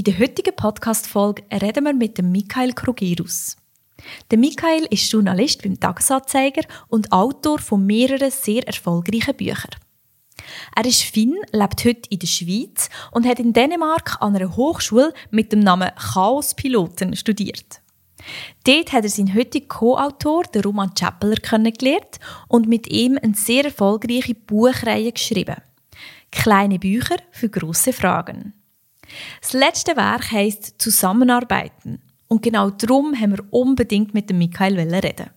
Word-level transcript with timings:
In 0.00 0.04
der 0.04 0.18
heutigen 0.18 0.56
Podcast-Folge 0.56 1.42
reden 1.52 1.84
wir 1.84 1.92
mit 1.92 2.16
dem 2.16 2.32
Michael 2.32 2.72
Krugerus. 2.72 3.58
Der 4.30 4.38
Michael 4.38 4.86
ist 4.88 5.12
Journalist 5.12 5.62
beim 5.62 5.78
Tagesanzeiger 5.78 6.62
und 6.88 7.12
Autor 7.12 7.58
von 7.58 7.84
mehreren 7.84 8.30
sehr 8.30 8.66
erfolgreichen 8.66 9.36
Büchern. 9.36 9.76
Er 10.74 10.86
ist 10.86 11.02
Finn, 11.02 11.36
lebt 11.52 11.84
heute 11.84 12.08
in 12.08 12.18
der 12.18 12.26
Schweiz 12.26 12.88
und 13.10 13.26
hat 13.26 13.40
in 13.40 13.52
Dänemark 13.52 14.16
an 14.22 14.34
einer 14.34 14.56
Hochschule 14.56 15.12
mit 15.30 15.52
dem 15.52 15.60
Namen 15.60 15.90
Chaospiloten 16.14 17.14
studiert. 17.14 17.82
Dort 18.64 18.94
hat 18.94 19.04
er 19.04 19.10
seinen 19.10 19.34
heutigen 19.34 19.68
Co-Autor, 19.68 20.44
den 20.44 20.62
Roman 20.62 20.94
Chappeler, 20.94 21.36
kennengelernt 21.36 22.20
und 22.48 22.66
mit 22.68 22.88
ihm 22.88 23.18
eine 23.22 23.34
sehr 23.34 23.66
erfolgreiche 23.66 24.34
Buchreihe 24.34 25.12
geschrieben. 25.12 25.56
Kleine 26.32 26.78
Bücher 26.78 27.16
für 27.32 27.50
große 27.50 27.92
Fragen. 27.92 28.54
Das 29.40 29.52
letzte 29.52 29.96
Werk 29.96 30.30
heisst 30.30 30.80
Zusammenarbeiten. 30.80 32.00
Und 32.28 32.42
genau 32.42 32.70
darum 32.70 33.18
haben 33.18 33.32
wir 33.32 33.44
unbedingt 33.50 34.14
mit 34.14 34.30
dem 34.30 34.38
Michael 34.38 34.78
reden. 34.78 35.30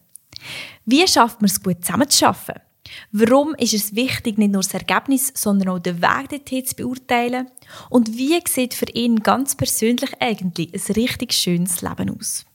Wie 0.86 1.08
schafft 1.08 1.42
man 1.42 1.50
es 1.50 1.62
gut 1.62 1.84
zusammenzuschaffen? 1.84 2.56
Warum 3.12 3.56
ist 3.56 3.74
es 3.74 3.96
wichtig, 3.96 4.38
nicht 4.38 4.52
nur 4.52 4.62
das 4.62 4.74
Ergebnis, 4.74 5.32
sondern 5.36 5.70
auch 5.70 5.80
den 5.80 6.02
Weg 6.02 6.30
dorthin 6.30 6.66
zu 6.66 6.76
beurteilen? 6.76 7.50
Und 7.90 8.18
wie 8.18 8.40
sieht 8.48 8.74
für 8.74 8.90
ihn 8.94 9.18
ganz 9.22 9.56
persönlich 9.56 10.12
eigentlich 10.20 10.74
ein 10.74 10.94
richtig 10.94 11.34
schönes 11.34 11.82
Leben 11.82 12.16
aus? 12.18 12.46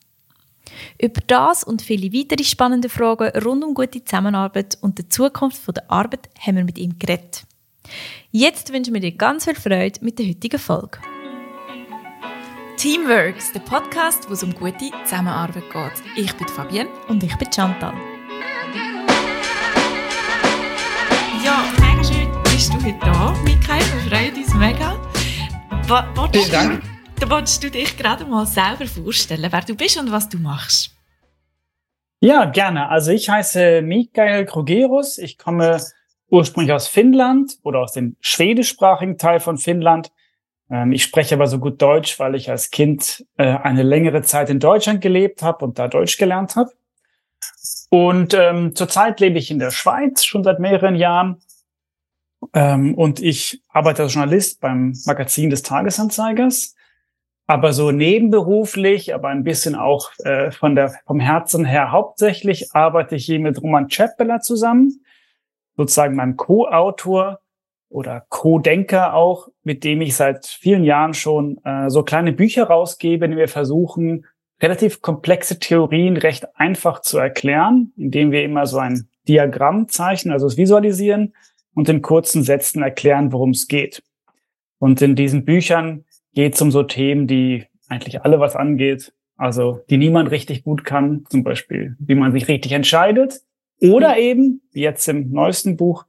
Über 1.00 1.20
das 1.27 1.64
und 1.64 1.82
viele 1.82 2.12
weitere 2.12 2.44
spannende 2.44 2.88
Fragen 2.88 3.30
rund 3.42 3.64
um 3.64 3.74
gute 3.74 4.05
Zusammenarbeit 4.05 4.78
und 4.80 4.98
die 4.98 5.08
Zukunft 5.08 5.66
der 5.66 5.91
Arbeit 5.91 6.28
haben 6.38 6.56
wir 6.56 6.64
mit 6.64 6.78
ihm 6.78 6.98
geredet. 6.98 7.44
Jetzt 8.30 8.73
wünschen 8.73 8.95
wir 8.95 9.01
dir 9.01 9.12
ganz 9.12 9.45
viel 9.45 9.55
Freude 9.55 10.01
mit 10.02 10.19
der 10.19 10.27
heutigen 10.27 10.59
Folge. 10.59 10.98
Teamworks, 12.77 13.52
der 13.52 13.61
Podcast, 13.61 14.28
wo 14.28 14.34
es 14.34 14.42
um 14.42 14.55
gute 14.55 14.91
Zusammenarbeit 15.05 15.64
geht. 15.72 16.03
Ich 16.17 16.33
bin 16.34 16.47
Fabienne 16.47 16.89
und 17.08 17.22
ich 17.22 17.36
bin 17.36 17.50
Chantal. 17.53 17.95
Ja, 21.45 21.64
mega 21.80 22.05
schön 22.05 22.28
bist 22.45 22.72
du 22.72 22.77
heute 22.84 22.98
da, 23.00 23.34
Michael. 23.45 23.80
Wir 23.80 24.11
freuen 24.11 24.34
uns 24.36 24.55
mega. 24.55 24.97
Vielen 26.33 26.50
Dank. 26.50 26.83
Da 27.19 27.28
wolltest 27.30 27.64
du 27.64 27.70
dich 27.70 27.97
gerade 27.97 28.25
mal 28.27 28.47
selber 28.47 28.86
vorstellen, 28.86 29.48
wer 29.50 29.62
du 29.62 29.75
bist 29.75 29.98
und 29.98 30.12
was 30.12 30.28
du 30.28 30.39
machst. 30.39 30.91
Ja, 32.20 32.45
gerne. 32.45 32.89
Also 32.89 33.11
ich 33.11 33.28
heiße 33.28 33.83
Mikael 33.83 34.45
Krogerus. 34.45 35.19
Ich 35.19 35.39
komme 35.39 35.80
ursprünglich 36.30 36.72
aus 36.72 36.88
Finnland 36.88 37.58
oder 37.62 37.80
aus 37.80 37.92
dem 37.92 38.16
schwedischsprachigen 38.20 39.18
Teil 39.18 39.40
von 39.40 39.58
Finnland. 39.58 40.12
Ähm, 40.70 40.92
ich 40.92 41.02
spreche 41.02 41.34
aber 41.34 41.46
so 41.46 41.58
gut 41.58 41.80
Deutsch, 41.80 42.18
weil 42.18 42.34
ich 42.34 42.50
als 42.50 42.70
Kind 42.70 43.26
äh, 43.36 43.44
eine 43.44 43.82
längere 43.82 44.22
Zeit 44.22 44.50
in 44.50 44.60
Deutschland 44.60 45.00
gelebt 45.00 45.42
habe 45.42 45.64
und 45.64 45.78
da 45.78 45.88
Deutsch 45.88 46.18
gelernt 46.18 46.56
habe. 46.56 46.70
Und 47.90 48.34
ähm, 48.34 48.74
zurzeit 48.74 49.20
lebe 49.20 49.38
ich 49.38 49.50
in 49.50 49.58
der 49.58 49.70
Schweiz 49.70 50.24
schon 50.24 50.44
seit 50.44 50.58
mehreren 50.58 50.94
Jahren. 50.94 51.40
Ähm, 52.52 52.94
und 52.94 53.20
ich 53.20 53.62
arbeite 53.68 54.02
als 54.02 54.14
Journalist 54.14 54.60
beim 54.60 54.92
Magazin 55.06 55.50
des 55.50 55.62
Tagesanzeigers. 55.62 56.74
Aber 57.46 57.72
so 57.72 57.90
nebenberuflich, 57.92 59.14
aber 59.14 59.28
ein 59.28 59.42
bisschen 59.42 59.74
auch 59.74 60.10
äh, 60.18 60.50
von 60.50 60.74
der, 60.74 61.00
vom 61.06 61.18
Herzen 61.18 61.64
her 61.64 61.92
hauptsächlich 61.92 62.74
arbeite 62.74 63.16
ich 63.16 63.24
hier 63.24 63.40
mit 63.40 63.62
Roman 63.62 63.88
Chappeler 63.88 64.40
zusammen 64.40 65.00
sozusagen 65.78 66.16
meinem 66.16 66.36
Co-Autor 66.36 67.38
oder 67.88 68.26
Co-Denker 68.28 69.14
auch, 69.14 69.48
mit 69.62 69.84
dem 69.84 70.02
ich 70.02 70.16
seit 70.16 70.44
vielen 70.46 70.84
Jahren 70.84 71.14
schon 71.14 71.58
äh, 71.64 71.88
so 71.88 72.02
kleine 72.02 72.32
Bücher 72.32 72.64
rausgebe, 72.64 73.24
in 73.24 73.30
denen 73.30 73.40
wir 73.40 73.48
versuchen, 73.48 74.26
relativ 74.60 75.00
komplexe 75.00 75.60
Theorien 75.60 76.16
recht 76.16 76.56
einfach 76.56 77.00
zu 77.00 77.16
erklären, 77.18 77.92
indem 77.96 78.32
wir 78.32 78.42
immer 78.42 78.66
so 78.66 78.78
ein 78.78 79.08
Diagramm 79.28 79.88
zeichnen, 79.88 80.33
also 80.33 80.48
es 80.48 80.56
visualisieren 80.56 81.33
und 81.74 81.88
in 81.88 82.02
kurzen 82.02 82.42
Sätzen 82.42 82.83
erklären, 82.83 83.33
worum 83.33 83.50
es 83.50 83.68
geht. 83.68 84.02
Und 84.80 85.00
in 85.00 85.14
diesen 85.14 85.44
Büchern 85.44 86.05
geht 86.34 86.56
es 86.56 86.61
um 86.61 86.72
so 86.72 86.83
Themen, 86.83 87.28
die 87.28 87.67
eigentlich 87.88 88.22
alle 88.22 88.40
was 88.40 88.56
angeht, 88.56 89.12
also 89.36 89.80
die 89.88 89.96
niemand 89.96 90.33
richtig 90.33 90.64
gut 90.64 90.84
kann, 90.84 91.24
zum 91.28 91.44
Beispiel, 91.44 91.94
wie 92.00 92.17
man 92.17 92.33
sich 92.33 92.48
richtig 92.48 92.72
entscheidet, 92.72 93.42
oder 93.80 94.18
eben, 94.18 94.62
wie 94.72 94.83
jetzt 94.83 95.08
im 95.08 95.30
neuesten 95.30 95.77
Buch, 95.77 96.05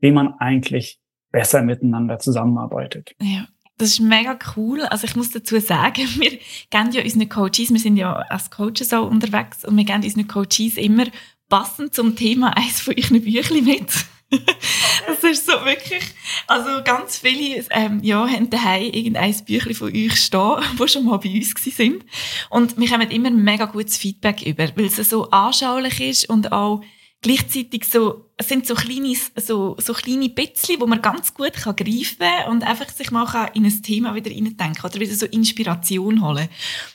wie 0.00 0.10
man 0.10 0.34
eigentlich 0.38 1.00
besser 1.30 1.62
miteinander 1.62 2.18
zusammenarbeitet. 2.18 3.14
Ja. 3.20 3.46
Das 3.78 3.90
ist 3.90 4.00
mega 4.00 4.38
cool. 4.56 4.82
Also 4.82 5.06
ich 5.06 5.16
muss 5.16 5.30
dazu 5.30 5.58
sagen, 5.58 6.02
wir 6.18 6.38
geben 6.70 6.92
ja 6.92 7.02
unsere 7.02 7.26
Coaches, 7.26 7.70
wir 7.70 7.80
sind 7.80 7.96
ja 7.96 8.12
als 8.12 8.50
Coaches 8.50 8.92
auch 8.92 9.10
unterwegs 9.10 9.64
und 9.64 9.76
wir 9.76 9.84
geben 9.84 10.04
unseren 10.04 10.28
Coaches 10.28 10.76
immer 10.76 11.06
passend 11.48 11.94
zum 11.94 12.14
Thema 12.14 12.56
eins 12.56 12.80
von 12.80 12.94
euren 12.96 13.22
Büchern 13.22 13.64
mit. 13.64 13.92
das 15.06 15.24
ist 15.24 15.46
so 15.46 15.52
wirklich, 15.64 16.02
also 16.46 16.82
ganz 16.84 17.18
viele 17.18 17.64
ähm, 17.70 18.00
ja, 18.02 18.26
haben 18.26 18.48
daheim 18.48 18.84
irgendein 18.84 19.34
Büchlein 19.44 19.74
von 19.74 19.88
euch 19.88 20.16
stehen, 20.16 20.62
wo 20.76 20.86
schon 20.86 21.04
mal 21.04 21.18
bei 21.18 21.30
uns 21.30 21.52
sind. 21.62 22.04
Und 22.50 22.78
wir 22.78 22.90
haben 22.90 23.10
immer 23.10 23.30
mega 23.30 23.66
gutes 23.66 23.98
Feedback 23.98 24.42
über, 24.42 24.68
weil 24.76 24.86
es 24.86 24.96
so 24.96 25.28
anschaulich 25.30 26.00
ist 26.00 26.30
und 26.30 26.52
auch 26.52 26.82
gleichzeitig 27.22 27.86
so, 27.86 28.26
es 28.36 28.48
sind 28.48 28.66
so 28.66 28.74
kleine, 28.74 29.14
so, 29.36 29.76
so 29.78 29.94
kleine 29.94 30.28
Bitzchen, 30.28 30.80
wo 30.80 30.86
man 30.86 31.00
ganz 31.00 31.32
gut 31.32 31.54
kann 31.54 31.76
greifen 31.76 32.18
kann 32.18 32.50
und 32.50 32.64
einfach 32.64 32.88
sich 32.90 33.10
mal 33.10 33.50
in 33.54 33.64
ein 33.64 33.82
Thema 33.82 34.14
wieder 34.14 34.30
denken 34.30 34.84
oder 34.84 35.00
wieder 35.00 35.14
so 35.14 35.26
Inspiration 35.26 36.22
holen. 36.22 36.48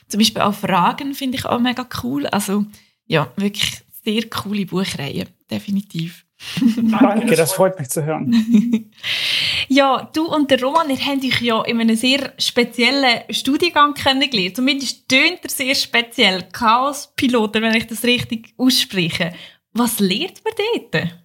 Zum 0.06 0.18
Beispiel 0.18 0.42
auch 0.42 0.54
Fragen 0.54 1.14
finde 1.14 1.38
ich 1.38 1.46
auch 1.46 1.58
mega 1.58 1.86
cool. 2.02 2.26
Also, 2.26 2.66
ja, 3.06 3.32
wirklich 3.36 3.82
sehr 4.04 4.28
coole 4.28 4.66
Buchreihe. 4.66 5.26
Definitiv. 5.50 6.24
Danke, 6.76 7.34
das 7.34 7.52
freut 7.52 7.78
mich 7.78 7.88
zu 7.88 8.04
hören. 8.04 8.92
ja, 9.68 10.08
du 10.14 10.26
und 10.26 10.50
der 10.50 10.62
Roman, 10.62 10.88
ihr 10.88 10.98
habt 10.98 11.24
euch 11.24 11.40
ja 11.40 11.62
in 11.62 11.80
einem 11.80 11.96
sehr 11.96 12.32
speziellen 12.38 13.22
Studiengang 13.30 13.94
kennengelernt. 13.94 14.56
Zumindest 14.56 15.08
tönt 15.08 15.40
er 15.42 15.50
sehr 15.50 15.74
speziell. 15.74 16.44
Chaos-Piloter, 16.52 17.60
wenn 17.60 17.74
ich 17.74 17.86
das 17.86 18.04
richtig 18.04 18.54
ausspreche. 18.56 19.32
Was 19.72 20.00
lehrt 20.00 20.42
man 20.44 20.54
dort? 20.92 21.18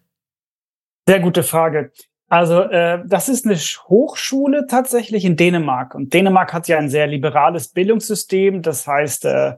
Sehr 1.08 1.20
gute 1.20 1.44
Frage. 1.44 1.92
Also 2.28 2.62
äh, 2.62 3.04
das 3.06 3.30
ist 3.30 3.46
eine 3.46 3.56
Hochschule 3.56 4.66
tatsächlich 4.68 5.26
in 5.26 5.36
Dänemark. 5.36 5.94
Und 5.94 6.14
Dänemark 6.14 6.54
hat 6.54 6.68
ja 6.68 6.78
ein 6.78 6.90
sehr 6.90 7.08
liberales 7.08 7.68
Bildungssystem. 7.68 8.62
Das 8.62 8.88
heißt, 8.88 9.26
äh, 9.26 9.54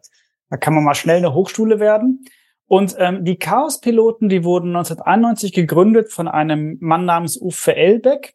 da 0.50 0.58
kann 0.58 0.74
man 0.74 0.84
mal 0.84 0.96
schnell 0.96 1.18
eine 1.18 1.34
Hochschule 1.34 1.80
werden. 1.80 2.26
Und 2.68 2.96
ähm, 2.98 3.24
die 3.24 3.38
Chaos-Piloten, 3.38 4.28
die 4.28 4.44
wurden 4.44 4.76
1991 4.76 5.54
gegründet 5.54 6.12
von 6.12 6.28
einem 6.28 6.78
Mann 6.82 7.06
namens 7.06 7.40
Uffe 7.40 7.76
Elbeck, 7.76 8.34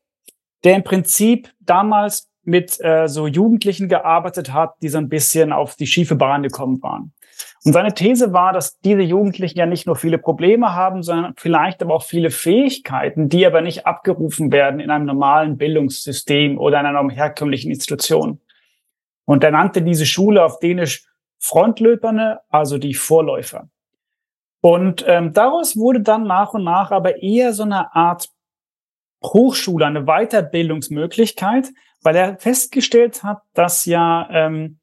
der 0.65 0.77
im 0.77 0.84
Prinzip 0.84 1.53
damals 1.61 2.31
mit 2.43 2.81
äh, 2.81 3.09
so 3.09 3.27
Jugendlichen 3.27 3.88
gearbeitet 3.88 4.53
hat, 4.53 4.75
die 4.82 4.88
so 4.88 4.99
ein 4.99 5.09
bisschen 5.09 5.53
auf 5.53 5.75
die 5.75 5.87
schiefe 5.87 6.15
Bahn 6.15 6.43
gekommen 6.43 6.81
waren. 6.82 7.12
Und 7.65 7.73
seine 7.73 7.95
These 7.95 8.33
war, 8.33 8.53
dass 8.53 8.78
diese 8.81 9.03
Jugendlichen 9.03 9.59
ja 9.59 9.67
nicht 9.67 9.87
nur 9.87 9.97
viele 9.97 10.19
Probleme 10.19 10.75
haben, 10.75 11.03
sondern 11.03 11.34
vielleicht 11.37 11.83
aber 11.83 11.95
auch 11.95 12.03
viele 12.03 12.31
Fähigkeiten, 12.31 13.28
die 13.28 13.47
aber 13.47 13.61
nicht 13.61 13.87
abgerufen 13.87 14.51
werden 14.53 14.81
in 14.81 14.91
einem 14.91 15.06
normalen 15.06 15.59
Bildungssystem 15.59 16.59
oder 16.59 16.81
in 16.81 16.87
einer 16.87 17.09
herkömmlichen 17.11 17.71
Institution. 17.71 18.41
Und 19.25 19.45
er 19.45 19.53
nannte 19.53 19.83
diese 19.83 20.06
Schule 20.06 20.45
auf 20.45 20.59
Dänisch 20.59 21.06
Frontlöperne, 21.39 22.41
also 22.49 22.79
die 22.79 22.95
Vorläufer. 22.95 23.69
Und 24.61 25.05
ähm, 25.06 25.33
daraus 25.33 25.77
wurde 25.77 26.00
dann 26.00 26.25
nach 26.25 26.53
und 26.53 26.65
nach 26.65 26.91
aber 26.91 27.23
eher 27.23 27.53
so 27.53 27.62
eine 27.62 27.95
Art 27.95 28.29
Hochschule, 29.25 29.87
eine 29.87 30.05
Weiterbildungsmöglichkeit, 30.05 31.69
weil 32.03 32.17
er 32.17 32.39
festgestellt 32.39 33.23
hat, 33.23 33.39
dass 33.55 33.84
ja 33.84 34.29
ähm, 34.31 34.80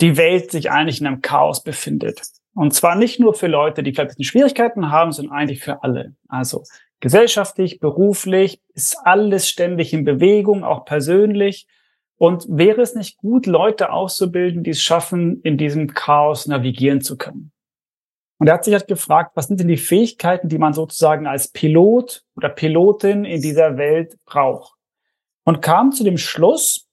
die 0.00 0.16
Welt 0.16 0.50
sich 0.50 0.70
eigentlich 0.70 1.00
in 1.00 1.06
einem 1.06 1.22
Chaos 1.22 1.62
befindet. 1.62 2.22
Und 2.54 2.74
zwar 2.74 2.96
nicht 2.96 3.20
nur 3.20 3.34
für 3.34 3.48
Leute, 3.48 3.82
die 3.82 3.92
vielleicht 3.92 4.24
Schwierigkeiten 4.24 4.90
haben, 4.90 5.12
sondern 5.12 5.34
eigentlich 5.34 5.60
für 5.60 5.82
alle. 5.82 6.14
Also 6.28 6.64
gesellschaftlich, 7.00 7.80
beruflich, 7.80 8.60
ist 8.74 8.96
alles 9.04 9.48
ständig 9.48 9.92
in 9.92 10.04
Bewegung, 10.04 10.64
auch 10.64 10.84
persönlich. 10.84 11.66
Und 12.18 12.46
wäre 12.48 12.80
es 12.80 12.94
nicht 12.94 13.18
gut, 13.18 13.46
Leute 13.46 13.92
auszubilden, 13.92 14.62
die 14.62 14.70
es 14.70 14.80
schaffen, 14.80 15.42
in 15.42 15.58
diesem 15.58 15.92
Chaos 15.92 16.46
navigieren 16.46 17.02
zu 17.02 17.18
können? 17.18 17.52
Und 18.38 18.48
er 18.48 18.54
hat 18.54 18.64
sich 18.64 18.74
halt 18.74 18.86
gefragt, 18.86 19.32
was 19.34 19.48
sind 19.48 19.60
denn 19.60 19.68
die 19.68 19.76
Fähigkeiten, 19.76 20.48
die 20.48 20.58
man 20.58 20.74
sozusagen 20.74 21.26
als 21.26 21.48
Pilot 21.48 22.24
oder 22.36 22.48
Pilotin 22.48 23.24
in 23.24 23.40
dieser 23.40 23.76
Welt 23.76 24.16
braucht? 24.24 24.74
Und 25.44 25.62
kam 25.62 25.92
zu 25.92 26.04
dem 26.04 26.18
Schluss, 26.18 26.85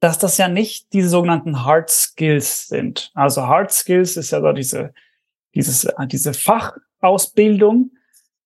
dass 0.00 0.18
das 0.18 0.38
ja 0.38 0.48
nicht 0.48 0.92
diese 0.92 1.08
sogenannten 1.08 1.64
Hard 1.64 1.90
Skills 1.90 2.68
sind. 2.68 3.10
Also 3.14 3.46
Hard 3.46 3.72
Skills 3.72 4.16
ist 4.16 4.30
ja 4.30 4.40
so 4.40 4.52
diese, 4.52 4.92
dieses, 5.54 5.88
diese 6.06 6.34
Fachausbildung, 6.34 7.90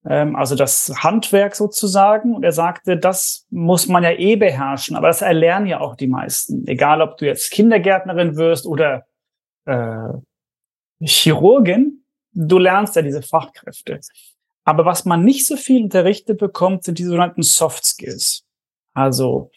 ähm, 0.06 0.34
also 0.34 0.54
das 0.56 0.92
Handwerk 1.02 1.54
sozusagen. 1.54 2.34
Und 2.34 2.42
er 2.42 2.52
sagte, 2.52 2.96
das 2.96 3.46
muss 3.50 3.86
man 3.86 4.02
ja 4.02 4.12
eh 4.12 4.36
beherrschen, 4.36 4.96
aber 4.96 5.08
das 5.08 5.22
erlernen 5.22 5.66
ja 5.66 5.80
auch 5.80 5.94
die 5.94 6.06
meisten. 6.06 6.66
Egal, 6.66 7.02
ob 7.02 7.18
du 7.18 7.26
jetzt 7.26 7.50
Kindergärtnerin 7.50 8.36
wirst 8.36 8.66
oder 8.66 9.04
äh, 9.66 10.08
Chirurgin, 11.00 12.04
du 12.32 12.58
lernst 12.58 12.96
ja 12.96 13.02
diese 13.02 13.22
Fachkräfte. 13.22 14.00
Aber 14.64 14.84
was 14.84 15.04
man 15.04 15.24
nicht 15.24 15.46
so 15.46 15.56
viel 15.56 15.82
unterrichtet 15.82 16.38
bekommt, 16.38 16.84
sind 16.84 16.98
die 16.98 17.04
sogenannten 17.04 17.42
Soft 17.42 17.84
Skills. 17.84 18.44
Also 18.94 19.50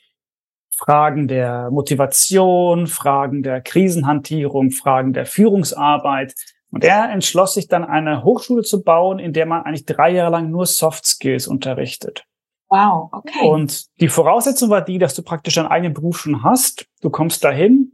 Fragen 0.77 1.27
der 1.27 1.71
Motivation, 1.71 2.87
Fragen 2.87 3.43
der 3.43 3.61
Krisenhantierung, 3.61 4.71
Fragen 4.71 5.13
der 5.13 5.25
Führungsarbeit. 5.25 6.33
Und 6.71 6.83
er 6.83 7.09
entschloss 7.09 7.53
sich 7.53 7.67
dann 7.67 7.85
eine 7.85 8.23
Hochschule 8.23 8.63
zu 8.63 8.83
bauen, 8.83 9.19
in 9.19 9.31
der 9.31 9.45
man 9.45 9.63
eigentlich 9.63 9.85
drei 9.85 10.11
Jahre 10.11 10.31
lang 10.31 10.51
nur 10.51 10.65
Soft 10.65 11.05
Skills 11.05 11.47
unterrichtet. 11.47 12.25
Wow, 12.67 13.09
okay. 13.13 13.47
Und 13.47 13.85
die 14.01 14.09
Voraussetzung 14.09 14.69
war 14.69 14.81
die, 14.81 14.97
dass 14.97 15.13
du 15.13 15.21
praktisch 15.21 15.55
deinen 15.55 15.67
eigenen 15.67 15.93
Beruf 15.93 16.19
schon 16.19 16.43
hast. 16.43 16.87
Du 17.01 17.09
kommst 17.09 17.43
dahin, 17.43 17.93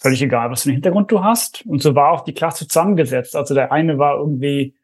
völlig 0.00 0.22
egal, 0.22 0.50
was 0.50 0.62
für 0.62 0.70
einen 0.70 0.76
Hintergrund 0.76 1.12
du 1.12 1.22
hast. 1.22 1.64
Und 1.66 1.82
so 1.82 1.94
war 1.94 2.10
auch 2.10 2.22
die 2.22 2.34
Klasse 2.34 2.66
zusammengesetzt. 2.66 3.36
Also 3.36 3.54
der 3.54 3.70
eine 3.70 3.98
war 3.98 4.16
irgendwie 4.16 4.74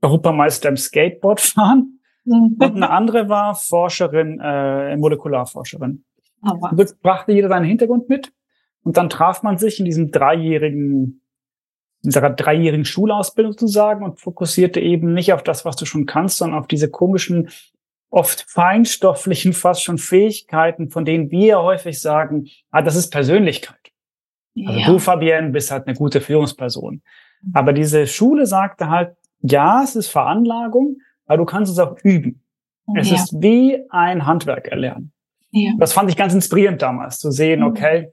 Europameister 0.00 0.68
im 0.68 0.76
Skateboardfahren 0.76 2.00
und 2.24 2.62
eine 2.62 2.90
andere 2.90 3.28
war 3.28 3.54
Forscherin, 3.54 4.40
äh, 4.40 4.96
Molekularforscherin. 4.96 6.04
Oh, 6.42 6.56
wow. 6.60 6.94
Brachte 7.02 7.32
jeder 7.32 7.48
seinen 7.48 7.64
Hintergrund 7.64 8.08
mit 8.08 8.32
und 8.82 8.96
dann 8.96 9.08
traf 9.08 9.42
man 9.42 9.58
sich 9.58 9.78
in 9.78 9.84
diesem 9.84 10.10
dreijährigen, 10.10 11.22
in 12.02 12.10
dieser 12.10 12.30
dreijährigen 12.30 12.84
Schulausbildung 12.84 13.52
sozusagen 13.52 14.04
und 14.04 14.20
fokussierte 14.20 14.80
eben 14.80 15.14
nicht 15.14 15.32
auf 15.32 15.42
das, 15.42 15.64
was 15.64 15.76
du 15.76 15.84
schon 15.84 16.06
kannst, 16.06 16.38
sondern 16.38 16.58
auf 16.58 16.66
diese 16.66 16.90
komischen, 16.90 17.50
oft 18.10 18.44
feinstofflichen, 18.48 19.52
fast 19.52 19.84
schon 19.84 19.98
Fähigkeiten, 19.98 20.90
von 20.90 21.04
denen 21.04 21.30
wir 21.30 21.62
häufig 21.62 22.00
sagen, 22.00 22.48
ah, 22.70 22.82
das 22.82 22.96
ist 22.96 23.10
Persönlichkeit. 23.10 23.76
Also 24.66 24.78
ja. 24.78 24.86
du, 24.86 24.98
Fabienne, 24.98 25.50
bist 25.50 25.70
halt 25.70 25.86
eine 25.86 25.96
gute 25.96 26.20
Führungsperson. 26.20 27.02
Aber 27.54 27.72
diese 27.72 28.06
Schule 28.06 28.46
sagte 28.46 28.90
halt, 28.90 29.16
ja, 29.40 29.82
es 29.82 29.96
ist 29.96 30.08
Veranlagung, 30.08 30.98
aber 31.26 31.38
du 31.38 31.44
kannst 31.44 31.72
es 31.72 31.78
auch 31.78 31.98
üben. 32.02 32.44
Es 32.96 33.10
ja. 33.10 33.16
ist 33.16 33.32
wie 33.40 33.82
ein 33.90 34.26
Handwerk 34.26 34.68
erlernen. 34.68 35.11
Ja. 35.52 35.72
Das 35.78 35.92
fand 35.92 36.10
ich 36.10 36.16
ganz 36.16 36.34
inspirierend 36.34 36.82
damals, 36.82 37.18
zu 37.18 37.30
sehen, 37.30 37.60
mhm. 37.60 37.66
okay, 37.66 38.12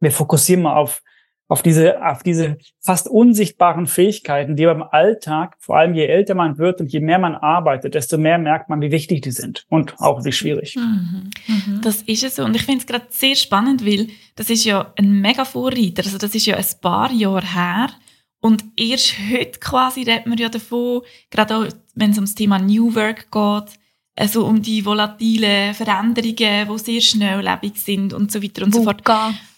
wir 0.00 0.12
fokussieren 0.12 0.62
mal 0.62 0.76
auf, 0.76 1.02
auf 1.48 1.62
diese, 1.62 2.04
auf 2.04 2.22
diese 2.22 2.58
fast 2.80 3.08
unsichtbaren 3.08 3.86
Fähigkeiten, 3.86 4.56
die 4.56 4.66
beim 4.66 4.82
Alltag, 4.82 5.56
vor 5.58 5.78
allem 5.78 5.94
je 5.94 6.04
älter 6.06 6.34
man 6.34 6.58
wird 6.58 6.80
und 6.80 6.92
je 6.92 7.00
mehr 7.00 7.18
man 7.18 7.34
arbeitet, 7.34 7.94
desto 7.94 8.18
mehr 8.18 8.38
merkt 8.38 8.68
man, 8.68 8.80
wie 8.80 8.90
wichtig 8.90 9.22
die 9.22 9.30
sind 9.30 9.64
und 9.68 9.98
auch 9.98 10.24
wie 10.24 10.32
schwierig. 10.32 10.76
Mhm. 10.76 11.30
Mhm. 11.46 11.80
Das 11.82 12.02
ist 12.02 12.24
es 12.24 12.36
so. 12.36 12.44
Und 12.44 12.56
ich 12.56 12.62
finde 12.62 12.80
es 12.80 12.86
gerade 12.86 13.06
sehr 13.08 13.36
spannend, 13.36 13.86
weil 13.86 14.08
das 14.34 14.50
ist 14.50 14.64
ja 14.64 14.92
ein 14.96 15.20
mega 15.20 15.44
Vorreiter. 15.44 16.04
Also 16.04 16.18
das 16.18 16.34
ist 16.34 16.46
ja 16.46 16.56
ein 16.56 16.64
paar 16.80 17.10
Jahre 17.12 17.46
her. 17.46 17.88
Und 18.40 18.64
erst 18.76 19.14
heute 19.32 19.58
quasi 19.60 20.02
redet 20.02 20.26
man 20.26 20.38
ja 20.38 20.48
davon, 20.48 21.02
gerade 21.30 21.56
auch, 21.56 21.66
wenn 21.94 22.10
es 22.10 22.16
ums 22.16 22.34
Thema 22.34 22.58
New 22.58 22.94
Work 22.94 23.30
geht, 23.30 23.78
also 24.16 24.46
um 24.46 24.62
die 24.62 24.84
volatilen 24.84 25.74
Veränderungen, 25.74 26.68
die 26.68 26.78
sehr 26.78 27.00
schnelllebig 27.00 27.76
sind 27.76 28.14
und 28.14 28.32
so 28.32 28.42
weiter 28.42 28.64
und 28.64 28.72
VUCA. 28.72 28.78
so 28.78 28.84
fort. 28.84 29.04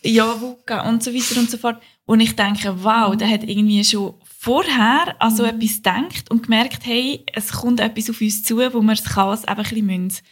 Ja, 0.03 0.41
VUCA 0.41 0.89
und 0.89 1.03
so 1.03 1.15
weiter 1.15 1.41
und 1.41 1.49
so 1.51 1.59
fort. 1.59 1.81
Und 2.07 2.21
ich 2.21 2.35
denke, 2.35 2.83
wow, 2.83 3.17
der 3.17 3.31
hat 3.31 3.45
irgendwie 3.45 3.85
schon 3.85 4.15
vorher 4.25 5.15
an 5.21 5.35
so 5.35 5.45
mhm. 5.45 5.51
etwas 5.51 5.77
gedacht 5.77 6.31
und 6.31 6.43
gemerkt, 6.45 6.87
hey, 6.87 7.25
es 7.33 7.53
kommt 7.53 7.81
etwas 7.81 8.11
auf 8.11 8.21
uns 8.21 8.43
zu, 8.43 8.57
wo 8.57 8.81
wir 8.81 8.95
das 8.95 9.05
Chaos 9.05 9.45
einfach 9.45 9.71
ein 9.73 9.87
bisschen 9.87 10.05
müssen, 10.05 10.23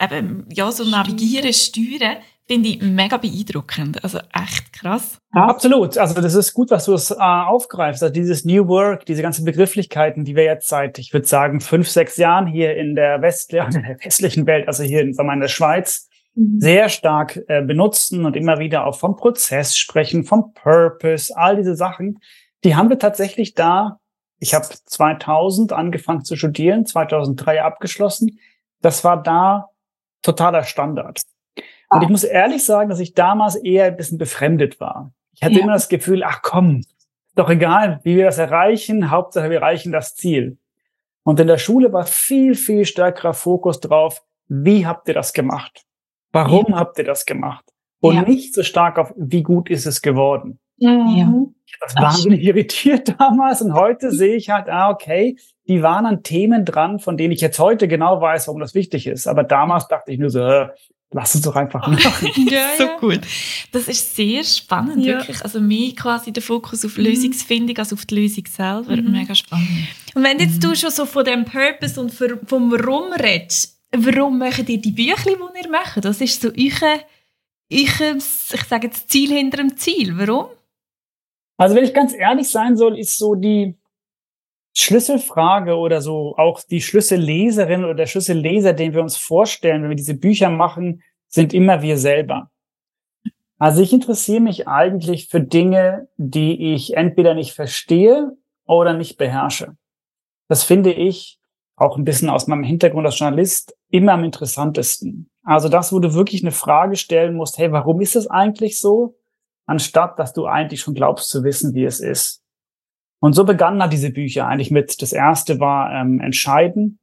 eben, 0.00 0.46
ja, 0.52 0.70
so 0.70 0.84
navigieren, 0.84 1.52
steuern. 1.52 2.18
Finde 2.52 2.68
ich 2.68 2.82
mega 2.82 3.16
beeindruckend. 3.16 4.04
Also 4.04 4.18
echt 4.18 4.74
krass. 4.74 5.18
Ja, 5.34 5.46
absolut. 5.46 5.96
Also 5.96 6.20
das 6.20 6.34
ist 6.34 6.52
gut, 6.52 6.70
was 6.70 6.84
du 6.84 6.92
es 6.92 7.10
äh, 7.10 7.14
aufgreifst. 7.14 8.02
Also 8.02 8.12
dieses 8.12 8.44
New 8.44 8.68
Work, 8.68 9.06
diese 9.06 9.22
ganzen 9.22 9.46
Begrifflichkeiten, 9.46 10.26
die 10.26 10.36
wir 10.36 10.44
jetzt 10.44 10.68
seit, 10.68 10.98
ich 10.98 11.14
würde 11.14 11.26
sagen, 11.26 11.62
fünf, 11.62 11.88
sechs 11.88 12.18
Jahren 12.18 12.46
hier 12.46 12.76
in 12.76 12.94
der, 12.94 13.22
West 13.22 13.54
in 13.54 13.70
der 13.70 13.96
westlichen 14.04 14.46
Welt, 14.46 14.68
also 14.68 14.82
hier 14.82 15.00
in, 15.00 15.14
sagen 15.14 15.30
wir, 15.30 15.32
in 15.32 15.40
der 15.40 15.48
Schweiz, 15.48 16.10
mhm. 16.34 16.60
sehr 16.60 16.90
stark 16.90 17.40
äh, 17.48 17.62
benutzen 17.62 18.26
und 18.26 18.36
immer 18.36 18.58
wieder 18.58 18.86
auch 18.86 18.98
vom 18.98 19.16
Prozess 19.16 19.74
sprechen, 19.74 20.24
vom 20.24 20.52
Purpose, 20.52 21.34
all 21.34 21.56
diese 21.56 21.74
Sachen, 21.74 22.18
die 22.64 22.76
haben 22.76 22.90
wir 22.90 22.98
tatsächlich 22.98 23.54
da. 23.54 23.98
Ich 24.40 24.52
habe 24.52 24.66
2000 24.66 25.72
angefangen 25.72 26.22
zu 26.26 26.36
studieren, 26.36 26.84
2003 26.84 27.62
abgeschlossen. 27.62 28.38
Das 28.82 29.04
war 29.04 29.22
da 29.22 29.70
totaler 30.20 30.64
Standard. 30.64 31.22
Und 31.92 32.02
ich 32.02 32.08
muss 32.08 32.24
ehrlich 32.24 32.64
sagen, 32.64 32.88
dass 32.88 33.00
ich 33.00 33.14
damals 33.14 33.56
eher 33.56 33.86
ein 33.86 33.96
bisschen 33.96 34.18
befremdet 34.18 34.80
war. 34.80 35.12
Ich 35.34 35.42
hatte 35.42 35.54
ja. 35.54 35.60
immer 35.60 35.72
das 35.72 35.88
Gefühl, 35.88 36.22
ach 36.24 36.40
komm, 36.42 36.82
doch 37.34 37.50
egal, 37.50 38.00
wie 38.02 38.16
wir 38.16 38.26
das 38.26 38.38
erreichen, 38.38 39.10
Hauptsache 39.10 39.50
wir 39.50 39.58
erreichen 39.58 39.92
das 39.92 40.14
Ziel. 40.14 40.58
Und 41.22 41.38
in 41.40 41.46
der 41.46 41.58
Schule 41.58 41.92
war 41.92 42.04
viel, 42.04 42.54
viel 42.54 42.84
stärkerer 42.84 43.34
Fokus 43.34 43.80
drauf, 43.80 44.22
wie 44.48 44.86
habt 44.86 45.08
ihr 45.08 45.14
das 45.14 45.32
gemacht? 45.32 45.84
Warum 46.32 46.66
ja. 46.70 46.76
habt 46.76 46.98
ihr 46.98 47.04
das 47.04 47.26
gemacht? 47.26 47.64
Und 48.00 48.16
ja. 48.16 48.22
nicht 48.22 48.54
so 48.54 48.62
stark 48.62 48.98
auf, 48.98 49.12
wie 49.16 49.42
gut 49.42 49.70
ist 49.70 49.86
es 49.86 50.02
geworden. 50.02 50.58
Ja. 50.76 51.06
Ich 51.64 51.80
war 51.80 52.02
wahnsinnig 52.02 52.42
irritiert 52.42 53.14
damals 53.20 53.62
und 53.62 53.74
heute 53.74 54.10
sehe 54.10 54.34
ich 54.34 54.50
halt, 54.50 54.68
ah, 54.68 54.90
okay, 54.90 55.36
die 55.68 55.82
waren 55.82 56.06
an 56.06 56.22
Themen 56.22 56.64
dran, 56.64 56.98
von 56.98 57.16
denen 57.16 57.32
ich 57.32 57.40
jetzt 57.40 57.58
heute 57.58 57.86
genau 57.86 58.20
weiß, 58.20 58.48
warum 58.48 58.60
das 58.60 58.74
wichtig 58.74 59.06
ist. 59.06 59.28
Aber 59.28 59.44
damals 59.44 59.86
dachte 59.86 60.10
ich 60.10 60.18
nur 60.18 60.30
so, 60.30 60.40
äh, 60.40 60.68
Lass 61.14 61.34
es 61.34 61.42
doch 61.42 61.54
einfach 61.54 61.86
machen. 61.86 62.30
ja, 62.50 62.70
so 62.76 62.84
ja. 62.84 62.96
gut. 62.98 63.20
Das 63.70 63.86
ist 63.86 64.16
sehr 64.16 64.42
spannend, 64.44 65.04
ja. 65.04 65.18
wirklich. 65.18 65.42
Also 65.42 65.60
mehr 65.60 65.92
quasi 65.92 66.32
der 66.32 66.42
Fokus 66.42 66.84
auf 66.84 66.96
mhm. 66.96 67.04
Lösungsfindung 67.04 67.76
als 67.76 67.92
auf 67.92 68.06
die 68.06 68.14
Lösung 68.14 68.44
selber. 68.46 68.96
Mhm. 68.96 69.12
Mega 69.12 69.34
spannend. 69.34 69.68
Und 70.14 70.24
wenn 70.24 70.38
jetzt 70.38 70.56
mhm. 70.56 70.60
du 70.60 70.74
schon 70.74 70.90
so 70.90 71.04
von 71.04 71.24
dem 71.24 71.44
Purpose 71.44 72.00
und 72.00 72.12
vom 72.12 72.72
Warum 72.72 73.12
redest, 73.12 73.78
warum 73.92 74.38
machen 74.38 74.66
ihr 74.66 74.78
die 74.78 74.92
Bücher, 74.92 75.16
die 75.26 75.62
ihr 75.62 75.70
macht? 75.70 76.02
Das 76.02 76.20
ist 76.20 76.40
so 76.40 76.48
euer, 76.48 77.00
euer 77.70 78.16
ich 78.16 78.64
sage 78.68 78.86
jetzt, 78.86 79.10
Ziel 79.10 79.30
hinter 79.30 79.58
dem 79.58 79.76
Ziel. 79.76 80.16
Warum? 80.16 80.46
Also 81.58 81.76
wenn 81.76 81.84
ich 81.84 81.92
ganz 81.92 82.14
ehrlich 82.14 82.48
sein 82.48 82.76
soll, 82.76 82.98
ist 82.98 83.18
so 83.18 83.34
die 83.34 83.74
Schlüsselfrage 84.74 85.76
oder 85.76 86.00
so 86.00 86.34
auch 86.36 86.62
die 86.62 86.80
Schlüsselleserin 86.80 87.84
oder 87.84 87.94
der 87.94 88.06
Schlüsselleser, 88.06 88.72
den 88.72 88.94
wir 88.94 89.02
uns 89.02 89.16
vorstellen, 89.16 89.82
wenn 89.82 89.90
wir 89.90 89.96
diese 89.96 90.16
Bücher 90.16 90.48
machen, 90.48 91.02
sind 91.28 91.52
immer 91.52 91.82
wir 91.82 91.98
selber. 91.98 92.50
Also 93.58 93.82
ich 93.82 93.92
interessiere 93.92 94.40
mich 94.40 94.66
eigentlich 94.66 95.28
für 95.28 95.40
Dinge, 95.40 96.08
die 96.16 96.74
ich 96.74 96.96
entweder 96.96 97.34
nicht 97.34 97.52
verstehe 97.52 98.32
oder 98.66 98.92
nicht 98.92 99.18
beherrsche. 99.18 99.76
Das 100.48 100.64
finde 100.64 100.92
ich 100.92 101.38
auch 101.76 101.96
ein 101.96 102.04
bisschen 102.04 102.28
aus 102.28 102.46
meinem 102.46 102.64
Hintergrund 102.64 103.06
als 103.06 103.18
Journalist 103.18 103.76
immer 103.88 104.12
am 104.12 104.24
interessantesten. 104.24 105.30
Also 105.44 105.68
das, 105.68 105.92
wo 105.92 105.98
du 105.98 106.14
wirklich 106.14 106.42
eine 106.42 106.52
Frage 106.52 106.96
stellen 106.96 107.34
musst, 107.34 107.58
hey, 107.58 107.72
warum 107.72 108.00
ist 108.00 108.16
es 108.16 108.28
eigentlich 108.28 108.80
so? 108.80 109.16
Anstatt, 109.66 110.18
dass 110.18 110.32
du 110.32 110.46
eigentlich 110.46 110.80
schon 110.80 110.94
glaubst 110.94 111.28
zu 111.28 111.44
wissen, 111.44 111.74
wie 111.74 111.84
es 111.84 112.00
ist. 112.00 112.41
Und 113.22 113.34
so 113.34 113.44
begannen 113.44 113.78
da 113.78 113.86
diese 113.86 114.10
Bücher 114.10 114.48
eigentlich 114.48 114.72
mit, 114.72 115.00
das 115.00 115.12
erste 115.12 115.60
war 115.60 115.92
ähm, 115.92 116.18
Entscheiden, 116.18 116.98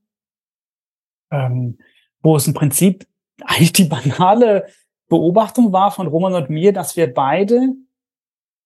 ähm, 1.32 1.78
wo 2.22 2.36
es 2.36 2.46
im 2.46 2.54
Prinzip 2.54 3.08
eigentlich 3.46 3.72
die 3.72 3.86
banale 3.86 4.68
Beobachtung 5.08 5.72
war 5.72 5.92
von 5.92 6.08
Roman 6.08 6.34
und 6.34 6.50
mir, 6.50 6.74
dass 6.74 6.98
wir 6.98 7.14
beide 7.14 7.56
ein 7.56 7.88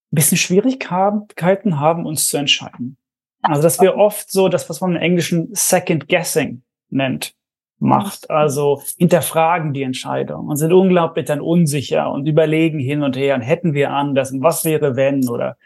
bisschen 0.10 0.40
Schwierigkeiten 0.40 1.80
haben, 1.80 2.08
uns 2.08 2.28
zu 2.28 2.38
entscheiden. 2.38 2.98
Also, 3.44 3.62
dass 3.62 3.80
wir 3.80 3.98
oft 3.98 4.32
so 4.32 4.50
das, 4.50 4.68
was 4.68 4.82
man 4.82 4.96
im 4.96 5.02
Englischen 5.02 5.50
Second 5.54 6.10
Guessing 6.10 6.64
nennt, 6.90 7.36
macht. 7.78 8.32
Also 8.32 8.82
hinterfragen 8.98 9.74
die 9.74 9.84
Entscheidung 9.84 10.48
und 10.48 10.56
sind 10.56 10.74
unglaublich 10.74 11.26
dann 11.26 11.42
unsicher 11.42 12.12
und 12.12 12.26
überlegen 12.28 12.80
hin 12.80 13.04
und 13.04 13.16
her 13.16 13.36
und 13.36 13.42
hätten 13.42 13.76
wir 13.76 13.92
anders 13.92 14.32
und 14.32 14.42
was 14.42 14.66
wäre 14.66 14.96
wenn 14.96 15.30
oder 15.30 15.58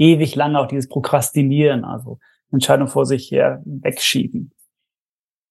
ewig 0.00 0.34
lange 0.34 0.58
auch 0.58 0.66
dieses 0.66 0.88
Prokrastinieren, 0.88 1.84
also 1.84 2.18
Entscheidung 2.50 2.88
vor 2.88 3.06
sich 3.06 3.30
her 3.30 3.62
wegschieben. 3.64 4.52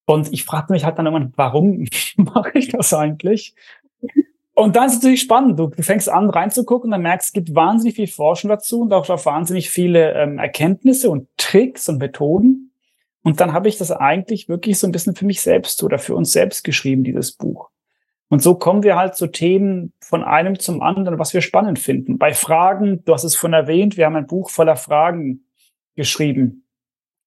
Und 0.05 0.33
ich 0.33 0.43
fragte 0.43 0.73
mich 0.73 0.83
halt 0.83 0.97
dann 0.97 1.05
irgendwann, 1.05 1.33
warum 1.35 1.85
mache 2.17 2.51
ich 2.55 2.69
das 2.69 2.93
eigentlich? 2.93 3.53
Und 4.55 4.75
dann 4.75 4.87
ist 4.87 4.93
es 4.93 4.97
natürlich 5.03 5.21
spannend. 5.21 5.57
Du, 5.59 5.67
du 5.67 5.83
fängst 5.83 6.09
an 6.09 6.29
reinzugucken, 6.29 6.91
dann 6.91 7.03
merkst, 7.03 7.27
es 7.27 7.33
gibt 7.33 7.55
wahnsinnig 7.55 7.95
viel 7.95 8.07
Forschung 8.07 8.49
dazu 8.49 8.81
und 8.81 8.91
auch 8.91 9.07
wahnsinnig 9.07 9.69
viele 9.69 10.13
ähm, 10.15 10.39
Erkenntnisse 10.39 11.09
und 11.09 11.29
Tricks 11.37 11.87
und 11.87 11.99
Methoden. 11.99 12.73
Und 13.21 13.39
dann 13.39 13.53
habe 13.53 13.69
ich 13.69 13.77
das 13.77 13.91
eigentlich 13.91 14.49
wirklich 14.49 14.79
so 14.79 14.87
ein 14.87 14.91
bisschen 14.91 15.15
für 15.15 15.25
mich 15.25 15.41
selbst 15.41 15.83
oder 15.83 15.99
für 15.99 16.15
uns 16.15 16.31
selbst 16.31 16.63
geschrieben, 16.63 17.03
dieses 17.03 17.33
Buch. 17.33 17.69
Und 18.29 18.43
so 18.43 18.55
kommen 18.55 18.83
wir 18.83 18.95
halt 18.95 19.15
zu 19.15 19.27
Themen 19.27 19.91
von 20.01 20.23
einem 20.23 20.59
zum 20.59 20.81
anderen, 20.81 21.17
was 21.17 21.33
wir 21.33 21.41
spannend 21.41 21.79
finden. 21.79 22.19
Bei 22.19 22.33
Fragen, 22.33 23.03
du 23.03 23.13
hast 23.13 23.23
es 23.23 23.35
von 23.35 23.53
erwähnt, 23.53 23.97
wir 23.97 24.05
haben 24.05 24.15
ein 24.15 24.27
Buch 24.27 24.51
voller 24.51 24.75
Fragen 24.75 25.45
geschrieben. 25.95 26.65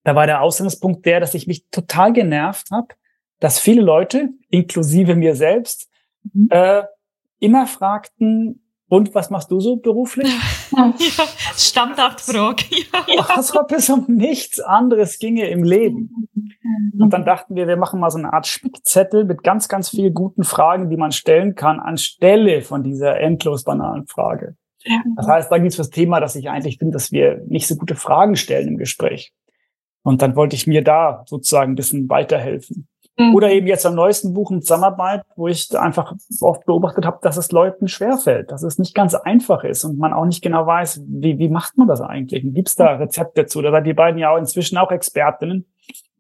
Da 0.04 0.14
war 0.14 0.26
der 0.26 0.40
Ausgangspunkt 0.40 1.04
der, 1.04 1.20
dass 1.20 1.34
ich 1.34 1.46
mich 1.46 1.66
total 1.70 2.12
genervt 2.12 2.70
habe, 2.70 2.88
dass 3.40 3.58
viele 3.58 3.82
Leute, 3.82 4.30
inklusive 4.50 5.16
mir 5.16 5.34
selbst, 5.34 5.90
mhm. 6.32 6.48
äh, 6.50 6.84
immer 7.40 7.66
fragten, 7.66 8.61
und 8.92 9.14
was 9.14 9.30
machst 9.30 9.50
du 9.50 9.58
so 9.58 9.76
beruflich? 9.76 10.30
ja, 10.76 10.92
Standardfrage. 11.56 12.64
Ja. 12.92 13.24
Als 13.26 13.56
ob 13.56 13.72
es 13.72 13.88
um 13.88 14.04
nichts 14.06 14.60
anderes 14.60 15.18
ginge 15.18 15.48
im 15.48 15.64
Leben. 15.64 16.28
Und 16.98 17.10
dann 17.10 17.24
dachten 17.24 17.54
wir, 17.54 17.66
wir 17.66 17.78
machen 17.78 18.00
mal 18.00 18.10
so 18.10 18.18
eine 18.18 18.34
Art 18.34 18.46
Spickzettel 18.46 19.24
mit 19.24 19.42
ganz, 19.42 19.68
ganz 19.68 19.88
vielen 19.88 20.12
guten 20.12 20.44
Fragen, 20.44 20.90
die 20.90 20.98
man 20.98 21.10
stellen 21.10 21.54
kann, 21.54 21.80
anstelle 21.80 22.60
von 22.60 22.82
dieser 22.82 23.18
endlos 23.18 23.64
banalen 23.64 24.06
Frage. 24.08 24.56
Das 25.16 25.26
heißt, 25.26 25.50
da 25.50 25.56
gibt 25.56 25.70
es 25.70 25.78
das 25.78 25.88
Thema, 25.88 26.20
dass 26.20 26.36
ich 26.36 26.50
eigentlich 26.50 26.76
finde, 26.76 26.92
dass 26.92 27.10
wir 27.12 27.40
nicht 27.46 27.68
so 27.68 27.76
gute 27.76 27.94
Fragen 27.94 28.36
stellen 28.36 28.68
im 28.68 28.76
Gespräch. 28.76 29.32
Und 30.02 30.20
dann 30.20 30.36
wollte 30.36 30.54
ich 30.54 30.66
mir 30.66 30.84
da 30.84 31.24
sozusagen 31.26 31.72
ein 31.72 31.76
bisschen 31.76 32.10
weiterhelfen. 32.10 32.88
Mhm. 33.18 33.34
Oder 33.34 33.50
eben 33.50 33.66
jetzt 33.66 33.84
am 33.84 33.94
neuesten 33.94 34.32
Buch 34.32 34.50
mit 34.50 34.64
Zusammenarbeit, 34.64 35.22
wo 35.36 35.48
ich 35.48 35.78
einfach 35.78 36.14
oft 36.40 36.64
beobachtet 36.64 37.04
habe, 37.04 37.18
dass 37.22 37.36
es 37.36 37.52
Leuten 37.52 37.88
schwerfällt, 37.88 38.50
dass 38.50 38.62
es 38.62 38.78
nicht 38.78 38.94
ganz 38.94 39.14
einfach 39.14 39.64
ist 39.64 39.84
und 39.84 39.98
man 39.98 40.12
auch 40.12 40.24
nicht 40.24 40.42
genau 40.42 40.66
weiß, 40.66 41.02
wie, 41.06 41.38
wie 41.38 41.48
macht 41.48 41.76
man 41.76 41.88
das 41.88 42.00
eigentlich? 42.00 42.42
Gibt 42.42 42.68
es 42.68 42.76
da 42.76 42.96
Rezepte 42.96 43.42
dazu? 43.42 43.60
Da 43.60 43.70
seid 43.70 43.86
die 43.86 43.94
beiden 43.94 44.18
ja 44.18 44.30
auch 44.30 44.38
inzwischen 44.38 44.78
auch 44.78 44.90
Expertinnen. 44.90 45.66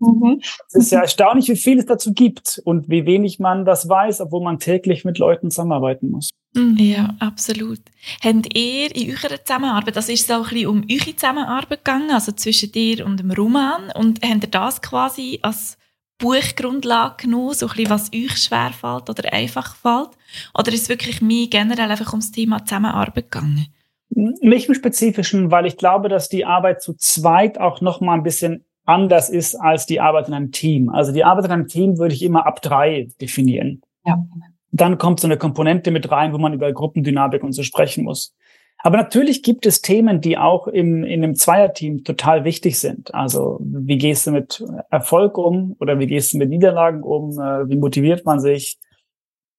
Mhm. 0.00 0.40
Es 0.68 0.74
ist 0.74 0.92
ja 0.92 1.00
erstaunlich, 1.00 1.48
wie 1.48 1.56
viel 1.56 1.78
es 1.78 1.86
dazu 1.86 2.12
gibt 2.12 2.60
und 2.64 2.90
wie 2.90 3.06
wenig 3.06 3.38
man 3.38 3.64
das 3.64 3.88
weiß, 3.88 4.20
obwohl 4.20 4.42
man 4.42 4.58
täglich 4.58 5.04
mit 5.04 5.18
Leuten 5.18 5.50
zusammenarbeiten 5.50 6.10
muss. 6.10 6.30
Mhm. 6.54 6.76
Ja, 6.78 7.14
absolut. 7.20 7.80
Habt 8.22 8.54
ihr 8.54 8.94
in 8.94 9.10
eurer 9.10 9.42
Zusammenarbeit, 9.42 9.96
das 9.96 10.08
ist 10.08 10.26
so 10.26 10.34
ein 10.34 10.42
bisschen 10.42 10.66
um 10.66 10.84
eure 10.90 11.16
Zusammenarbeit 11.16 11.84
gegangen, 11.84 12.10
also 12.10 12.32
zwischen 12.32 12.72
dir 12.72 13.06
und 13.06 13.20
dem 13.20 13.30
Roman, 13.30 13.90
und 13.94 14.20
habt 14.22 14.44
ihr 14.44 14.50
das 14.50 14.82
quasi 14.82 15.38
als 15.42 15.78
Buchgrundlage 16.22 17.24
genommen, 17.24 17.52
so 17.52 17.66
ein 17.66 17.72
bisschen, 17.74 17.90
was 17.90 18.10
euch 18.14 18.38
schwerfällt 18.38 19.10
oder 19.10 19.32
einfach 19.32 19.74
fällt? 19.74 20.10
Oder 20.56 20.72
ist 20.72 20.82
es 20.82 20.88
wirklich 20.88 21.20
mir 21.20 21.48
generell 21.48 21.90
einfach 21.90 22.12
ums 22.12 22.30
Thema 22.30 22.64
Zusammenarbeit 22.64 23.30
gegangen? 23.30 23.66
Mich 24.14 24.68
im 24.68 24.74
Spezifischen, 24.74 25.50
weil 25.50 25.66
ich 25.66 25.76
glaube, 25.76 26.08
dass 26.08 26.28
die 26.28 26.44
Arbeit 26.44 26.80
zu 26.80 26.94
zweit 26.94 27.58
auch 27.58 27.80
noch 27.80 28.00
mal 28.00 28.14
ein 28.14 28.22
bisschen 28.22 28.64
anders 28.84 29.30
ist 29.30 29.56
als 29.56 29.86
die 29.86 30.00
Arbeit 30.00 30.28
in 30.28 30.34
einem 30.34 30.52
Team. 30.52 30.90
Also 30.90 31.12
die 31.12 31.24
Arbeit 31.24 31.46
in 31.46 31.50
einem 31.50 31.68
Team 31.68 31.98
würde 31.98 32.14
ich 32.14 32.22
immer 32.22 32.46
ab 32.46 32.62
drei 32.62 33.08
definieren. 33.20 33.82
Ja. 34.04 34.24
Dann 34.70 34.98
kommt 34.98 35.20
so 35.20 35.26
eine 35.26 35.36
Komponente 35.36 35.90
mit 35.90 36.10
rein, 36.10 36.32
wo 36.32 36.38
man 36.38 36.54
über 36.54 36.72
Gruppendynamik 36.72 37.42
und 37.42 37.52
so 37.52 37.62
sprechen 37.62 38.04
muss. 38.04 38.34
Aber 38.82 38.96
natürlich 38.96 39.42
gibt 39.42 39.64
es 39.64 39.80
Themen, 39.80 40.20
die 40.20 40.36
auch 40.36 40.66
im, 40.66 41.04
in 41.04 41.22
einem 41.22 41.36
Zweierteam 41.36 42.02
total 42.02 42.44
wichtig 42.44 42.78
sind. 42.80 43.14
Also 43.14 43.58
wie 43.62 43.96
gehst 43.96 44.26
du 44.26 44.32
mit 44.32 44.64
Erfolg 44.90 45.38
um 45.38 45.76
oder 45.78 46.00
wie 46.00 46.08
gehst 46.08 46.32
du 46.32 46.38
mit 46.38 46.50
Niederlagen 46.50 47.02
um? 47.02 47.38
Äh, 47.38 47.68
wie 47.68 47.76
motiviert 47.76 48.24
man 48.26 48.40
sich? 48.40 48.78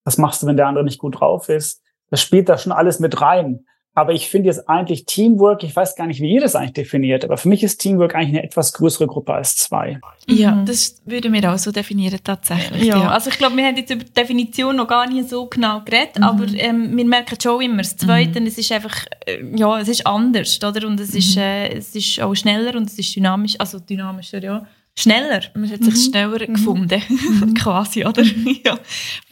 Was 0.03 0.18
machst 0.18 0.44
du, 0.44 0.48
wenn 0.48 0.58
der 0.58 0.68
andere 0.68 0.84
nicht 0.84 1.00
gut 1.00 1.22
drauf 1.22 1.48
ist? 1.48 1.82
Das 2.10 2.22
spielt 2.22 2.50
da 2.50 2.58
schon 2.58 2.74
alles 2.74 3.00
mit 3.00 3.22
rein. 3.22 3.65
Aber 3.95 4.12
ich 4.12 4.27
finde 4.29 4.47
jetzt 4.47 4.67
eigentlich 4.67 5.05
Teamwork, 5.05 5.63
ich 5.63 5.75
weiß 5.75 5.95
gar 5.95 6.07
nicht, 6.07 6.19
wie 6.19 6.33
ihr 6.33 6.41
das 6.41 6.55
eigentlich 6.55 6.73
definiert, 6.73 7.23
aber 7.23 7.38
für 7.38 7.47
mich 7.47 7.63
ist 7.63 7.77
Teamwork 7.77 8.15
eigentlich 8.15 8.29
eine 8.29 8.43
etwas 8.43 8.73
größere 8.73 9.05
Gruppe 9.05 9.33
als 9.33 9.55
zwei. 9.55 10.00
Ja, 10.27 10.55
mhm. 10.55 10.65
das 10.65 10.95
würde 11.05 11.29
mir 11.29 11.53
auch 11.53 11.59
so 11.59 11.71
definieren, 11.71 12.19
tatsächlich. 12.23 12.85
Ja, 12.85 12.97
ja. 12.97 13.09
also 13.09 13.29
ich 13.29 13.38
glaube, 13.38 13.55
wir 13.55 13.65
haben 13.65 13.77
jetzt 13.77 13.91
über 13.91 14.03
die 14.03 14.13
Definition 14.13 14.77
noch 14.77 14.88
gar 14.88 15.07
nicht 15.07 15.29
so 15.29 15.45
genau 15.45 15.81
geredet, 15.81 16.17
mhm. 16.17 16.23
aber 16.23 16.45
ähm, 16.55 16.97
wir 16.97 17.05
merken 17.05 17.38
schon 17.39 17.62
immer, 17.62 17.77
das 17.77 17.95
Zweite, 17.95 18.41
mhm. 18.41 18.47
es 18.47 18.57
ist 18.57 18.71
einfach, 18.71 19.05
äh, 19.27 19.43
ja, 19.55 19.79
es 19.79 19.88
ist 19.88 20.07
anders, 20.07 20.57
oder? 20.63 20.88
Und 20.88 21.00
es, 21.00 21.12
mhm. 21.12 21.19
ist, 21.19 21.38
äh, 21.38 21.67
es 21.73 21.95
ist 21.95 22.19
auch 22.19 22.33
schneller 22.33 22.75
und 22.75 22.89
es 22.89 22.97
ist 22.97 23.15
dynamisch, 23.15 23.55
also 23.59 23.79
dynamischer, 23.79 24.41
ja 24.41 24.65
schneller. 24.97 25.41
Man 25.55 25.69
hat 25.71 25.83
sich 25.83 25.93
mhm. 25.93 26.12
schneller 26.12 26.50
mhm. 26.50 26.53
gefunden, 26.53 27.01
mhm. 27.09 27.53
quasi, 27.57 28.05
oder? 28.05 28.23
ja. 28.65 28.79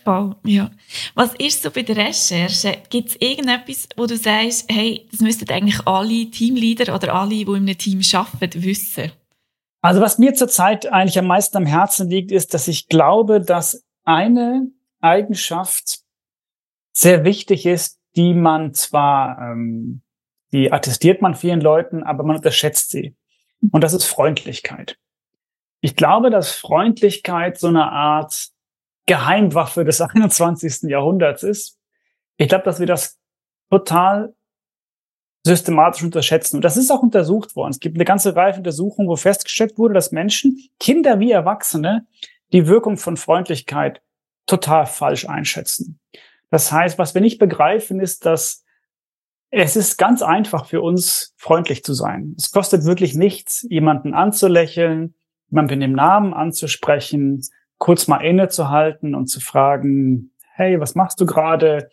Voll, 0.03 0.36
ja. 0.46 0.72
Was 1.13 1.36
ist 1.36 1.63
so 1.63 1.72
bei 1.72 1.84
der 1.84 1.98
Recherche? 1.98 2.77
Gibt 2.89 3.10
es 3.10 3.15
irgendetwas, 3.20 3.88
wo 3.96 4.06
du 4.06 4.18
sagst, 4.18 4.65
hey, 4.72 5.08
das 5.12 5.20
müssten 5.20 5.50
eigentlich 5.50 5.86
alle 5.86 6.30
Teamleader 6.32 6.96
oder 6.96 7.13
alle, 7.13 7.30
die 7.30 7.41
in 7.41 7.56
einem 7.56 7.77
Team 7.77 8.01
arbeiten, 8.13 8.63
wissen? 8.63 9.12
Also 9.82 10.01
was 10.01 10.20
mir 10.20 10.34
zurzeit 10.34 10.86
eigentlich 10.91 11.18
am 11.18 11.27
meisten 11.27 11.58
am 11.58 11.65
Herzen 11.65 12.10
liegt, 12.10 12.32
ist, 12.32 12.53
dass 12.53 12.68
ich 12.68 12.88
glaube, 12.88 13.41
dass 13.41 13.84
eine 14.03 14.68
Eigenschaft 15.00 16.00
sehr 16.94 17.24
wichtig 17.24 17.65
ist, 17.65 18.00
die 18.15 18.34
man 18.34 18.74
zwar, 18.74 19.39
ähm, 19.39 20.01
die 20.51 20.72
attestiert 20.72 21.22
man 21.22 21.34
vielen 21.34 21.62
Leuten, 21.62 22.03
aber 22.03 22.24
man 22.24 22.36
unterschätzt 22.36 22.91
sie. 22.91 23.15
Und 23.72 23.84
das 23.84 23.94
ist 23.94 24.03
Freundlichkeit. 24.03 24.98
Ich 25.82 25.96
glaube, 25.96 26.30
dass 26.30 26.52
Freundlichkeit 26.52 27.60
so 27.60 27.68
eine 27.68 27.92
Art 27.92 28.50
Geheimwaffe 29.08 29.84
des 29.84 30.00
21. 30.02 30.90
Jahrhunderts 30.90 31.44
ist. 31.44 31.78
Ich 32.38 32.48
glaube, 32.48 32.64
dass 32.64 32.80
wir 32.80 32.88
das 32.88 33.20
total 33.70 34.34
systematisch 35.44 36.04
unterschätzen. 36.04 36.58
Und 36.58 36.62
das 36.66 36.78
ist 36.78 36.92
auch 36.92 37.02
untersucht 37.02 37.56
worden. 37.56 37.72
Es 37.72 37.80
gibt 37.80 37.98
eine 37.98 38.06
ganze 38.06 38.36
Reihe 38.36 38.54
von 38.54 38.60
Untersuchungen, 38.60 39.10
wo 39.10 39.16
festgestellt 39.16 39.78
wurde, 39.78 39.96
dass 39.96 40.12
Menschen, 40.12 40.70
Kinder 40.80 41.20
wie 41.20 41.32
Erwachsene, 41.32 42.06
die 42.54 42.68
Wirkung 42.68 42.98
von 42.98 43.18
Freundlichkeit 43.18 44.02
total 44.46 44.86
falsch 44.86 45.28
einschätzen. 45.28 46.00
Das 46.52 46.72
heißt, 46.72 47.00
was 47.00 47.16
wir 47.16 47.22
nicht 47.22 47.40
begreifen, 47.40 48.00
ist, 48.00 48.26
dass 48.26 48.64
es 49.50 49.76
ist 49.76 49.98
ganz 49.98 50.22
einfach 50.22 50.66
für 50.66 50.82
uns, 50.82 51.34
freundlich 51.38 51.84
zu 51.84 51.94
sein. 51.94 52.36
Es 52.38 52.52
kostet 52.52 52.86
wirklich 52.86 53.16
nichts, 53.16 53.66
jemanden 53.70 54.14
anzulächeln, 54.14 55.16
jemanden 55.51 55.79
mit 55.79 55.84
dem 55.84 55.93
Namen 55.93 56.34
anzusprechen, 56.34 57.46
kurz 57.77 58.08
mal 58.08 58.17
innezuhalten 58.17 59.15
und 59.15 59.27
zu 59.27 59.39
fragen, 59.39 60.31
hey, 60.53 60.79
was 60.79 60.96
machst 60.96 61.20
du 61.22 61.25
gerade? 61.25 61.89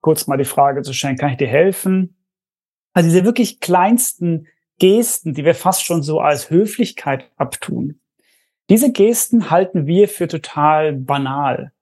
Kurz 0.00 0.26
mal 0.26 0.36
die 0.36 0.44
Frage 0.44 0.82
zu 0.82 0.92
stellen, 0.92 1.16
kann 1.16 1.30
ich 1.30 1.36
dir 1.36 1.48
helfen? 1.48 2.16
Also 2.92 3.08
diese 3.08 3.24
wirklich 3.24 3.60
kleinsten 3.60 4.46
Gesten, 4.78 5.34
die 5.34 5.44
wir 5.44 5.54
fast 5.54 5.84
schon 5.84 6.02
so 6.02 6.20
als 6.20 6.50
Höflichkeit 6.50 7.30
abtun. 7.36 8.00
Diese 8.68 8.92
Gesten 8.92 9.50
halten 9.50 9.86
wir 9.86 10.08
für 10.08 10.28
total 10.28 10.92
banal. 10.92 11.72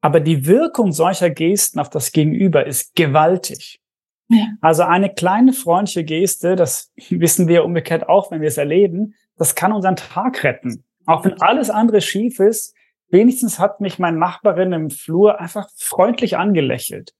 Aber 0.00 0.20
die 0.20 0.46
Wirkung 0.46 0.92
solcher 0.92 1.30
Gesten 1.30 1.80
auf 1.80 1.90
das 1.90 2.12
Gegenüber 2.12 2.66
ist 2.66 2.94
gewaltig. 2.94 3.80
Ja. 4.28 4.46
Also 4.60 4.82
eine 4.82 5.12
kleine 5.12 5.52
freundliche 5.52 6.04
Geste, 6.04 6.56
das 6.56 6.92
wissen 7.10 7.48
wir 7.48 7.64
umgekehrt 7.64 8.08
auch, 8.08 8.30
wenn 8.30 8.40
wir 8.40 8.48
es 8.48 8.58
erleben, 8.58 9.14
das 9.36 9.54
kann 9.54 9.72
unseren 9.72 9.96
Tag 9.96 10.42
retten. 10.44 10.84
Auch 11.06 11.24
wenn 11.24 11.40
alles 11.40 11.70
andere 11.70 12.00
schief 12.00 12.40
ist, 12.40 12.74
wenigstens 13.08 13.58
hat 13.58 13.80
mich 13.80 13.98
meine 13.98 14.18
Nachbarin 14.18 14.72
im 14.72 14.90
Flur 14.90 15.40
einfach 15.40 15.68
freundlich 15.76 16.36
angelächelt. 16.36 17.14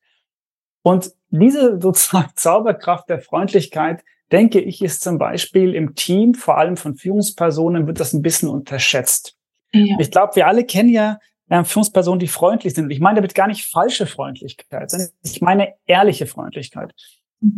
Und 0.83 1.13
diese 1.31 1.81
sozusagen 1.81 2.31
Zauberkraft 2.35 3.09
der 3.09 3.21
Freundlichkeit, 3.21 4.03
denke 4.33 4.61
ich, 4.61 4.83
ist 4.83 5.03
zum 5.03 5.19
Beispiel 5.19 5.75
im 5.75 5.95
Team, 5.95 6.35
vor 6.35 6.59
allem 6.59 6.77
von 6.77 6.97
Führungspersonen, 6.97 7.87
wird 7.87 8.01
das 8.01 8.13
ein 8.13 8.23
bisschen 8.23 8.49
unterschätzt. 8.49 9.37
Ja. 9.73 9.97
Ich 10.01 10.11
glaube, 10.11 10.37
wir 10.37 10.49
alle 10.49 10.65
kennen 10.65 10.89
ja 10.89 11.19
äh, 11.49 11.63
Führungspersonen, 11.63 12.19
die 12.19 12.29
freundlich 12.29 12.75
sind. 12.75 12.85
Und 12.85 12.91
ich 12.91 13.01
meine 13.01 13.17
damit 13.17 13.35
gar 13.35 13.47
nicht 13.47 13.67
falsche 13.67 14.07
Freundlichkeit, 14.07 14.91
sondern 14.91 15.11
ich 15.23 15.41
meine 15.41 15.75
ehrliche 15.87 16.27
Freundlichkeit. 16.27 16.93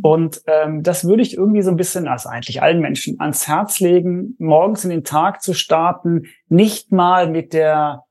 Und 0.02 0.42
ähm, 0.46 0.82
das 0.82 1.04
würde 1.06 1.22
ich 1.22 1.36
irgendwie 1.36 1.62
so 1.62 1.70
ein 1.70 1.76
bisschen, 1.76 2.08
also 2.08 2.28
eigentlich 2.28 2.62
allen 2.62 2.80
Menschen, 2.80 3.20
ans 3.20 3.46
Herz 3.46 3.80
legen, 3.80 4.34
morgens 4.38 4.84
in 4.84 4.90
den 4.90 5.04
Tag 5.04 5.40
zu 5.42 5.54
starten, 5.54 6.26
nicht 6.48 6.92
mal 6.92 7.30
mit 7.30 7.52
der 7.52 8.04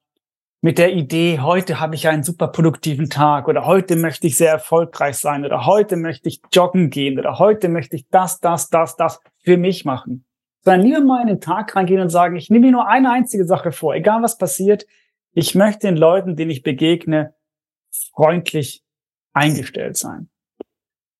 mit 0.62 0.80
der 0.80 0.94
Idee, 0.94 1.40
heute 1.40 1.80
habe 1.80 1.94
ich 1.96 2.08
einen 2.08 2.24
super 2.24 2.48
produktiven 2.48 3.10
Tag 3.10 3.48
oder 3.48 3.66
heute 3.66 3.96
möchte 3.96 4.26
ich 4.26 4.38
sehr 4.38 4.52
erfolgreich 4.52 5.18
sein 5.18 5.46
oder 5.46 5.66
heute 5.68 5.98
möchte 5.98 6.30
ich 6.30 6.42
joggen 6.52 6.90
gehen 6.90 7.20
oder 7.20 7.38
heute 7.38 7.70
möchte 7.70 7.96
ich 7.96 8.10
das, 8.10 8.40
das, 8.40 8.70
das, 8.70 8.96
das 8.96 9.20
für 9.44 9.58
mich 9.58 9.86
machen. 9.86 10.26
Sondern 10.64 10.86
lieber 10.86 11.00
mal 11.02 11.22
in 11.22 11.28
den 11.28 11.42
Tag 11.42 11.76
reingehen 11.76 12.02
und 12.02 12.10
sagen, 12.10 12.36
ich 12.36 12.50
nehme 12.50 12.66
mir 12.66 12.72
nur 12.72 12.88
eine 12.88 13.12
einzige 13.12 13.46
Sache 13.46 13.72
vor, 13.72 13.94
egal 13.94 14.24
was 14.24 14.38
passiert, 14.38 14.86
ich 15.34 15.54
möchte 15.54 15.88
den 15.88 15.96
Leuten, 15.96 16.36
denen 16.36 16.52
ich 16.52 16.64
begegne, 16.64 17.36
freundlich 18.14 18.84
eingestellt 19.34 19.96
sein. 19.96 20.30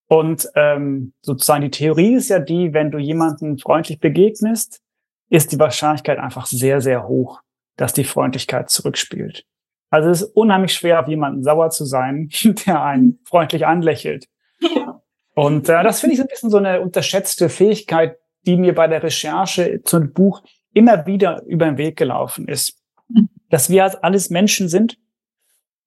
Und 0.08 0.50
ähm, 0.56 1.14
sozusagen 1.22 1.64
die 1.64 1.72
Theorie 1.72 2.16
ist 2.16 2.30
ja 2.30 2.40
die, 2.40 2.74
wenn 2.74 2.92
du 2.92 2.98
jemanden 2.98 3.58
freundlich 3.58 4.00
begegnest, 4.00 4.82
ist 5.30 5.52
die 5.52 5.60
Wahrscheinlichkeit 5.60 6.18
einfach 6.20 6.46
sehr, 6.46 6.80
sehr 6.80 7.08
hoch, 7.08 7.42
dass 7.76 7.94
die 7.94 8.06
Freundlichkeit 8.06 8.70
zurückspielt. 8.70 9.46
Also 9.90 10.10
es 10.10 10.22
ist 10.22 10.36
unheimlich 10.36 10.74
schwer, 10.74 11.02
auf 11.02 11.08
jemanden 11.08 11.44
sauer 11.44 11.70
zu 11.70 11.86
sein, 11.86 12.30
der 12.66 12.84
einen 12.84 13.20
freundlich 13.26 13.66
anlächelt. 13.66 14.28
Ja. 14.60 15.02
Und 15.36 15.70
äh, 15.70 15.84
das 15.84 16.00
finde 16.00 16.14
ich 16.14 16.18
so 16.18 16.24
ein 16.24 16.30
bisschen 16.30 16.50
so 16.50 16.58
eine 16.58 16.82
unterschätzte 16.82 17.50
Fähigkeit, 17.50 18.18
die 18.46 18.58
mir 18.58 18.74
bei 18.74 18.88
der 18.88 19.04
Recherche 19.04 19.82
zum 19.84 20.14
Buch 20.14 20.42
immer 20.74 21.06
wieder 21.06 21.44
über 21.44 21.66
den 21.66 21.78
Weg 21.78 21.98
gelaufen 21.98 22.48
ist. 22.48 22.82
Mhm. 23.10 23.30
Dass 23.50 23.70
wir 23.70 23.84
als 23.84 23.96
alles 23.96 24.30
Menschen 24.30 24.70
sind 24.70 24.98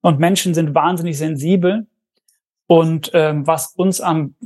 und 0.03 0.19
Menschen 0.19 0.55
sind 0.55 0.75
wahnsinnig 0.75 1.19
sensibel 1.19 1.87
und 2.71 3.11
ähm, 3.15 3.49
was 3.49 3.73
uns 3.75 4.01
am 4.01 4.37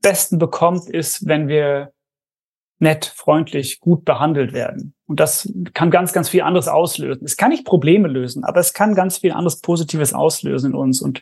besten 0.00 0.38
bekommt, 0.38 0.88
ist, 0.88 1.26
wenn 1.26 1.48
wir 1.48 1.92
nett, 2.78 3.06
freundlich, 3.16 3.80
gut 3.80 4.04
behandelt 4.04 4.52
werden. 4.52 4.94
Und 5.08 5.18
das 5.18 5.52
kann 5.74 5.90
ganz, 5.90 6.12
ganz 6.12 6.28
viel 6.28 6.42
anderes 6.42 6.68
auslösen. 6.68 7.24
Es 7.24 7.36
kann 7.36 7.50
nicht 7.50 7.64
Probleme 7.64 8.06
lösen, 8.06 8.44
aber 8.44 8.60
es 8.60 8.74
kann 8.74 8.94
ganz 8.94 9.18
viel 9.18 9.32
anderes 9.32 9.60
Positives 9.60 10.14
auslösen 10.14 10.70
in 10.70 10.76
uns. 10.76 11.02
Und, 11.02 11.20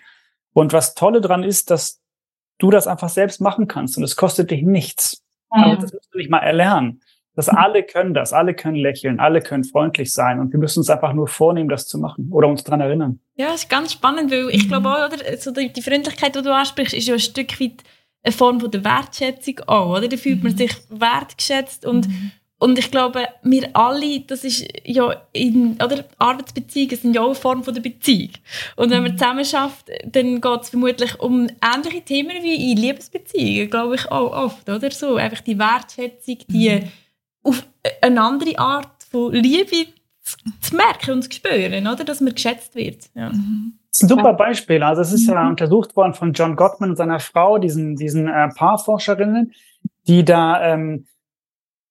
und 0.53 0.75
was 0.75 0.95
Tolle 0.95 1.23
dran 1.23 1.43
ist, 1.43 1.71
dass 1.71 2.03
du 2.59 2.71
das 2.71 2.87
einfach 2.87 3.09
selbst 3.09 3.41
machen 3.41 3.67
kannst 3.67 3.97
und 3.97 4.05
es 4.05 4.15
kostet 4.15 4.51
dich 4.51 4.61
nichts. 4.61 5.25
Ja. 5.55 5.63
Also 5.63 5.81
das 5.81 5.95
musst 5.95 6.13
du 6.13 6.19
nicht 6.19 6.31
mal 6.31 6.41
erlernen. 6.41 7.01
Dass 7.37 7.49
alle 7.49 7.85
können 7.85 8.15
das, 8.15 8.33
alle 8.33 8.55
können 8.55 8.77
lächeln, 8.77 9.21
alle 9.21 9.41
können 9.41 9.63
freundlich 9.63 10.13
sein 10.13 10.41
und 10.41 10.53
wir 10.53 10.59
müssen 10.59 10.81
uns 10.81 10.91
einfach 10.91 11.13
nur 11.13 11.29
vornehmen, 11.29 11.69
das 11.69 11.87
zu 11.87 11.99
machen 11.99 12.31
oder 12.33 12.49
uns 12.49 12.65
dran 12.65 12.81
erinnern. 12.81 13.21
Ja, 13.37 13.49
das 13.49 13.65
ist 13.65 13.71
ganz 13.71 13.93
spannend, 13.93 14.33
weil 14.33 14.49
ich 14.51 14.67
glaube 14.69 14.89
auch, 14.89 15.07
oder, 15.07 15.37
so 15.37 15.53
die, 15.53 15.73
die 15.73 15.83
Freundlichkeit, 15.83 16.35
die 16.35 16.43
du 16.43 16.53
ansprichst, 16.53 16.95
ist 16.95 17.07
ja 17.07 17.15
ein 17.15 17.21
Stück 17.21 17.61
weit 17.61 17.85
eine 18.25 18.33
Form 18.33 18.59
von 18.59 18.71
der 18.71 18.83
Wertschätzung 18.83 19.61
auch, 19.67 19.99
oder? 19.99 20.09
Da 20.09 20.17
fühlt 20.17 20.43
man 20.43 20.53
mhm. 20.53 20.57
sich 20.57 20.73
wertgeschätzt 20.89 21.87
und 21.87 22.09
mhm. 22.09 22.33
Und 22.59 22.79
ich 22.79 22.91
glaube, 22.91 23.29
wir 23.43 23.69
alle, 23.75 24.21
das 24.21 24.43
ist 24.43 24.67
ja 24.85 25.15
in, 25.33 25.75
oder 25.75 26.07
Arbeitsbeziehungen 26.17 26.97
sind 26.97 27.15
ja 27.15 27.21
auch 27.21 27.27
eine 27.27 27.35
Form 27.35 27.63
von 27.63 27.75
der 27.75 27.83
Beziehung. 27.83 28.31
Und 28.77 28.91
wenn 28.91 29.03
man 29.03 29.13
mhm. 29.13 29.19
zusammen 29.19 29.45
schafft, 29.45 29.91
dann 30.07 30.41
geht 30.41 30.63
es 30.63 30.71
vermutlich 30.71 31.21
um 31.21 31.49
ähnliche 31.63 32.01
Themen 32.03 32.43
wie 32.43 32.73
in 32.73 32.79
Liebesbeziehungen, 32.79 33.69
glaube 33.69 33.97
ich 33.97 34.11
auch 34.11 34.33
oft, 34.33 34.67
oder 34.71 34.91
so. 34.91 35.17
Einfach 35.17 35.43
die 35.43 35.59
Wertschätzung, 35.59 36.39
die 36.49 36.71
mhm. 36.71 36.89
Auf 37.47 37.67
eine 38.03 38.21
andere 38.21 38.59
Art 38.59 39.05
von 39.11 39.33
Liebe 39.33 39.89
zu, 40.61 40.77
merken 40.77 41.13
und 41.13 41.23
zu 41.23 41.31
spüren, 41.31 41.87
oder? 41.87 42.05
Dass 42.05 42.21
man 42.21 42.35
geschätzt 42.35 42.75
wird. 42.75 43.05
Ja. 43.15 43.31
Mhm. 43.31 43.79
Das 43.91 44.03
ist 44.03 44.03
ein 44.03 44.09
super 44.17 44.35
Beispiel. 44.35 44.83
Also 44.83 45.03
es 45.03 45.13
ist 45.13 45.27
ja 45.27 45.43
mhm. 45.43 45.51
untersucht 45.51 45.97
worden 45.97 46.15
von 46.15 46.33
John 46.33 46.57
Gottman 46.57 46.91
und 46.91 46.97
seiner 46.97 47.21
Frau, 47.21 47.59
diesen, 47.59 47.97
diesen 47.97 48.29
äh, 48.29 48.49
Paarforscherinnen, 48.49 49.53
die 50.07 50.25
da 50.25 50.63
ähm, 50.73 51.07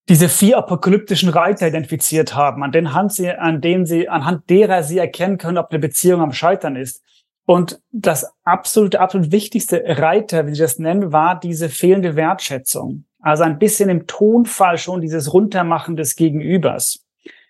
diese 0.08 0.30
vier 0.30 0.58
apokalyptischen 0.60 1.30
Reiter 1.30 1.68
identifiziert 1.68 2.36
haben, 2.36 2.64
an 2.64 2.72
denen, 2.72 2.94
Hand 2.94 3.14
sie, 3.14 3.32
an 3.32 3.60
denen 3.62 3.86
sie, 3.86 4.08
anhand 4.08 4.50
derer 4.50 4.84
sie 4.84 5.00
erkennen 5.00 5.38
können, 5.38 5.58
ob 5.58 5.72
eine 5.72 5.80
Beziehung 5.80 6.22
am 6.22 6.32
Scheitern 6.32 6.76
ist. 6.76 7.02
Und 7.46 7.82
das 7.92 8.32
absolute, 8.44 9.00
absolut 9.00 9.32
wichtigste 9.32 9.84
Reiter, 9.86 10.46
wie 10.46 10.54
sie 10.54 10.62
das 10.62 10.80
nennen, 10.80 11.12
war 11.12 11.40
diese 11.40 11.70
fehlende 11.70 12.16
Wertschätzung. 12.16 13.05
Also 13.26 13.44
ein 13.44 13.58
bisschen 13.58 13.90
im 13.90 14.06
Tonfall 14.06 14.78
schon 14.78 15.02
dieses 15.02 15.34
Runtermachen 15.34 15.96
des 15.96 16.16
Gegenübers. 16.16 17.04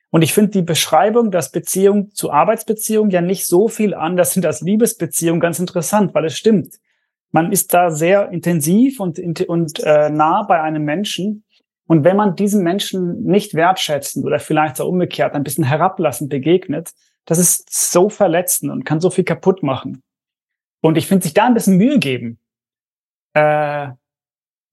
Und 0.10 0.22
ich 0.22 0.34
finde 0.34 0.52
die 0.52 0.62
Beschreibung, 0.62 1.32
dass 1.32 1.52
Beziehung 1.52 2.12
zu 2.12 2.32
Arbeitsbeziehung 2.32 3.10
ja 3.10 3.20
nicht 3.20 3.46
so 3.46 3.68
viel 3.68 3.94
anders 3.94 4.34
sind 4.34 4.46
als 4.46 4.62
Liebesbeziehung, 4.62 5.42
ganz 5.42 5.60
interessant, 5.60 6.14
weil 6.14 6.24
es 6.24 6.38
stimmt. 6.38 6.76
Man 7.32 7.52
ist 7.52 7.74
da 7.74 7.90
sehr 7.90 8.30
intensiv 8.30 9.02
und, 9.02 9.20
und 9.50 9.84
äh, 9.84 10.10
nah 10.10 10.44
bei 10.44 10.62
einem 10.62 10.86
Menschen. 10.86 11.44
Und 11.88 12.06
wenn 12.06 12.16
man 12.16 12.38
diesen 12.38 12.64
Menschen 12.64 13.24
nicht 13.24 13.54
wertschätzend 13.54 14.26
oder 14.26 14.40
vielleicht 14.40 14.80
auch 14.80 14.88
umgekehrt 14.88 15.34
ein 15.34 15.44
bisschen 15.44 15.66
herablassend 15.66 16.30
begegnet, 16.30 16.92
das 17.26 17.38
ist 17.38 17.70
so 17.70 18.08
verletzend 18.08 18.72
und 18.72 18.86
kann 18.86 19.02
so 19.02 19.10
viel 19.10 19.26
kaputt 19.26 19.62
machen. 19.62 20.02
Und 20.80 20.98
ich 20.98 21.06
finde, 21.06 21.24
sich 21.24 21.34
da 21.34 21.48
ein 21.48 21.54
bisschen 21.54 21.76
Mühe 21.76 22.00
geben, 22.00 22.40
äh, 23.34 23.90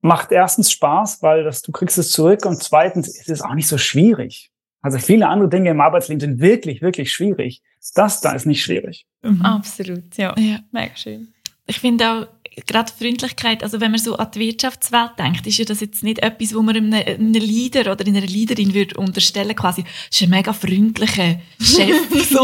macht 0.03 0.33
erstens 0.33 0.71
Spaß, 0.71 1.23
weil 1.23 1.45
das, 1.45 1.63
du 1.63 1.73
kriegst 1.73 1.97
es 1.97 2.11
zurück 2.11 2.45
und 2.45 2.63
zweitens 2.63 3.09
ist 3.09 3.31
es 3.31 3.41
auch 3.41 3.55
nicht 3.55 3.69
so 3.69 3.79
schwierig. 3.79 4.51
Also 4.83 4.99
viele 4.99 5.29
andere 5.29 5.49
Dinge 5.49 5.71
im 5.71 5.81
Arbeitsleben 5.81 6.21
sind 6.21 6.41
wirklich, 6.41 6.83
wirklich 6.83 7.13
schwierig. 7.13 7.63
Das 7.95 8.21
da 8.21 8.33
ist 8.33 8.47
nicht 8.47 8.63
schwierig. 8.63 9.07
Mhm. 9.23 9.43
Absolut, 9.43 10.17
ja. 10.17 10.35
ja. 10.39 10.59
Mega 10.73 10.97
schön. 10.97 11.33
Ich 11.67 11.79
finde 11.79 12.11
auch, 12.11 12.27
gerade 12.67 12.93
Freundlichkeit, 12.93 13.63
also 13.63 13.81
wenn 13.81 13.91
man 13.91 14.01
so 14.01 14.17
an 14.17 14.31
die 14.35 14.41
Wirtschaftswelt 14.41 15.13
denkt, 15.19 15.47
ist 15.47 15.59
ja 15.59 15.65
das 15.65 15.81
jetzt 15.81 16.03
nicht 16.03 16.21
etwas, 16.21 16.55
wo 16.55 16.63
man 16.63 16.77
einem, 16.77 16.93
einem 16.93 17.33
Leader 17.33 17.93
oder 17.93 18.07
einer 18.07 18.21
Leaderin 18.21 18.75
würde 18.75 18.97
unterstellen, 18.97 19.55
quasi, 19.57 19.83
das 19.83 19.93
ist 20.11 20.23
ein 20.23 20.31
mega 20.31 20.53
freundlicher 20.53 21.41
Chef, 21.61 21.97
so. 22.31 22.43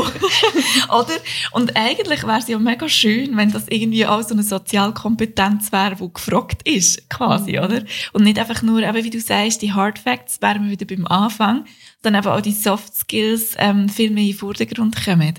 oder? 0.88 1.14
Und 1.52 1.76
eigentlich 1.76 2.22
wäre 2.22 2.38
es 2.38 2.48
ja 2.48 2.58
mega 2.58 2.88
schön, 2.88 3.36
wenn 3.36 3.52
das 3.52 3.68
irgendwie 3.68 4.06
auch 4.06 4.22
so 4.22 4.34
eine 4.34 4.42
Sozialkompetenz 4.42 5.72
wäre, 5.72 5.96
die 5.96 6.12
gefragt 6.12 6.66
ist, 6.66 7.08
quasi, 7.10 7.52
mhm. 7.52 7.64
oder? 7.64 7.82
Und 8.12 8.24
nicht 8.24 8.38
einfach 8.38 8.62
nur, 8.62 8.82
eben 8.82 9.04
wie 9.04 9.10
du 9.10 9.20
sagst, 9.20 9.62
die 9.62 9.72
Hard 9.72 9.98
Facts 9.98 10.40
wären 10.40 10.64
wir 10.64 10.70
wieder 10.70 10.86
beim 10.86 11.06
Anfang, 11.06 11.64
sondern 12.02 12.22
eben 12.22 12.33
auch 12.33 12.40
die 12.40 12.52
Soft 12.52 12.94
Skills 12.94 13.54
ähm, 13.59 13.88
viel 13.88 14.11
mehr 14.11 14.24
in 14.24 14.30
den 14.30 14.38
Vordergrund 14.38 15.04
kommen. 15.04 15.35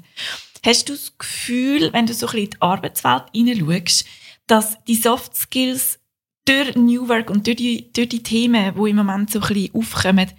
Hast 0.65 0.89
du 0.89 0.93
das 0.93 1.17
Gefühl, 1.17 1.93
wenn 1.93 2.05
du 2.05 2.13
so 2.13 2.27
ein 2.27 2.31
bisschen 2.31 2.45
in 2.45 2.49
die 2.51 2.61
Arbeitswelt 2.61 3.23
hineinschaust, 3.33 4.05
dass 4.49 4.83
die 4.85 4.95
Soft 4.95 5.35
Skills 5.35 5.99
durch 6.45 6.75
New 6.75 7.07
Work 7.07 7.29
und 7.29 7.45
durch 7.45 7.57
die, 7.57 7.93
durch 7.93 8.09
die 8.09 8.23
Themen, 8.23 8.73
die 8.75 8.89
im 8.89 8.95
Moment 8.95 9.29
so 9.29 9.39
ein 9.39 9.47
bisschen 9.47 9.75
aufkommen, 9.75 10.31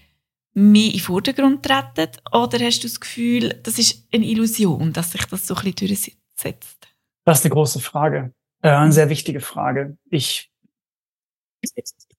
mehr 0.55 0.87
in 0.87 0.92
den 0.92 1.01
Vordergrund 1.01 1.64
treten? 1.64 2.11
Oder 2.33 2.59
hast 2.59 2.81
du 2.81 2.88
das 2.88 2.99
Gefühl, 2.99 3.61
das 3.62 3.79
ist 3.79 4.07
eine 4.12 4.27
Illusion, 4.27 4.92
dass 4.92 5.12
sich 5.12 5.25
das 5.27 5.46
so 5.46 5.55
ein 5.55 5.73
bisschen 5.73 5.88
durchsetzt? 5.88 6.88
Das 7.25 7.38
ist 7.38 7.44
eine 7.44 7.55
große 7.55 7.81
Frage. 7.81 8.35
Äh, 8.62 8.70
eine 8.70 8.92
sehr 8.92 9.09
wichtige 9.09 9.40
Frage. 9.40 9.96
Ich, 10.11 10.51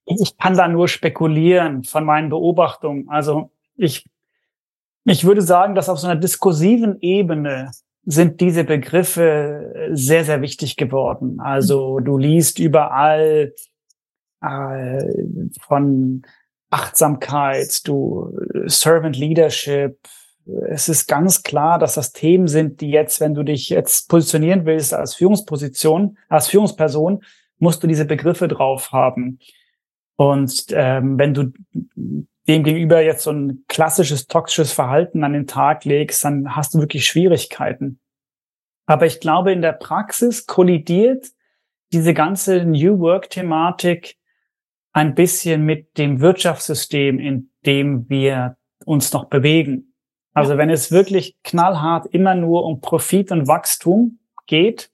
ich 0.06 0.38
kann 0.38 0.56
da 0.56 0.68
nur 0.70 0.88
spekulieren 0.88 1.84
von 1.84 2.06
meinen 2.06 2.30
Beobachtungen. 2.30 3.10
Also 3.10 3.52
ich, 3.76 4.08
ich 5.04 5.26
würde 5.26 5.42
sagen, 5.42 5.76
dass 5.76 5.90
auf 5.90 6.00
so 6.00 6.08
einer 6.08 6.20
diskursiven 6.20 7.02
Ebene 7.02 7.72
sind 8.04 8.42
diese 8.42 8.64
Begriffe 8.64 9.90
sehr, 9.92 10.26
sehr 10.26 10.42
wichtig 10.42 10.76
geworden. 10.76 11.40
Also 11.40 12.00
du 12.00 12.18
liest 12.18 12.60
überall 12.60 13.54
äh, 14.42 15.04
von 15.60 16.24
Achtsamkeit, 16.72 17.88
du 17.88 18.36
Servant 18.66 19.18
Leadership. 19.18 19.98
Es 20.70 20.90
ist 20.90 21.08
ganz 21.08 21.44
klar, 21.44 21.78
dass 21.78 21.94
das 21.94 22.14
Themen 22.14 22.48
sind, 22.48 22.82
die 22.82 22.90
jetzt, 22.90 23.20
wenn 23.20 23.36
du 23.36 23.44
dich 23.44 23.70
jetzt 23.70 24.10
positionieren 24.10 24.66
willst 24.66 24.94
als 24.94 25.14
Führungsposition, 25.16 26.18
als 26.30 26.48
Führungsperson, 26.48 27.24
musst 27.60 27.84
du 27.84 27.88
diese 27.88 28.06
Begriffe 28.06 28.48
drauf 28.48 28.92
haben. 28.92 29.40
Und 30.16 30.66
ähm, 30.72 31.20
wenn 31.20 31.34
du 31.34 31.52
dem 32.48 32.64
gegenüber 32.64 33.02
jetzt 33.02 33.24
so 33.24 33.32
ein 33.32 33.66
klassisches 33.68 34.28
toxisches 34.28 34.72
Verhalten 34.72 35.24
an 35.24 35.34
den 35.34 35.48
Tag 35.48 35.86
legst, 35.86 36.24
dann 36.26 36.56
hast 36.56 36.74
du 36.74 36.80
wirklich 36.80 37.06
Schwierigkeiten. 37.06 38.00
Aber 38.86 39.06
ich 39.06 39.20
glaube, 39.20 39.52
in 39.52 39.62
der 39.62 39.74
Praxis 39.74 40.48
kollidiert 40.48 41.28
diese 41.94 42.14
ganze 42.14 42.66
New 42.66 43.00
Work-Thematik 43.00 44.18
ein 44.94 45.16
bisschen 45.16 45.64
mit 45.64 45.98
dem 45.98 46.20
Wirtschaftssystem, 46.20 47.20
in 47.20 47.52
dem 47.66 48.10
wir 48.10 48.58
uns 48.86 49.14
noch 49.14 49.26
bewegen. 49.26 49.94
Also 50.34 50.58
wenn 50.58 50.70
es 50.70 50.92
wirklich 50.92 51.38
knallhart 51.44 52.08
immer 52.08 52.36
nur 52.36 52.66
um 52.66 52.82
Profit 52.82 53.32
und 53.32 53.48
Wachstum 53.48 54.20
geht 54.48 54.92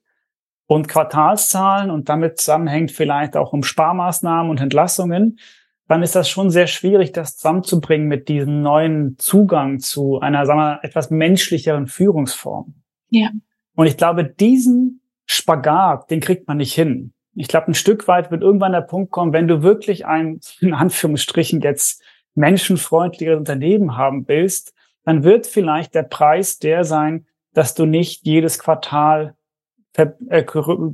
und 0.66 0.88
Quartalszahlen 0.88 1.90
und 1.90 2.08
damit 2.08 2.38
zusammenhängt 2.38 2.90
vielleicht 2.90 3.36
auch 3.36 3.52
um 3.52 3.62
Sparmaßnahmen 3.62 4.50
und 4.50 4.60
Entlassungen, 4.60 5.38
dann 5.88 6.02
ist 6.02 6.14
das 6.14 6.28
schon 6.28 6.50
sehr 6.50 6.66
schwierig, 6.66 7.12
das 7.12 7.36
zusammenzubringen 7.36 8.08
mit 8.08 8.28
diesem 8.28 8.62
neuen 8.62 9.18
Zugang 9.18 9.80
zu 9.80 10.20
einer, 10.20 10.44
sagen 10.44 10.60
wir, 10.60 10.80
etwas 10.82 11.10
menschlicheren 11.10 11.86
Führungsform. 11.86 12.74
Ja. 13.08 13.30
Und 13.74 13.86
ich 13.86 13.96
glaube, 13.96 14.24
diesen 14.24 15.00
Spagat, 15.24 16.10
den 16.10 16.20
kriegt 16.20 16.46
man 16.46 16.58
nicht 16.58 16.74
hin. 16.74 17.12
Ich 17.34 17.48
glaube, 17.48 17.68
ein 17.68 17.74
Stück 17.74 18.06
weit 18.06 18.30
wird 18.30 18.42
irgendwann 18.42 18.72
der 18.72 18.82
Punkt 18.82 19.10
kommen, 19.10 19.32
wenn 19.32 19.48
du 19.48 19.62
wirklich 19.62 20.06
ein, 20.06 20.40
in 20.60 20.74
Anführungsstrichen 20.74 21.60
jetzt 21.62 22.02
menschenfreundliches 22.34 23.36
Unternehmen 23.36 23.96
haben 23.96 24.28
willst, 24.28 24.74
dann 25.04 25.24
wird 25.24 25.46
vielleicht 25.46 25.94
der 25.94 26.02
Preis 26.02 26.58
der 26.58 26.84
sein, 26.84 27.26
dass 27.54 27.74
du 27.74 27.86
nicht 27.86 28.26
jedes 28.26 28.58
Quartal 28.58 29.34
äh, 29.94 30.44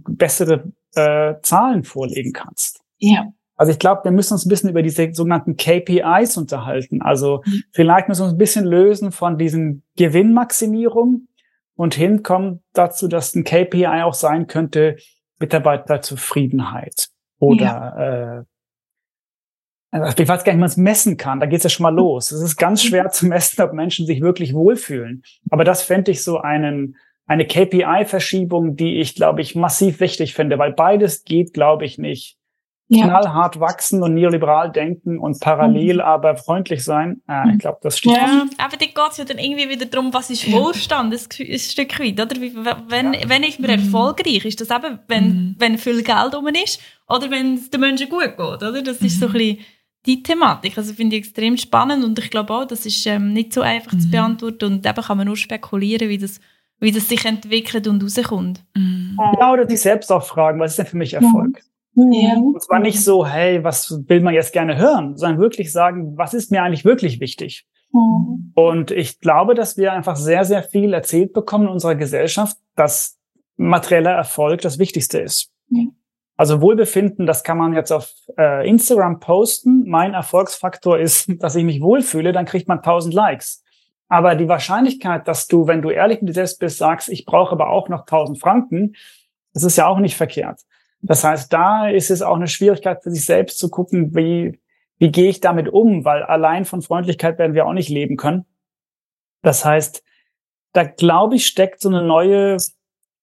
bessere 0.09 0.73
äh, 0.95 1.35
Zahlen 1.43 1.83
vorlegen 1.83 2.33
kannst. 2.33 2.81
Ja. 2.99 3.33
Also 3.57 3.73
ich 3.73 3.79
glaube, 3.79 4.05
wir 4.05 4.11
müssen 4.11 4.35
uns 4.35 4.45
ein 4.45 4.49
bisschen 4.49 4.71
über 4.71 4.83
diese 4.83 5.13
sogenannten 5.13 5.57
KPIs 5.57 6.37
unterhalten. 6.37 7.03
Also 7.03 7.43
mhm. 7.45 7.63
vielleicht 7.73 8.09
müssen 8.09 8.21
wir 8.21 8.25
uns 8.25 8.35
ein 8.35 8.39
bisschen 8.39 8.65
lösen 8.65 9.13
von 9.13 9.39
diesen 9.39 9.85
Gewinnmaximierung 9.97 11.29
und 11.77 11.95
hinkommen 11.95 12.63
dazu, 12.73 13.09
dass 13.09 13.35
ein 13.35 13.45
KPI 13.45 14.03
auch 14.03 14.15
sein 14.15 14.47
könnte, 14.47 14.97
Mitarbeiterzufriedenheit 15.39 17.09
oder 17.39 17.65
ja. 17.65 18.39
äh, 18.39 18.45
also 19.91 20.23
ich 20.23 20.29
weiß 20.29 20.43
gar 20.43 20.53
nicht, 20.53 20.57
wie 20.57 20.61
man 20.61 20.69
es 20.69 20.77
messen 20.77 21.17
kann. 21.17 21.39
Da 21.39 21.47
geht 21.47 21.59
es 21.59 21.65
ja 21.65 21.71
schon 21.71 21.85
mal 21.85 21.95
los. 21.95 22.33
Es 22.33 22.43
ist 22.43 22.57
ganz 22.57 22.83
mhm. 22.83 22.89
schwer 22.89 23.09
zu 23.11 23.27
messen, 23.27 23.63
ob 23.63 23.73
Menschen 23.73 24.07
sich 24.07 24.21
wirklich 24.21 24.53
wohlfühlen. 24.53 25.23
Aber 25.51 25.63
das 25.63 25.83
fände 25.83 26.11
ich 26.11 26.25
so 26.25 26.39
einen, 26.39 26.97
eine 27.27 27.47
KPI-Verschiebung, 27.47 28.75
die 28.75 29.01
ich, 29.01 29.15
glaube 29.15 29.41
ich, 29.41 29.55
massiv 29.55 30.01
wichtig 30.01 30.35
finde, 30.35 30.59
weil 30.59 30.73
beides 30.73 31.23
geht, 31.23 31.55
glaube 31.55 31.85
ich, 31.85 31.99
nicht 31.99 32.37
ja. 32.89 33.07
knallhart 33.07 33.61
wachsen 33.61 34.03
und 34.03 34.15
neoliberal 34.15 34.71
denken 34.71 35.19
und 35.19 35.41
parallel 35.41 35.97
mhm. 35.97 36.01
aber 36.01 36.37
freundlich 36.37 36.85
sein. 36.85 37.23
Äh, 37.29 37.53
ich 37.53 37.59
glaube, 37.59 37.79
das 37.83 37.99
stimmt. 37.99 38.17
Ja, 38.17 38.47
aber 38.59 38.77
dann 38.77 38.89
geht 38.89 39.11
es 39.11 39.17
ja 39.17 39.25
dann 39.25 39.39
irgendwie 39.39 39.69
wieder 39.69 39.87
darum, 39.87 40.13
was 40.13 40.31
ist 40.31 40.51
Wohlstand, 40.53 41.13
ein, 41.13 41.51
ein 41.53 41.59
Stück 41.59 41.99
weit, 41.99 42.21
oder? 42.21 42.41
Wenn, 42.89 43.15
ja. 43.15 43.21
wenn 43.29 43.43
ist 43.43 43.61
man 43.61 43.71
mhm. 43.71 43.85
erfolgreich? 43.85 44.45
Ist 44.45 44.61
das 44.61 44.71
eben, 44.71 44.99
wenn, 45.09 45.25
mhm. 45.25 45.57
wenn 45.59 45.79
viel 45.79 46.03
Geld 46.03 46.35
um 46.35 46.47
ist 46.49 46.81
oder 47.09 47.31
wenn 47.31 47.55
es 47.55 47.71
den 47.71 47.81
Menschen 47.81 48.09
gut 48.09 48.23
geht, 48.23 48.39
oder? 48.39 48.83
Das 48.83 49.01
ist 49.01 49.21
so 49.21 49.27
ein 49.27 49.33
bisschen 49.33 49.59
die 50.07 50.23
Thematik. 50.23 50.77
Also 50.77 50.93
finde 50.93 51.17
ich 51.17 51.23
extrem 51.23 51.57
spannend 51.57 52.05
und 52.05 52.19
ich 52.19 52.31
glaube 52.31 52.53
auch, 52.53 52.67
das 52.67 52.85
ist 52.85 53.07
ähm, 53.07 53.33
nicht 53.33 53.53
so 53.53 53.63
einfach 53.63 53.93
mhm. 53.93 54.01
zu 54.01 54.11
beantworten 54.11 54.65
und 54.67 54.87
eben 54.87 55.03
kann 55.03 55.17
man 55.17 55.27
nur 55.27 55.37
spekulieren, 55.37 56.09
wie 56.09 56.19
das, 56.19 56.41
wie 56.81 56.93
das 56.93 57.09
sich 57.09 57.25
entwickelt 57.25 57.89
und 57.89 58.03
rauskommt. 58.03 58.63
Mhm. 58.75 59.19
Ja, 59.41 59.53
oder 59.53 59.67
sich 59.67 59.81
selbst 59.81 60.13
auch 60.13 60.25
fragen, 60.25 60.61
was 60.61 60.73
ist 60.73 60.79
denn 60.79 60.87
für 60.87 60.99
mich 60.99 61.15
Erfolg? 61.15 61.63
Mhm. 61.95 62.13
Ja. 62.13 62.37
Und 62.37 62.63
zwar 62.63 62.79
nicht 62.81 63.03
so, 63.03 63.27
hey, 63.27 63.63
was 63.65 64.03
will 64.07 64.21
man 64.21 64.35
jetzt 64.35 64.53
gerne 64.53 64.77
hören, 64.77 65.17
sondern 65.17 65.41
wirklich 65.41 65.73
sagen, 65.73 66.17
was 66.17 66.35
ist 66.35 66.51
mir 66.51 66.63
eigentlich 66.63 66.85
wirklich 66.85 67.21
wichtig? 67.21 67.67
Mhm. 67.93 68.53
Und 68.55 68.91
ich 68.91 69.21
glaube, 69.21 69.55
dass 69.55 69.77
wir 69.77 69.93
einfach 69.93 70.17
sehr, 70.17 70.45
sehr 70.45 70.63
viel 70.63 70.93
erzählt 70.93 71.33
bekommen 71.33 71.65
in 71.65 71.71
unserer 71.71 71.95
Gesellschaft, 71.95 72.57
dass 72.75 73.19
materieller 73.57 74.13
Erfolg 74.13 74.61
das 74.63 74.79
Wichtigste 74.79 75.21
ist. 75.21 75.51
Ja. 75.71 75.85
Also 76.37 76.61
Wohlbefinden, 76.61 77.27
das 77.27 77.45
kann 77.45 77.59
man 77.59 77.75
jetzt 77.75 77.93
auf 77.93 78.13
äh, 78.37 78.69
Instagram 78.69 79.21
posten. 79.21 79.89
Mein 79.89 80.15
Erfolgsfaktor 80.15 80.99
ist, 80.99 81.31
dass 81.43 81.55
ich 81.55 81.65
mich 81.65 81.81
wohlfühle, 81.81 82.33
dann 82.33 82.45
kriegt 82.45 82.67
man 82.69 82.79
1000 82.79 83.15
Likes. 83.15 83.63
Aber 84.09 84.35
die 84.35 84.49
Wahrscheinlichkeit, 84.49 85.27
dass 85.29 85.47
du, 85.47 85.67
wenn 85.67 85.81
du 85.81 85.91
ehrlich 85.91 86.21
mit 86.21 86.31
dir 86.31 86.35
selbst 86.35 86.59
bist, 86.59 86.79
sagst, 86.79 87.09
ich 87.09 87.25
brauche 87.25 87.53
aber 87.53 87.71
auch 87.71 87.89
noch 87.89 88.01
1000 88.01 88.39
Franken, 88.39 88.95
das 89.55 89.63
ist 89.63 89.77
ja 89.77 89.87
auch 89.87 89.99
nicht 89.99 90.17
verkehrt. 90.17 90.61
Das 91.07 91.23
heißt, 91.23 91.53
da 91.53 91.89
ist 91.89 92.11
es 92.11 92.23
auch 92.23 92.37
eine 92.37 92.49
Schwierigkeit 92.49 93.03
für 93.03 93.11
sich 93.11 93.27
selbst 93.27 93.59
zu 93.59 93.69
gucken, 93.69 94.15
wie, 94.15 94.61
wie 94.99 95.11
gehe 95.11 95.29
ich 95.29 95.41
damit 95.41 95.69
um, 95.69 96.05
weil 96.05 96.23
allein 96.23 96.65
von 96.65 96.83
Freundlichkeit 96.83 97.39
werden 97.39 97.55
wir 97.55 97.67
auch 97.67 97.73
nicht 97.73 97.91
leben 97.91 98.17
können. 98.17 98.47
Das 99.43 99.65
heißt, 99.65 100.03
da 100.73 100.85
glaube 100.85 101.37
ich, 101.37 101.47
steckt 101.47 101.81
so 101.81 101.89
eine 101.89 102.03
neue 102.03 102.59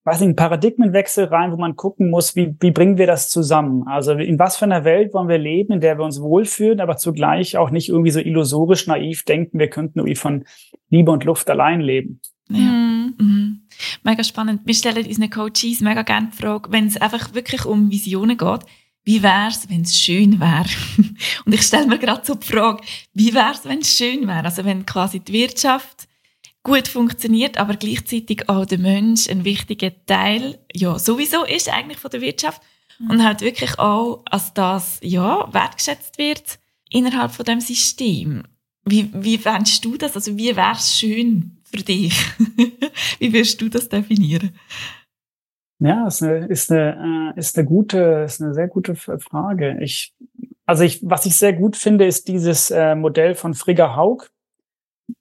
weiß 0.03 0.19
nicht, 0.21 0.29
ein 0.29 0.35
Paradigmenwechsel 0.35 1.25
rein, 1.25 1.51
wo 1.51 1.57
man 1.57 1.75
gucken 1.75 2.09
muss, 2.09 2.35
wie, 2.35 2.55
wie 2.59 2.71
bringen 2.71 2.97
wir 2.97 3.05
das 3.05 3.29
zusammen? 3.29 3.87
Also 3.87 4.13
in 4.13 4.39
was 4.39 4.57
für 4.57 4.65
einer 4.65 4.83
Welt 4.83 5.13
wollen 5.13 5.27
wir 5.27 5.37
leben, 5.37 5.73
in 5.73 5.81
der 5.81 5.97
wir 5.97 6.05
uns 6.05 6.21
wohlfühlen, 6.21 6.79
aber 6.79 6.97
zugleich 6.97 7.57
auch 7.57 7.69
nicht 7.69 7.89
irgendwie 7.89 8.11
so 8.11 8.19
illusorisch 8.19 8.87
naiv 8.87 9.23
denken, 9.23 9.59
wir 9.59 9.69
könnten 9.69 9.99
irgendwie 9.99 10.15
von 10.15 10.45
Liebe 10.89 11.11
und 11.11 11.23
Luft 11.23 11.49
allein 11.49 11.81
leben. 11.81 12.19
Ja. 12.55 12.61
Mhm. 12.61 13.13
mhm. 13.17 13.61
Mega 14.03 14.23
spannend. 14.23 14.61
Wir 14.65 14.73
stellen 14.73 15.05
unseren 15.05 15.29
Coaches 15.29 15.79
mega 15.81 16.03
gerne 16.03 16.29
die 16.31 16.37
Frage, 16.37 16.71
wenn 16.71 16.87
es 16.87 16.97
einfach 16.97 17.33
wirklich 17.33 17.65
um 17.65 17.89
Visionen 17.89 18.37
geht, 18.37 18.61
wie 19.03 19.23
wär's, 19.23 19.67
wenn 19.69 19.81
es 19.81 19.99
schön 19.99 20.39
wäre? 20.39 20.65
und 21.45 21.53
ich 21.53 21.63
stelle 21.63 21.87
mir 21.87 21.97
gerade 21.97 22.25
so 22.25 22.35
die 22.35 22.45
Frage, 22.45 22.83
wie 23.13 23.33
wär's, 23.33 23.65
wenn 23.65 23.79
es 23.79 23.97
schön 23.97 24.27
wäre? 24.27 24.45
Also 24.45 24.63
wenn 24.63 24.85
quasi 24.85 25.19
die 25.19 25.33
Wirtschaft 25.33 26.07
gut 26.63 26.87
funktioniert, 26.87 27.57
aber 27.57 27.75
gleichzeitig 27.75 28.47
auch 28.47 28.65
der 28.65 28.77
Mensch 28.77 29.27
ein 29.27 29.43
wichtiger 29.43 29.91
Teil, 30.05 30.59
ja, 30.73 30.99
sowieso 30.99 31.43
ist 31.43 31.69
eigentlich 31.69 31.97
von 31.97 32.11
der 32.11 32.21
Wirtschaft 32.21 32.61
mhm. 32.99 33.09
und 33.09 33.23
halt 33.23 33.41
wirklich 33.41 33.79
auch, 33.79 34.23
als 34.29 34.53
das, 34.53 34.99
ja, 35.01 35.51
wertgeschätzt 35.51 36.19
wird 36.19 36.59
innerhalb 36.89 37.31
von 37.31 37.45
dem 37.45 37.61
System. 37.61 38.43
Wie, 38.85 39.09
wie 39.13 39.37
fändest 39.37 39.83
du 39.85 39.97
das? 39.97 40.15
Also, 40.15 40.37
wie 40.37 40.55
wäre 40.55 40.73
es 40.73 40.97
schön 40.97 41.60
für 41.71 41.83
dich? 41.83 42.13
wie 43.19 43.33
wirst 43.33 43.61
du 43.61 43.69
das 43.69 43.89
definieren? 43.89 44.51
Ja, 45.79 46.05
ist 46.05 46.21
eine, 46.21 46.45
ist 46.45 46.71
eine, 46.71 47.33
äh, 47.35 47.39
ist 47.39 47.57
eine 47.57 47.67
gute, 47.67 48.23
ist 48.25 48.41
eine 48.41 48.53
sehr 48.53 48.67
gute 48.67 48.95
Frage. 48.95 49.79
Ich, 49.81 50.13
also 50.65 50.83
ich, 50.83 51.01
was 51.03 51.25
ich 51.25 51.35
sehr 51.35 51.53
gut 51.53 51.75
finde, 51.75 52.05
ist 52.05 52.27
dieses 52.27 52.69
äh, 52.69 52.93
Modell 52.93 53.33
von 53.33 53.55
Frigga 53.55 53.95
Haug. 53.95 54.29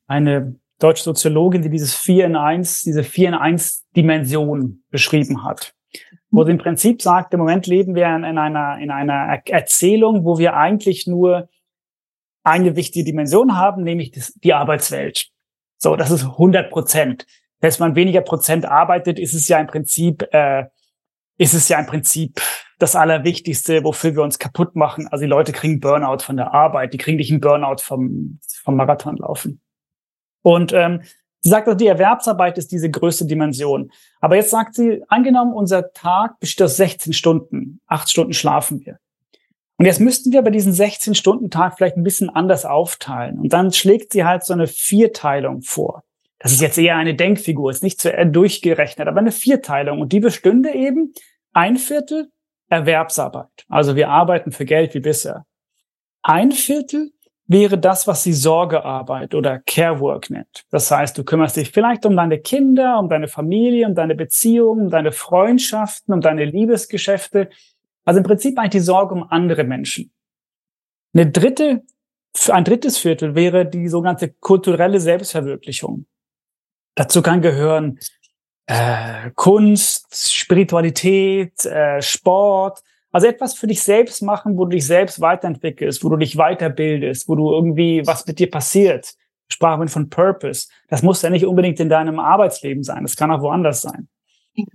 Eine 0.07 0.57
deutsche 0.79 1.05
Soziologin, 1.05 1.63
die 1.63 1.71
dieses 1.71 1.95
Vier 1.95 2.27
in 2.27 2.37
Eins, 2.37 2.83
diese 2.83 3.05
Vier 3.05 3.29
in 3.29 3.35
Eins 3.35 3.87
Dimension 3.97 4.83
beschrieben 4.91 5.45
hat. 5.45 5.75
Wo 6.31 6.45
sie 6.45 6.51
im 6.53 6.59
Prinzip 6.59 7.01
sagt, 7.01 7.33
im 7.33 7.41
Moment 7.41 7.67
leben 7.67 7.95
wir 7.95 8.15
in, 8.15 8.25
in 8.25 8.37
einer, 8.37 8.79
in 8.79 8.91
einer 8.91 9.41
Erzählung, 9.47 10.25
wo 10.25 10.39
wir 10.39 10.57
eigentlich 10.57 11.07
nur 11.07 11.49
eine 12.43 12.77
wichtige 12.77 13.05
Dimension 13.05 13.57
haben, 13.57 13.83
nämlich 13.83 14.13
die 14.13 14.53
Arbeitswelt. 14.53 15.31
So, 15.83 15.97
das 15.97 16.11
ist 16.11 16.25
100 16.25 16.71
Prozent. 16.71 17.27
Wenn 17.61 17.73
man 17.79 17.97
weniger 17.97 18.21
Prozent 18.21 18.67
arbeitet, 18.67 19.19
ist 19.19 19.35
es 19.35 19.49
ja 19.49 19.59
im 19.59 19.67
Prinzip, 19.67 20.23
äh, 20.33 20.67
ist 21.39 21.55
es 21.55 21.69
ja 21.69 21.79
im 21.79 21.87
Prinzip 21.87 22.41
das 22.79 22.97
Allerwichtigste, 22.97 23.83
wofür 23.83 24.15
wir 24.15 24.23
uns 24.23 24.39
kaputt 24.39 24.77
machen. 24.77 25.09
Also 25.09 25.23
die 25.23 25.29
Leute 25.29 25.53
kriegen 25.53 25.81
Burnout 25.81 26.19
von 26.23 26.37
der 26.37 26.53
Arbeit, 26.53 26.93
die 26.93 26.99
kriegen 26.99 27.17
nicht 27.17 27.31
einen 27.31 27.41
Burnout 27.41 27.79
vom, 27.81 28.39
vom 28.63 28.77
Marathonlaufen. 28.77 29.61
Und 30.43 30.73
ähm, 30.73 31.03
sie 31.41 31.51
sagt, 31.51 31.67
also, 31.67 31.77
die 31.77 31.87
Erwerbsarbeit 31.87 32.59
ist 32.59 32.73
diese 32.73 32.91
größte 32.91 33.27
Dimension. 33.27 33.91
Aber 34.21 34.37
jetzt 34.37 34.51
sagt 34.51 34.75
sie, 34.75 35.03
angenommen, 35.09 35.53
unser 35.53 35.93
Tag 35.93 36.39
besteht 36.41 36.65
aus 36.65 36.77
16 36.77 37.15
Stunden, 37.15 37.81
acht 37.87 38.11
Stunden 38.11 38.35
schlafen 38.35 38.85
wir. 38.85 38.99
Und 39.81 39.87
jetzt 39.87 39.99
müssten 39.99 40.31
wir 40.31 40.43
bei 40.43 40.51
diesen 40.51 40.75
16-Stunden-Tag 40.75 41.79
vielleicht 41.79 41.97
ein 41.97 42.03
bisschen 42.03 42.29
anders 42.29 42.67
aufteilen. 42.67 43.39
Und 43.39 43.51
dann 43.55 43.73
schlägt 43.73 44.13
sie 44.13 44.27
halt 44.27 44.45
so 44.45 44.53
eine 44.53 44.67
Vierteilung 44.67 45.63
vor. 45.63 46.03
Das 46.39 46.53
ist 46.53 46.61
jetzt 46.61 46.77
eher 46.77 46.99
eine 46.99 47.15
Denkfigur, 47.15 47.71
ist 47.71 47.83
nicht 47.83 47.99
zu 47.99 48.13
durchgerechnet, 48.27 49.09
aber 49.09 49.21
eine 49.21 49.33
Vierteilung. 49.33 50.03
Und 50.03 50.13
die 50.13 50.21
bestünde 50.21 50.75
eben 50.75 51.15
ein 51.55 51.79
Viertel 51.79 52.29
Erwerbsarbeit. 52.69 53.65
Also 53.71 53.97
wir 53.97 54.11
arbeiten 54.11 54.53
für 54.53 54.67
Geld 54.67 54.93
wie 54.93 55.01
bisher. 55.01 55.47
Ein 56.23 56.53
Viertel 56.53 57.13
wäre 57.47 57.79
das, 57.79 58.07
was 58.07 58.23
sie 58.23 58.35
Sorgearbeit 58.35 59.35
oder 59.35 59.61
Carework 59.61 60.29
nennt. 60.29 60.67
Das 60.71 60.91
heißt, 60.91 61.17
du 61.17 61.25
kümmerst 61.25 61.57
dich 61.57 61.71
vielleicht 61.71 62.05
um 62.05 62.15
deine 62.17 62.39
Kinder, 62.39 62.99
um 62.99 63.09
deine 63.09 63.29
Familie, 63.29 63.87
um 63.87 63.95
deine 63.95 64.15
Beziehungen, 64.15 64.83
um 64.83 64.91
deine 64.91 65.13
Freundschaften, 65.13 66.13
um 66.13 66.21
deine 66.21 66.45
Liebesgeschäfte. 66.45 67.49
Also 68.05 68.19
im 68.19 68.25
Prinzip 68.25 68.59
eigentlich 68.59 68.71
die 68.71 68.81
Sorge 68.81 69.15
um 69.15 69.25
andere 69.25 69.65
Menschen. 69.65 70.13
Eine 71.15 71.31
dritte, 71.31 71.83
ein 72.49 72.65
drittes 72.65 72.99
Viertel 72.99 73.35
wäre 73.35 73.67
die 73.67 73.89
sogenannte 73.89 74.29
kulturelle 74.29 75.01
Selbstverwirklichung. 75.01 76.07
Dazu 76.95 77.23
kann 77.23 77.41
gehören 77.41 77.99
äh, 78.67 79.31
Kunst, 79.35 80.33
Spiritualität, 80.33 81.65
äh, 81.65 82.01
Sport, 82.01 82.81
also 83.13 83.27
etwas 83.27 83.55
für 83.55 83.67
dich 83.67 83.83
selbst 83.83 84.23
machen, 84.23 84.57
wo 84.57 84.65
du 84.65 84.77
dich 84.77 84.87
selbst 84.87 85.21
weiterentwickelst, 85.21 86.05
wo 86.05 86.09
du 86.11 86.17
dich 86.17 86.37
weiterbildest, 86.37 87.29
wo 87.29 87.35
du 87.35 87.51
irgendwie 87.51 88.07
was 88.07 88.27
mit 88.27 88.39
dir 88.39 88.51
passiert. 88.51 89.15
Sprachen 89.53 89.89
von 89.89 90.09
Purpose. 90.09 90.69
Das 90.89 91.03
muss 91.03 91.23
ja 91.23 91.31
nicht 91.31 91.45
unbedingt 91.45 91.81
in 91.81 91.89
deinem 91.89 92.21
Arbeitsleben 92.21 92.85
sein. 92.85 93.03
Das 93.03 93.17
kann 93.17 93.33
auch 93.33 93.43
woanders 93.43 93.83
sein. 93.83 94.09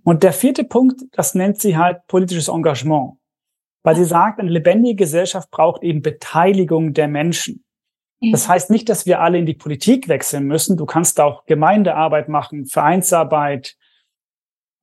Und 0.04 0.24
der 0.24 0.34
vierte 0.34 0.64
Punkt, 0.64 1.02
das 1.12 1.36
nennt 1.36 1.60
sie 1.60 1.78
halt 1.78 2.08
politisches 2.08 2.48
Engagement. 2.48 3.14
Weil 3.84 3.96
sie 3.96 4.06
sagt, 4.06 4.40
eine 4.40 4.50
lebendige 4.50 4.96
Gesellschaft 4.96 5.52
braucht 5.52 5.84
eben 5.84 6.02
Beteiligung 6.02 6.94
der 6.94 7.08
Menschen. 7.08 7.64
Das 8.32 8.48
heißt 8.48 8.72
nicht, 8.72 8.90
dass 8.90 9.06
wir 9.06 9.22
alle 9.22 9.38
in 9.38 9.46
die 9.46 9.54
Politik 9.54 10.08
wechseln 10.08 10.46
müssen. 10.46 10.78
Du 10.78 10.86
kannst 10.86 11.20
auch 11.20 11.46
Gemeindearbeit 11.46 12.30
machen, 12.30 12.66
Vereinsarbeit, 12.66 13.76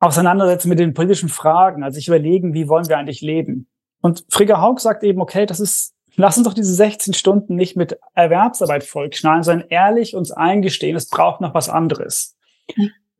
auseinandersetzen 0.00 0.68
mit 0.68 0.78
den 0.78 0.94
politischen 0.94 1.28
Fragen, 1.28 1.82
also 1.82 1.94
sich 1.94 2.08
überlegen, 2.08 2.54
wie 2.54 2.68
wollen 2.68 2.88
wir 2.88 2.98
eigentlich 2.98 3.20
leben. 3.20 3.68
Und 4.00 4.24
Frigga 4.28 4.60
Haug 4.60 4.80
sagt 4.80 5.04
eben, 5.04 5.20
okay, 5.20 5.46
das 5.46 5.60
ist, 5.60 5.94
lass 6.16 6.36
uns 6.36 6.46
doch 6.46 6.54
diese 6.54 6.74
16 6.74 7.14
Stunden 7.14 7.54
nicht 7.54 7.76
mit 7.76 7.98
Erwerbsarbeit 8.14 8.82
vollknallen, 8.82 9.44
sondern 9.44 9.68
ehrlich 9.68 10.16
uns 10.16 10.32
eingestehen, 10.32 10.96
es 10.96 11.08
braucht 11.08 11.40
noch 11.40 11.54
was 11.54 11.68
anderes. 11.68 12.36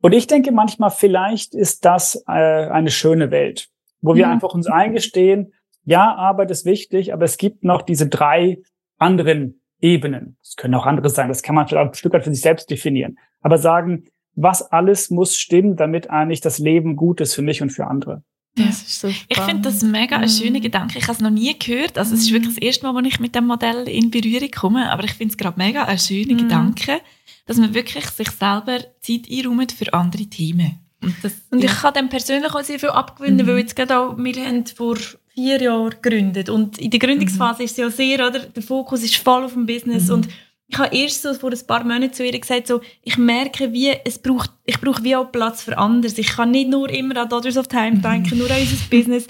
Und 0.03 0.11
ich 0.11 0.27
denke 0.27 0.51
manchmal, 0.51 0.91
vielleicht 0.91 1.55
ist 1.55 1.85
das 1.85 2.25
äh, 2.27 2.31
eine 2.31 2.91
schöne 2.91 3.31
Welt, 3.31 3.69
wo 4.01 4.15
wir 4.15 4.29
einfach 4.29 4.53
uns 4.53 4.67
eingestehen, 4.67 5.53
ja, 5.85 6.13
Arbeit 6.13 6.51
ist 6.51 6.65
wichtig, 6.65 7.13
aber 7.13 7.23
es 7.23 7.37
gibt 7.37 7.63
noch 7.63 7.81
diese 7.81 8.07
drei 8.07 8.61
anderen 8.97 9.61
Ebenen. 9.79 10.35
Es 10.43 10.57
können 10.57 10.75
auch 10.75 10.85
andere 10.85 11.09
sein, 11.09 11.29
das 11.29 11.41
kann 11.41 11.55
man 11.55 11.69
vielleicht 11.69 11.91
ein 11.91 11.93
Stück 11.93 12.11
weit 12.11 12.25
für 12.25 12.33
sich 12.33 12.41
selbst 12.41 12.69
definieren. 12.69 13.17
Aber 13.39 13.57
sagen, 13.57 14.03
was 14.35 14.61
alles 14.73 15.09
muss 15.09 15.37
stimmen, 15.37 15.77
damit 15.77 16.09
eigentlich 16.09 16.41
das 16.41 16.59
Leben 16.59 16.97
gut 16.97 17.21
ist 17.21 17.33
für 17.33 17.41
mich 17.41 17.61
und 17.61 17.69
für 17.69 17.87
andere. 17.87 18.23
Das 18.55 18.83
ist 18.83 18.99
so 18.99 19.07
ich 19.07 19.39
finde 19.39 19.61
das 19.61 19.83
mega 19.83 20.17
ein 20.17 20.27
schöner 20.27 20.59
mhm. 20.59 20.63
Gedanke. 20.63 20.97
Ich 20.97 21.05
habe 21.05 21.13
es 21.13 21.21
noch 21.21 21.29
nie 21.31 21.57
gehört. 21.57 21.97
Also, 21.97 22.13
es 22.13 22.23
ist 22.23 22.33
wirklich 22.33 22.55
das 22.55 22.61
erste 22.61 22.85
Mal, 22.85 22.93
wo 22.93 23.07
ich 23.07 23.21
mit 23.21 23.35
dem 23.35 23.47
Modell 23.47 23.87
in 23.87 24.11
Berührung 24.11 24.51
komme. 24.51 24.91
Aber 24.91 25.05
ich 25.05 25.13
finde 25.13 25.31
es 25.31 25.37
gerade 25.37 25.57
mega 25.57 25.85
ein 25.85 25.97
schöner 25.97 26.35
mm. 26.35 26.37
Gedanke, 26.37 26.99
dass 27.45 27.57
man 27.57 27.73
wirklich 27.73 28.05
sich 28.05 28.29
selber 28.31 28.79
Zeit 29.01 29.27
einräumt 29.29 29.71
für 29.71 29.93
andere 29.93 30.25
Themen. 30.25 30.79
Und, 31.01 31.15
das, 31.21 31.33
und 31.51 31.63
ich 31.63 31.71
kann 31.71 31.93
dem 31.93 32.09
persönlich 32.09 32.53
auch 32.53 32.63
sehr 32.63 32.79
viel 32.79 32.89
abgewinnen, 32.89 33.45
mm. 33.45 33.49
weil 33.49 33.57
jetzt 33.59 33.75
gerade 33.75 33.99
auch, 33.99 34.17
wir 34.17 34.45
haben 34.45 34.65
vor 34.65 34.97
vier 35.33 35.61
Jahren 35.61 35.89
gegründet. 35.89 36.49
Und 36.49 36.77
in 36.77 36.91
der 36.91 36.99
Gründungsphase 36.99 37.61
mm. 37.61 37.65
ist 37.65 37.71
es 37.71 37.77
ja 37.77 37.89
sehr, 37.89 38.25
oder? 38.25 38.39
Der 38.39 38.63
Fokus 38.63 39.03
ist 39.03 39.17
voll 39.17 39.43
auf 39.43 39.53
dem 39.53 39.65
Business 39.65 40.09
und 40.09 40.29
ich 40.73 40.79
habe 40.79 40.95
erst 40.95 41.21
so 41.21 41.33
vor 41.33 41.51
ein 41.51 41.67
paar 41.67 41.83
Monaten 41.83 42.13
zu 42.13 42.25
ihr 42.25 42.39
gesagt, 42.39 42.67
so, 42.67 42.81
ich 43.03 43.17
merke, 43.17 43.71
wie 43.73 43.91
es 44.05 44.17
braucht, 44.17 44.51
ich 44.65 44.79
brauche 44.81 45.03
wie 45.03 45.15
auch 45.15 45.31
Platz 45.31 45.61
für 45.61 45.77
anderes. 45.77 46.17
Ich 46.17 46.29
kann 46.29 46.51
nicht 46.51 46.69
nur 46.69 46.89
immer 46.89 47.17
an 47.17 47.29
Daughters 47.29 47.57
of 47.57 47.67
Time 47.67 47.99
denken, 47.99 48.39
nur 48.39 48.49
an 48.49 48.59
unser 48.59 48.77
Business. 48.89 49.27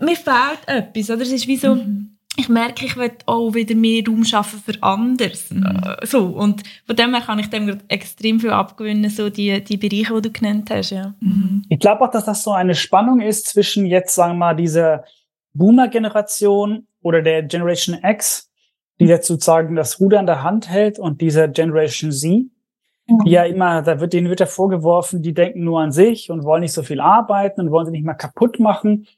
Mir 0.00 0.16
fehlt 0.16 0.66
etwas, 0.66 1.10
oder? 1.10 1.22
Es 1.22 1.30
ist 1.30 1.46
wie 1.46 1.56
so, 1.56 1.76
mhm. 1.76 2.16
Ich 2.36 2.48
merke, 2.48 2.84
ich 2.84 2.96
will 2.96 3.10
auch 3.26 3.54
wieder 3.54 3.74
mehr 3.74 4.02
Raum 4.06 4.24
schaffen 4.24 4.60
für 4.64 4.80
anderes. 4.82 5.50
Mhm. 5.50 5.64
Äh, 5.64 6.06
so. 6.06 6.26
Und 6.26 6.62
von 6.86 6.96
dem 6.96 7.12
her 7.12 7.22
kann 7.22 7.38
ich 7.38 7.50
dem 7.50 7.78
extrem 7.88 8.40
viel 8.40 8.50
abgewinnen, 8.50 9.10
so 9.10 9.30
die, 9.30 9.62
die 9.62 9.76
Bereiche, 9.76 10.14
die 10.14 10.22
du 10.22 10.32
genannt 10.32 10.70
hast, 10.70 10.90
ja. 10.90 11.14
Mhm. 11.20 11.64
Ich 11.68 11.80
glaube 11.80 12.02
auch, 12.02 12.10
dass 12.10 12.24
das 12.24 12.42
so 12.42 12.52
eine 12.52 12.74
Spannung 12.74 13.20
ist 13.20 13.48
zwischen 13.48 13.84
jetzt, 13.84 14.14
sagen 14.14 14.34
wir 14.34 14.38
mal, 14.38 14.54
dieser 14.54 15.04
Boomer-Generation 15.54 16.86
oder 17.02 17.22
der 17.22 17.42
Generation 17.42 17.98
X, 18.02 18.50
die 19.00 19.06
jetzt 19.06 19.26
sozusagen 19.26 19.74
das 19.74 19.98
Ruder 20.00 20.20
in 20.20 20.26
der 20.26 20.42
Hand 20.42 20.68
hält 20.68 20.98
und 20.98 21.20
dieser 21.20 21.48
Generation 21.48 22.12
Z, 22.12 22.50
die 23.24 23.30
ja 23.30 23.42
immer, 23.44 23.82
da 23.82 23.98
wird 23.98 24.12
denen 24.12 24.28
wird 24.28 24.40
ja 24.40 24.46
vorgeworfen, 24.46 25.22
die 25.22 25.34
denken 25.34 25.64
nur 25.64 25.80
an 25.80 25.90
sich 25.90 26.30
und 26.30 26.44
wollen 26.44 26.60
nicht 26.60 26.72
so 26.72 26.82
viel 26.82 27.00
arbeiten 27.00 27.60
und 27.60 27.70
wollen 27.72 27.86
sie 27.86 27.92
nicht 27.92 28.04
mal 28.04 28.14
kaputt 28.14 28.60
machen. 28.60 29.08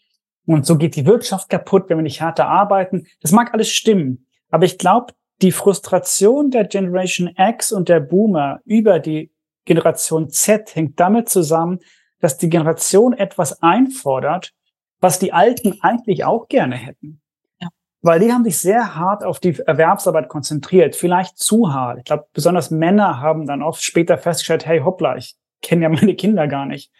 Und 0.47 0.67
so 0.67 0.77
geht 0.77 0.97
die 0.97 1.07
Wirtschaft 1.07 1.49
kaputt, 1.49 1.85
wenn 1.89 1.99
wir 1.99 2.03
nicht 2.03 2.21
härter 2.21 2.49
arbeiten. 2.49 3.07
Das 3.21 3.33
mag 3.33 3.55
alles 3.55 3.71
stimmen. 3.71 4.27
Aber 4.51 4.65
ich 4.65 4.79
glaube, 4.79 5.13
die 5.41 5.53
Frustration 5.53 6.51
der 6.51 6.65
Generation 6.65 7.31
X 7.37 7.73
und 7.73 7.89
der 7.89 8.01
Boomer 8.01 8.61
über 8.65 8.99
die 8.99 9.33
Generation 9.65 10.31
Z 10.31 10.75
hängt 10.75 10.99
damit 10.99 11.29
zusammen, 11.29 11.79
dass 12.21 12.39
die 12.39 12.49
Generation 12.49 13.13
etwas 13.13 13.63
einfordert, 13.63 14.53
was 15.01 15.19
die 15.19 15.33
Alten 15.33 15.79
eigentlich 15.81 16.25
auch 16.25 16.49
gerne 16.49 16.77
hätten. 16.77 17.21
Ja. 17.61 17.69
Weil 18.01 18.21
die 18.21 18.33
haben 18.33 18.45
sich 18.45 18.59
sehr 18.59 18.95
hart 18.95 19.25
auf 19.25 19.41
die 19.41 19.59
Erwerbsarbeit 19.59 20.29
konzentriert, 20.29 20.95
vielleicht 20.95 21.39
zu 21.39 21.73
hart. 21.73 21.99
Ich 21.99 22.05
glaube, 22.05 22.27
besonders 22.33 22.71
Männer 22.71 23.21
haben 23.21 23.47
dann 23.47 23.63
oft 23.63 23.83
später 23.83 24.19
festgestellt, 24.19 24.67
hey, 24.67 24.81
hoppla, 24.81 25.17
ich 25.17 25.35
kenne 25.61 25.83
ja 25.83 25.89
meine 25.89 26.15
Kinder 26.15 26.47
gar 26.47 26.67
nicht. 26.67 26.93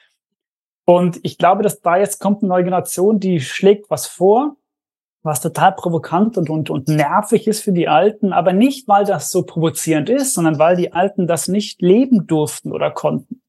Und 0.85 1.21
ich 1.23 1.39
glaube, 1.39 1.63
dass 1.63 1.81
da 1.81 1.97
jetzt 1.97 2.19
kommt 2.19 2.43
eine 2.43 2.49
neue 2.49 2.65
Generation, 2.65 3.21
die 3.21 3.41
schlägt 3.41 3.91
was 3.91 4.07
vor, 4.07 4.57
was 5.23 5.41
total 5.41 5.73
provokant 5.73 6.37
und, 6.37 6.51
und, 6.51 6.71
und 6.71 6.89
nervig 6.89 7.47
ist 7.47 7.63
für 7.63 7.73
die 7.73 7.87
Alten, 7.87 8.33
aber 8.33 8.53
nicht, 8.53 8.89
weil 8.89 9.05
das 9.05 9.31
so 9.31 9.45
provozierend 9.45 10.11
ist, 10.11 10.35
sondern 10.35 10.59
weil 10.59 10.77
die 10.77 10.93
Alten 10.93 11.29
das 11.29 11.47
nicht 11.47 11.81
leben 11.81 12.27
durften 12.27 12.73
oder 12.73 12.91
konnten. 12.91 13.41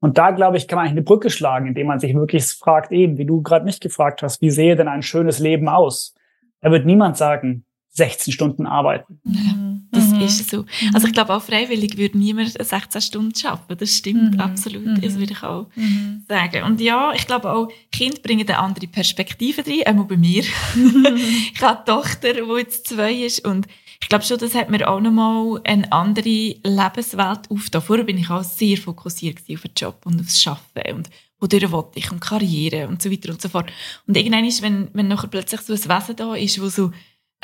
Und 0.00 0.18
da, 0.18 0.30
glaube 0.30 0.56
ich, 0.56 0.68
kann 0.68 0.76
man 0.76 0.84
eigentlich 0.84 0.98
eine 0.98 1.02
Brücke 1.02 1.30
schlagen, 1.30 1.66
indem 1.66 1.86
man 1.86 1.98
sich 1.98 2.14
wirklich 2.14 2.44
fragt, 2.46 2.92
eben, 2.92 3.18
wie 3.18 3.24
du 3.24 3.42
gerade 3.42 3.64
mich 3.64 3.80
gefragt 3.80 4.22
hast, 4.22 4.40
wie 4.40 4.50
sehe 4.50 4.76
denn 4.76 4.86
ein 4.86 5.02
schönes 5.02 5.38
Leben 5.38 5.68
aus? 5.68 6.14
Da 6.60 6.70
wird 6.70 6.86
niemand 6.86 7.16
sagen, 7.16 7.64
16 7.90 8.32
Stunden 8.32 8.66
arbeiten. 8.66 9.20
Mhm. 9.24 9.88
Das. 9.92 10.03
Ist 10.24 10.50
so. 10.50 10.64
Also 10.92 11.06
ich 11.06 11.12
glaube, 11.12 11.34
auch 11.34 11.42
freiwillig 11.42 11.96
würde 11.96 12.18
niemand 12.18 12.52
16 12.52 13.00
Stunden 13.00 13.46
arbeiten. 13.46 13.78
Das 13.78 13.96
stimmt 13.96 14.34
mhm. 14.34 14.40
absolut. 14.40 14.86
Mhm. 14.86 15.00
Das 15.00 15.18
würde 15.18 15.32
ich 15.32 15.42
auch 15.42 15.66
mhm. 15.74 16.24
sagen. 16.28 16.64
Und 16.64 16.80
ja, 16.80 17.12
ich 17.14 17.26
glaube 17.26 17.52
auch, 17.52 17.68
Kinder 17.92 18.20
bringen 18.20 18.48
eine 18.48 18.58
andere 18.58 18.86
Perspektive 18.86 19.66
rein, 19.66 19.86
einmal 19.86 20.06
bei 20.06 20.16
mir. 20.16 20.42
ich 21.54 21.60
habe 21.60 21.78
eine 21.78 21.84
Tochter, 21.84 22.34
die 22.34 22.58
jetzt 22.58 22.88
zwei 22.88 23.12
ist 23.12 23.44
und 23.44 23.66
ich 24.00 24.08
glaube 24.08 24.24
schon, 24.24 24.38
das 24.38 24.54
hat 24.54 24.68
mir 24.68 24.86
auch 24.86 25.00
nochmal 25.00 25.60
eine 25.64 25.90
andere 25.90 26.28
Lebenswelt 26.62 27.50
aufgetan. 27.50 27.80
Vorher 27.80 28.04
bin 28.04 28.18
ich 28.18 28.28
auch 28.28 28.44
sehr 28.44 28.76
fokussiert 28.76 29.38
auf 29.38 29.62
den 29.62 29.70
Job 29.74 30.00
und 30.04 30.20
aufs 30.20 30.46
Arbeiten 30.46 30.96
und 30.96 31.10
wodurch 31.40 31.70
wollte 31.70 31.98
ich 31.98 32.10
und 32.10 32.20
Karriere 32.20 32.88
und 32.88 33.00
so 33.00 33.10
weiter 33.10 33.30
und 33.30 33.40
so 33.40 33.48
fort. 33.48 33.70
Und 34.06 34.16
irgendwann 34.16 34.44
ist, 34.44 34.62
wenn, 34.62 34.88
wenn 34.92 35.08
nachher 35.08 35.28
plötzlich 35.28 35.60
so 35.62 35.72
ein 35.72 35.78
Wesen 35.78 36.16
da 36.16 36.34
ist, 36.34 36.60
wo 36.60 36.68
so 36.68 36.92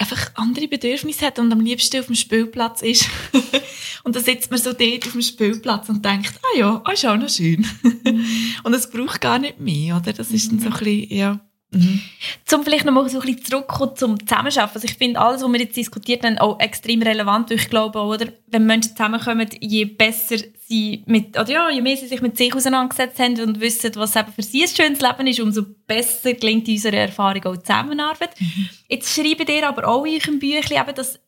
einfach 0.00 0.30
andere 0.34 0.66
Bedürfnisse 0.66 1.26
hat 1.26 1.38
und 1.38 1.52
am 1.52 1.60
liebsten 1.60 2.00
auf 2.00 2.06
dem 2.06 2.14
Spielplatz 2.14 2.82
ist. 2.82 3.06
und 4.04 4.16
dann 4.16 4.24
sitzt 4.24 4.50
man 4.50 4.58
so 4.58 4.72
dort 4.72 5.06
auf 5.06 5.12
dem 5.12 5.22
Spielplatz 5.22 5.88
und 5.88 6.04
denkt, 6.04 6.32
ah 6.42 6.58
ja, 6.58 6.82
ah, 6.84 6.92
ist 6.92 7.06
auch 7.06 7.16
noch 7.16 7.28
schön. 7.28 7.66
Mhm. 7.82 8.24
und 8.64 8.74
es 8.74 8.90
braucht 8.90 9.20
gar 9.20 9.38
nicht 9.38 9.60
mehr, 9.60 9.96
oder? 9.96 10.12
Das 10.12 10.30
ist 10.30 10.50
dann 10.50 10.58
so 10.58 10.66
ein 10.66 10.72
bisschen, 10.72 11.16
ja. 11.16 11.40
Mhm. 11.72 12.00
Zum 12.44 12.64
vielleicht 12.64 12.84
noch 12.84 12.92
mal 12.92 13.08
so 13.08 13.20
ein 13.20 13.26
bisschen 13.26 13.44
zurückkommen 13.44 13.94
zum 13.94 14.18
Zusammenarbeiten. 14.18 14.74
Also 14.74 14.84
ich 14.84 14.94
finde 14.94 15.20
alles, 15.20 15.42
was 15.42 15.52
wir 15.52 15.60
jetzt 15.60 15.76
diskutiert 15.76 16.24
haben, 16.24 16.38
auch 16.38 16.58
extrem 16.58 17.00
relevant. 17.02 17.50
Ich 17.52 17.70
glaube, 17.70 18.00
oder, 18.00 18.26
wenn 18.48 18.66
Menschen 18.66 18.96
zusammenkommen, 18.96 19.48
je 19.60 19.84
besser 19.84 20.36
sie 20.66 21.04
mit, 21.06 21.38
oder 21.38 21.50
ja, 21.50 21.70
je 21.70 21.80
mehr 21.80 21.96
sie 21.96 22.08
sich 22.08 22.22
mit 22.22 22.36
sich 22.36 22.54
auseinandergesetzt 22.54 23.20
haben 23.20 23.40
und 23.40 23.60
wissen, 23.60 23.92
was 23.94 24.16
eben 24.16 24.32
für 24.32 24.42
sie 24.42 24.64
ein 24.64 24.68
schönes 24.68 25.00
Leben 25.00 25.26
ist, 25.28 25.40
umso 25.40 25.64
besser 25.86 26.34
gelingt 26.34 26.68
unsere 26.68 26.96
Erfahrung 26.96 27.44
auch 27.44 27.56
Zusammenarbeit. 27.56 28.40
Mhm. 28.40 28.68
Jetzt 28.88 29.14
schreiben 29.14 29.46
ihr 29.48 29.68
aber 29.68 29.86
auch 29.86 30.04
in 30.04 30.14
eurem 30.14 30.38
Büchlein 30.40 30.82
eben, 30.82 30.94
dass, 30.96 31.20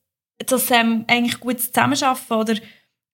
dass 0.45 0.71
ähm, 0.73 1.05
eigentlich 1.07 1.39
gutes 1.39 1.71
Zusammenarbeiten 1.71 2.33
oder 2.33 2.55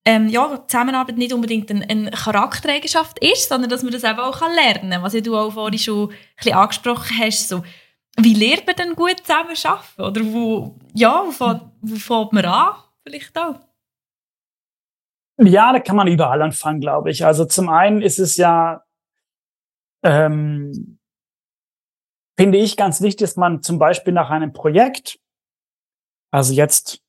ähm, 0.05 0.29
ja, 0.29 0.65
Zusammenarbeit 0.67 1.19
nicht 1.19 1.33
unbedingt 1.33 1.71
eine, 1.71 1.89
eine 1.89 2.11
Charaktereigenschaft 2.11 3.19
ist, 3.19 3.49
sondern 3.49 3.71
dass 3.71 3.83
man 3.83 3.93
das 3.93 4.05
eben 4.05 4.19
auch 4.19 4.41
lernen 4.41 4.91
kann. 4.91 5.03
Was 5.03 5.15
ja 5.15 5.21
du 5.21 5.37
auch 5.37 5.53
vorhin 5.53 5.79
schon 5.79 6.11
ein 6.11 6.17
bisschen 6.37 6.57
angesprochen 6.57 7.19
hast. 7.19 7.49
So, 7.49 7.63
wie 8.17 8.35
lernt 8.35 8.67
man 8.67 8.77
denn 8.77 8.95
gut 8.95 9.19
zusammenarbeiten? 9.21 10.03
Oder 10.03 10.33
wo, 10.33 10.77
ja, 10.95 11.23
wo, 11.27 11.31
fängt, 11.31 11.63
wo 11.83 11.97
fängt 11.97 12.33
man 12.33 12.45
an? 12.47 12.75
Vielleicht 13.05 13.39
auch. 13.39 13.61
Ja, 15.41 15.73
da 15.73 15.79
kann 15.79 15.97
man 15.97 16.09
überall 16.09 16.43
anfangen, 16.43 16.81
glaube 16.81 17.11
ich. 17.11 17.25
Also 17.25 17.45
zum 17.45 17.69
einen 17.69 18.03
ist 18.03 18.19
es 18.19 18.37
ja, 18.37 18.83
ähm, 20.03 20.99
finde 22.37 22.59
ich 22.59 22.77
ganz 22.77 23.01
wichtig, 23.01 23.21
dass 23.21 23.37
man 23.37 23.63
zum 23.63 23.79
Beispiel 23.79 24.13
nach 24.13 24.31
einem 24.31 24.53
Projekt, 24.53 25.21
also 26.33 26.53
jetzt 26.53 27.01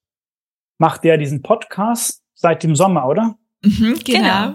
macht 0.77 1.03
der 1.03 1.17
diesen 1.17 1.41
Podcast, 1.41 2.23
seit 2.39 2.63
dem 2.63 2.75
Sommer, 2.75 3.05
oder? 3.05 3.35
Mhm, 3.63 3.99
genau. 4.05 4.21
genau. 4.21 4.53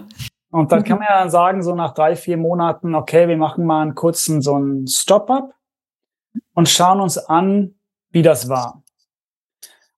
Und 0.49 0.71
dann 0.71 0.83
kann 0.83 0.99
man 0.99 1.07
ja 1.07 1.29
sagen, 1.29 1.61
so 1.61 1.75
nach 1.75 1.93
drei, 1.93 2.15
vier 2.15 2.37
Monaten, 2.37 2.95
okay, 2.95 3.27
wir 3.27 3.37
machen 3.37 3.65
mal 3.65 3.81
einen 3.81 3.93
kurzen 3.93 4.41
so 4.41 4.55
einen 4.55 4.87
Stop-up 4.87 5.53
und 6.53 6.67
schauen 6.67 6.99
uns 6.99 7.17
an, 7.17 7.75
wie 8.09 8.23
das 8.23 8.49
war. 8.49 8.81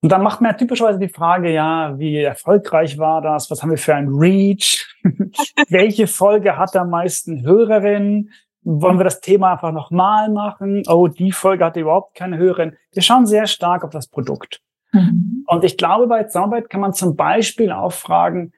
Und 0.01 0.11
dann 0.11 0.21
macht 0.21 0.41
man 0.41 0.51
ja 0.51 0.57
typischerweise 0.57 0.99
die 0.99 1.09
Frage, 1.09 1.51
ja, 1.51 1.97
wie 1.97 2.17
erfolgreich 2.17 2.97
war 2.97 3.21
das? 3.21 3.49
Was 3.49 3.61
haben 3.61 3.69
wir 3.69 3.77
für 3.77 3.95
ein 3.95 4.09
Reach? 4.09 4.85
Welche 5.69 6.07
Folge 6.07 6.57
hat 6.57 6.75
am 6.75 6.89
meisten 6.89 7.43
Hörerinnen? 7.43 8.31
Wollen 8.63 8.99
wir 8.99 9.05
das 9.05 9.21
Thema 9.21 9.53
einfach 9.53 9.71
nochmal 9.71 10.29
machen? 10.29 10.83
Oh, 10.87 11.07
die 11.07 11.31
Folge 11.31 11.63
hatte 11.63 11.79
überhaupt 11.79 12.15
keine 12.15 12.37
Hörerin. 12.37 12.75
Wir 12.91 13.01
schauen 13.01 13.25
sehr 13.25 13.47
stark 13.47 13.83
auf 13.85 13.91
das 13.91 14.07
Produkt. 14.07 14.61
Mhm. 14.91 15.43
Und 15.47 15.63
ich 15.63 15.77
glaube, 15.77 16.07
bei 16.07 16.23
Zusammenarbeit 16.23 16.69
kann 16.69 16.81
man 16.81 16.93
zum 16.93 17.15
Beispiel 17.15 17.71
auch 17.71 17.93
fragen, 17.93 18.53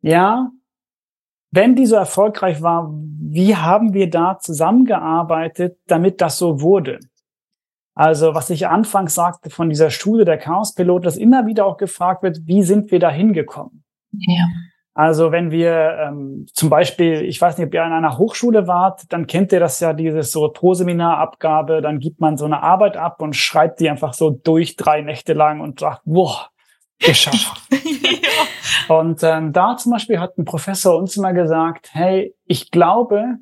ja, 0.00 0.50
wenn 1.50 1.76
die 1.76 1.86
so 1.86 1.96
erfolgreich 1.96 2.62
war, 2.62 2.92
wie 2.92 3.54
haben 3.54 3.94
wir 3.94 4.10
da 4.10 4.38
zusammengearbeitet, 4.38 5.78
damit 5.86 6.20
das 6.20 6.36
so 6.36 6.60
wurde? 6.60 6.98
Also, 7.94 8.34
was 8.34 8.50
ich 8.50 8.66
anfangs 8.66 9.14
sagte 9.14 9.50
von 9.50 9.68
dieser 9.68 9.90
Schule 9.90 10.24
der 10.24 10.36
Chaospilot, 10.36 11.06
dass 11.06 11.16
immer 11.16 11.46
wieder 11.46 11.64
auch 11.64 11.76
gefragt 11.76 12.24
wird, 12.24 12.40
wie 12.46 12.64
sind 12.64 12.90
wir 12.90 12.98
da 12.98 13.08
hingekommen? 13.08 13.84
Ja. 14.10 14.46
Also 14.96 15.32
wenn 15.32 15.50
wir 15.50 15.98
ähm, 16.00 16.46
zum 16.52 16.70
Beispiel, 16.70 17.22
ich 17.22 17.40
weiß 17.40 17.58
nicht, 17.58 17.66
ob 17.66 17.74
ihr 17.74 17.82
an 17.82 17.92
einer 17.92 18.16
Hochschule 18.16 18.68
wart, 18.68 19.12
dann 19.12 19.26
kennt 19.26 19.50
ihr 19.50 19.58
das 19.58 19.80
ja, 19.80 19.92
dieses 19.92 20.30
so 20.30 20.48
Pro-Seminarabgabe, 20.48 21.82
dann 21.82 21.98
gibt 21.98 22.20
man 22.20 22.36
so 22.36 22.44
eine 22.44 22.62
Arbeit 22.62 22.96
ab 22.96 23.20
und 23.20 23.34
schreibt 23.34 23.80
die 23.80 23.90
einfach 23.90 24.14
so 24.14 24.30
durch 24.30 24.76
drei 24.76 25.00
Nächte 25.00 25.32
lang 25.32 25.60
und 25.60 25.80
sagt, 25.80 26.02
wow, 26.04 26.48
geschafft. 27.00 27.60
ja. 27.72 28.96
Und 28.96 29.22
ähm, 29.24 29.52
da 29.52 29.76
zum 29.76 29.92
Beispiel 29.92 30.20
hat 30.20 30.38
ein 30.38 30.44
Professor 30.44 30.96
uns 30.96 31.16
immer 31.16 31.32
gesagt, 31.32 31.90
hey, 31.92 32.32
ich 32.46 32.70
glaube 32.70 33.38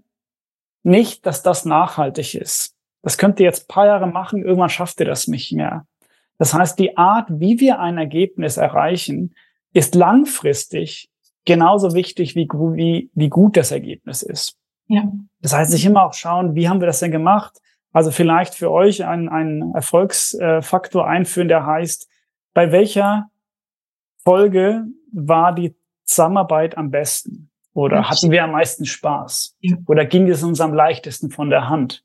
nicht, 0.82 1.26
dass 1.26 1.42
das 1.42 1.66
nachhaltig 1.66 2.34
ist. 2.34 2.74
Das 3.02 3.18
könnt 3.18 3.40
ihr 3.40 3.46
jetzt 3.46 3.68
paar 3.68 3.86
Jahre 3.86 4.06
machen, 4.06 4.42
irgendwann 4.42 4.70
schafft 4.70 5.00
ihr 5.00 5.06
das 5.06 5.28
nicht 5.28 5.52
mehr. 5.52 5.86
Das 6.38 6.54
heißt, 6.54 6.78
die 6.78 6.96
Art, 6.96 7.28
wie 7.28 7.60
wir 7.60 7.78
ein 7.78 7.98
Ergebnis 7.98 8.56
erreichen, 8.56 9.34
ist 9.74 9.94
langfristig 9.94 11.11
genauso 11.44 11.94
wichtig, 11.94 12.34
wie, 12.34 12.48
wie, 12.48 13.10
wie 13.14 13.28
gut 13.28 13.56
das 13.56 13.70
Ergebnis 13.70 14.22
ist. 14.22 14.56
Ja. 14.88 15.04
Das 15.40 15.52
heißt, 15.52 15.70
sich 15.70 15.84
immer 15.84 16.04
auch 16.04 16.14
schauen, 16.14 16.54
wie 16.54 16.68
haben 16.68 16.80
wir 16.80 16.86
das 16.86 17.00
denn 17.00 17.10
gemacht? 17.10 17.58
Also 17.92 18.10
vielleicht 18.10 18.54
für 18.54 18.70
euch 18.70 19.04
ein, 19.04 19.28
ein 19.28 19.72
Erfolgsfaktor 19.74 21.06
einführen, 21.06 21.48
der 21.48 21.66
heißt, 21.66 22.08
bei 22.54 22.72
welcher 22.72 23.30
Folge 24.24 24.86
war 25.12 25.54
die 25.54 25.74
Zusammenarbeit 26.04 26.76
am 26.76 26.90
besten? 26.90 27.50
Oder 27.74 28.08
hatten 28.08 28.30
wir 28.30 28.44
am 28.44 28.52
meisten 28.52 28.84
Spaß? 28.84 29.56
Ja. 29.60 29.76
Oder 29.86 30.04
ging 30.04 30.28
es 30.28 30.42
uns 30.42 30.60
am 30.60 30.74
leichtesten 30.74 31.30
von 31.30 31.48
der 31.48 31.68
Hand? 31.68 32.04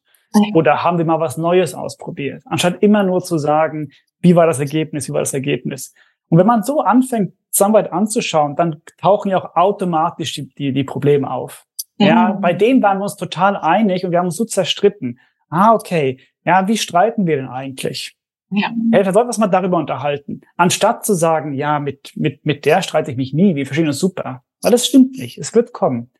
Oder 0.53 0.83
haben 0.83 0.97
wir 0.97 1.05
mal 1.05 1.19
was 1.19 1.37
Neues 1.37 1.73
ausprobiert? 1.73 2.43
Anstatt 2.45 2.81
immer 2.81 3.03
nur 3.03 3.21
zu 3.21 3.37
sagen, 3.37 3.91
wie 4.19 4.35
war 4.35 4.45
das 4.45 4.59
Ergebnis, 4.59 5.07
wie 5.07 5.13
war 5.13 5.21
das 5.21 5.33
Ergebnis? 5.33 5.93
Und 6.29 6.37
wenn 6.37 6.47
man 6.47 6.63
so 6.63 6.81
anfängt, 6.81 7.33
Zusammenarbeit 7.51 7.91
anzuschauen, 7.91 8.55
dann 8.55 8.81
tauchen 8.97 9.31
ja 9.31 9.43
auch 9.43 9.55
automatisch 9.55 10.33
die, 10.33 10.49
die, 10.49 10.73
die 10.73 10.83
Probleme 10.83 11.29
auf. 11.29 11.65
Ja. 11.97 12.07
ja, 12.07 12.31
bei 12.33 12.53
denen 12.53 12.83
waren 12.83 12.99
wir 12.99 13.03
uns 13.03 13.15
total 13.15 13.57
einig 13.57 14.05
und 14.05 14.11
wir 14.11 14.19
haben 14.19 14.27
uns 14.27 14.35
so 14.35 14.45
zerstritten. 14.45 15.19
Ah, 15.49 15.73
okay. 15.73 16.19
Ja, 16.45 16.67
wie 16.67 16.77
streiten 16.77 17.25
wir 17.25 17.37
denn 17.37 17.47
eigentlich? 17.47 18.15
Ja. 18.51 18.69
ja 18.91 19.03
da 19.03 19.11
sollten 19.11 19.27
wir 19.27 19.29
uns 19.29 19.37
mal 19.39 19.47
darüber 19.47 19.77
unterhalten. 19.77 20.41
Anstatt 20.55 21.05
zu 21.05 21.13
sagen, 21.13 21.53
ja, 21.53 21.79
mit, 21.79 22.11
mit, 22.15 22.45
mit 22.45 22.65
der 22.65 22.81
streite 22.81 23.11
ich 23.11 23.17
mich 23.17 23.33
nie, 23.33 23.55
wir 23.55 23.65
verstehen 23.65 23.87
uns 23.87 23.99
super. 23.99 24.43
Weil 24.61 24.71
das 24.71 24.85
stimmt 24.85 25.17
nicht. 25.17 25.37
Es 25.37 25.55
wird 25.55 25.73
kommen. 25.73 26.11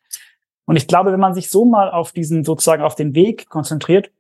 Und 0.65 0.75
ich 0.75 0.87
glaube, 0.87 1.11
wenn 1.13 1.19
man 1.19 1.33
sich 1.33 1.49
so 1.49 1.65
mal 1.65 1.91
auf 1.91 2.11
diesen, 2.11 2.43
sozusagen 2.43 2.83
auf 2.83 2.95
den 2.95 3.15
Weg 3.15 3.47
konzentriert, 3.49 4.11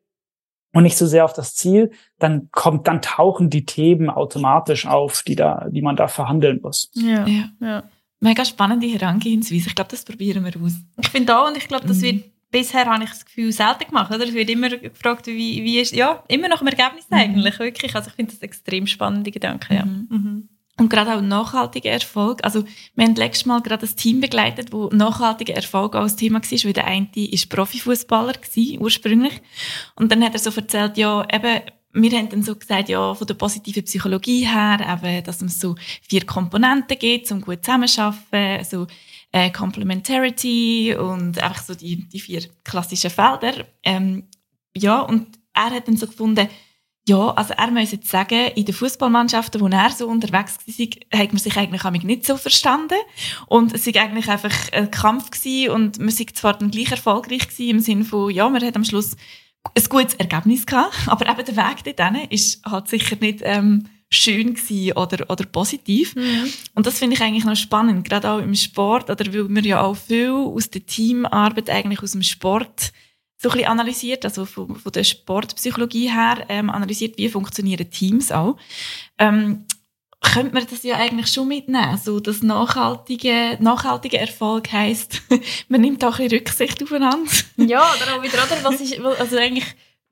und 0.73 0.83
nicht 0.83 0.97
so 0.97 1.05
sehr 1.05 1.25
auf 1.25 1.33
das 1.33 1.55
Ziel, 1.55 1.91
dann 2.19 2.49
kommt, 2.51 2.87
dann 2.87 3.01
tauchen 3.01 3.49
die 3.49 3.65
Themen 3.65 4.09
automatisch 4.09 4.85
auf, 4.85 5.23
die 5.23 5.35
da, 5.35 5.67
die 5.69 5.81
man 5.81 5.95
da 5.95 6.07
verhandeln 6.07 6.59
muss. 6.61 6.91
Ja, 6.93 7.25
ja. 7.27 7.45
ja. 7.59 7.83
Mega 8.19 8.45
spannende 8.45 8.87
Herangehensweise. 8.87 9.67
Ich 9.67 9.75
glaube, 9.75 9.91
das 9.91 10.03
probieren 10.03 10.43
wir 10.43 10.61
aus. 10.61 10.73
Ich 10.99 11.09
finde 11.09 11.37
auch, 11.37 11.47
und 11.47 11.57
ich 11.57 11.67
glaube, 11.67 11.87
das 11.87 11.97
mhm. 11.97 12.01
wird 12.01 12.23
bisher 12.51 12.85
habe 12.85 13.03
ich 13.03 13.09
das 13.09 13.25
Gefühl 13.25 13.51
selten 13.51 13.85
gemacht. 13.85 14.13
Oder? 14.13 14.25
Es 14.25 14.33
wird 14.33 14.49
immer 14.49 14.69
gefragt, 14.69 15.27
wie, 15.27 15.63
wie 15.63 15.79
ist, 15.79 15.95
ja, 15.95 16.23
immer 16.27 16.47
nach 16.47 16.59
dem 16.59 16.67
Ergebnis 16.67 17.09
mhm. 17.09 17.17
eigentlich, 17.17 17.59
wirklich. 17.59 17.95
Also 17.95 18.09
ich 18.09 18.15
finde 18.15 18.33
das 18.33 18.41
extrem 18.41 18.87
spannende 18.87 19.31
Gedanke, 19.31 19.75
ja. 19.75 19.85
Mhm. 19.85 20.07
Mhm. 20.09 20.49
Und 20.79 20.89
gerade 20.89 21.15
auch 21.15 21.21
nachhaltiger 21.21 21.89
Erfolg. 21.89 22.43
Also, 22.43 22.63
wir 22.95 23.05
haben 23.05 23.15
letztes 23.15 23.45
Mal 23.45 23.61
gerade 23.61 23.87
ein 23.87 23.95
Team 23.95 24.21
begleitet, 24.21 24.71
wo 24.71 24.89
nachhaltiger 24.89 25.55
Erfolg 25.55 25.95
auch 25.95 26.03
ein 26.03 26.17
Thema 26.17 26.39
war, 26.39 26.63
weil 26.63 26.73
der 26.73 26.85
eine 26.85 27.09
ist 27.15 27.49
Profifußballer 27.49 28.33
ursprünglich. 28.79 29.41
Und 29.95 30.11
dann 30.11 30.23
hat 30.23 30.33
er 30.33 30.39
so 30.39 30.51
erzählt, 30.51 30.97
ja, 30.97 31.25
eben, 31.33 31.61
wir 31.93 32.11
haben 32.11 32.29
dann 32.29 32.43
so 32.43 32.55
gesagt, 32.55 32.89
ja, 32.89 33.15
von 33.15 33.25
der 33.25 33.33
positiven 33.33 33.83
Psychologie 33.85 34.45
her, 34.45 34.99
eben, 35.03 35.23
dass 35.23 35.41
es 35.41 35.59
so 35.59 35.75
vier 36.07 36.25
Komponenten 36.25 36.99
gibt, 36.99 37.31
um 37.31 37.41
gut 37.41 37.65
zusammenzuarbeiten, 37.65 38.63
so, 38.63 38.85
äh, 39.31 39.49
Complementarity 39.51 40.95
und 40.95 41.41
einfach 41.41 41.63
so 41.63 41.73
die, 41.73 42.07
die 42.07 42.19
vier 42.19 42.43
klassischen 42.63 43.09
Felder. 43.09 43.65
Ähm, 43.83 44.27
ja, 44.75 45.01
und 45.01 45.39
er 45.53 45.71
hat 45.71 45.87
dann 45.87 45.97
so 45.97 46.05
gefunden, 46.07 46.47
ja, 47.07 47.29
also 47.29 47.53
er 47.53 47.71
muss 47.71 47.93
jetzt 47.93 48.09
sagen, 48.09 48.51
in 48.55 48.65
den 48.65 48.75
Fußballmannschaften, 48.75 49.61
wo 49.61 49.67
er 49.67 49.91
so 49.91 50.07
unterwegs 50.09 50.57
war, 50.65 51.19
hat 51.19 51.31
man 51.31 51.39
sich 51.39 51.55
eigentlich 51.55 52.03
nicht 52.03 52.25
so 52.25 52.35
verstanden. 52.35 52.97
Und 53.47 53.73
es 53.73 53.87
war 53.87 54.01
eigentlich 54.01 54.27
einfach 54.27 54.53
ein 54.73 54.91
Kampf 54.91 55.31
gewesen 55.31 55.71
und 55.71 55.99
man 55.99 56.09
war 56.09 56.27
zwar 56.33 56.57
dann 56.57 56.69
gleich 56.69 56.91
erfolgreich 56.91 57.47
gewesen, 57.47 57.69
im 57.69 57.79
Sinne 57.79 58.03
von, 58.03 58.29
ja, 58.29 58.49
man 58.49 58.61
hat 58.61 58.75
am 58.75 58.83
Schluss 58.83 59.15
ein 59.73 59.83
gutes 59.87 60.15
Ergebnis 60.15 60.65
gehabt, 60.65 60.95
aber 61.07 61.29
eben 61.29 61.45
der 61.45 61.55
Weg 61.55 61.83
dorthin 61.85 62.29
ist 62.29 62.65
halt 62.65 62.89
sicher 62.89 63.15
nicht 63.21 63.39
ähm, 63.41 63.85
schön 64.09 64.55
gewesen 64.55 64.97
oder, 64.97 65.29
oder 65.29 65.45
positiv. 65.45 66.13
Mhm. 66.13 66.51
Und 66.75 66.87
das 66.87 66.99
finde 66.99 67.15
ich 67.15 67.21
eigentlich 67.21 67.45
noch 67.45 67.55
spannend, 67.55 68.03
gerade 68.03 68.29
auch 68.29 68.39
im 68.39 68.53
Sport, 68.53 69.09
oder 69.09 69.33
weil 69.33 69.47
wir 69.47 69.63
ja 69.63 69.81
auch 69.81 69.95
viel 69.95 70.31
aus 70.31 70.69
der 70.69 70.85
Teamarbeit 70.85 71.69
eigentlich 71.69 72.03
aus 72.03 72.11
dem 72.11 72.23
Sport 72.23 72.91
so 73.37 73.49
ein 73.49 73.53
bisschen 73.53 73.69
analysiert, 73.69 74.25
also 74.25 74.45
von, 74.45 74.75
von 74.75 74.91
der 74.91 75.03
Sportpsychologie 75.03 76.11
her 76.11 76.45
ähm, 76.49 76.69
analysiert, 76.69 77.17
wie 77.17 77.29
funktionieren 77.29 77.89
Teams 77.89 78.31
auch. 78.31 78.57
Ähm, 79.19 79.65
könnte 80.21 80.53
man 80.53 80.65
das 80.67 80.83
ja 80.83 80.95
eigentlich 80.95 81.27
schon 81.27 81.47
mitnehmen. 81.47 81.97
So, 82.03 82.19
dass 82.19 82.41
nachhaltige, 82.41 83.57
nachhaltige 83.59 84.17
Erfolg 84.17 84.71
heisst, 84.71 85.21
man 85.69 85.81
nimmt 85.81 86.03
auch 86.03 86.19
ein 86.19 86.29
bisschen 86.29 86.39
Rücksicht 86.39 86.81
aufeinander. 86.83 87.31
ja, 87.57 87.81
oder 87.81 88.17
auch 88.17 88.23
wieder, 88.23 88.43
oder? 88.43 88.63
Was 88.63 88.81
ist, 88.81 88.99
also 88.99 89.37
eigentlich, 89.37 89.65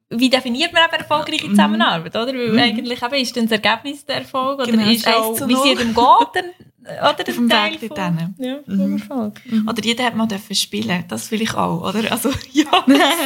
wie 0.09 0.29
definiert 0.29 0.71
man 0.73 0.83
eben 0.85 1.01
erfolgreiche 1.01 1.47
mhm. 1.47 1.51
Zusammenarbeit, 1.51 2.15
oder? 2.15 2.27
Weil 2.33 2.49
mhm. 2.49 2.59
eigentlich 2.59 3.01
eben 3.01 3.15
ist 3.15 3.35
dann 3.35 3.47
das 3.47 3.59
Ergebnis 3.59 4.05
der 4.05 4.17
Erfolg, 4.17 4.59
oder 4.59 4.71
genau, 4.71 4.89
ist 4.89 5.07
auch, 5.07 5.47
wie 5.47 5.53
es 5.53 5.65
jedem 5.65 5.93
geht, 5.93 6.27
dann, 6.33 6.45
oder 6.83 7.23
der 7.23 7.33
vom 7.33 7.49
Teil 7.49 7.81
Weg 7.81 7.93
von, 7.93 8.35
ja, 8.37 8.59
mhm. 8.65 8.97
Erfolg. 8.97 9.41
Mhm. 9.45 9.67
Oder 9.67 9.83
jeder 9.83 10.05
hat 10.05 10.15
mal 10.15 10.27
dürfen 10.27 10.55
spielen, 10.55 11.03
das 11.07 11.31
will 11.31 11.41
ich 11.41 11.53
auch, 11.55 11.89
oder? 11.89 12.11
Also, 12.11 12.29
ja, 12.51 12.65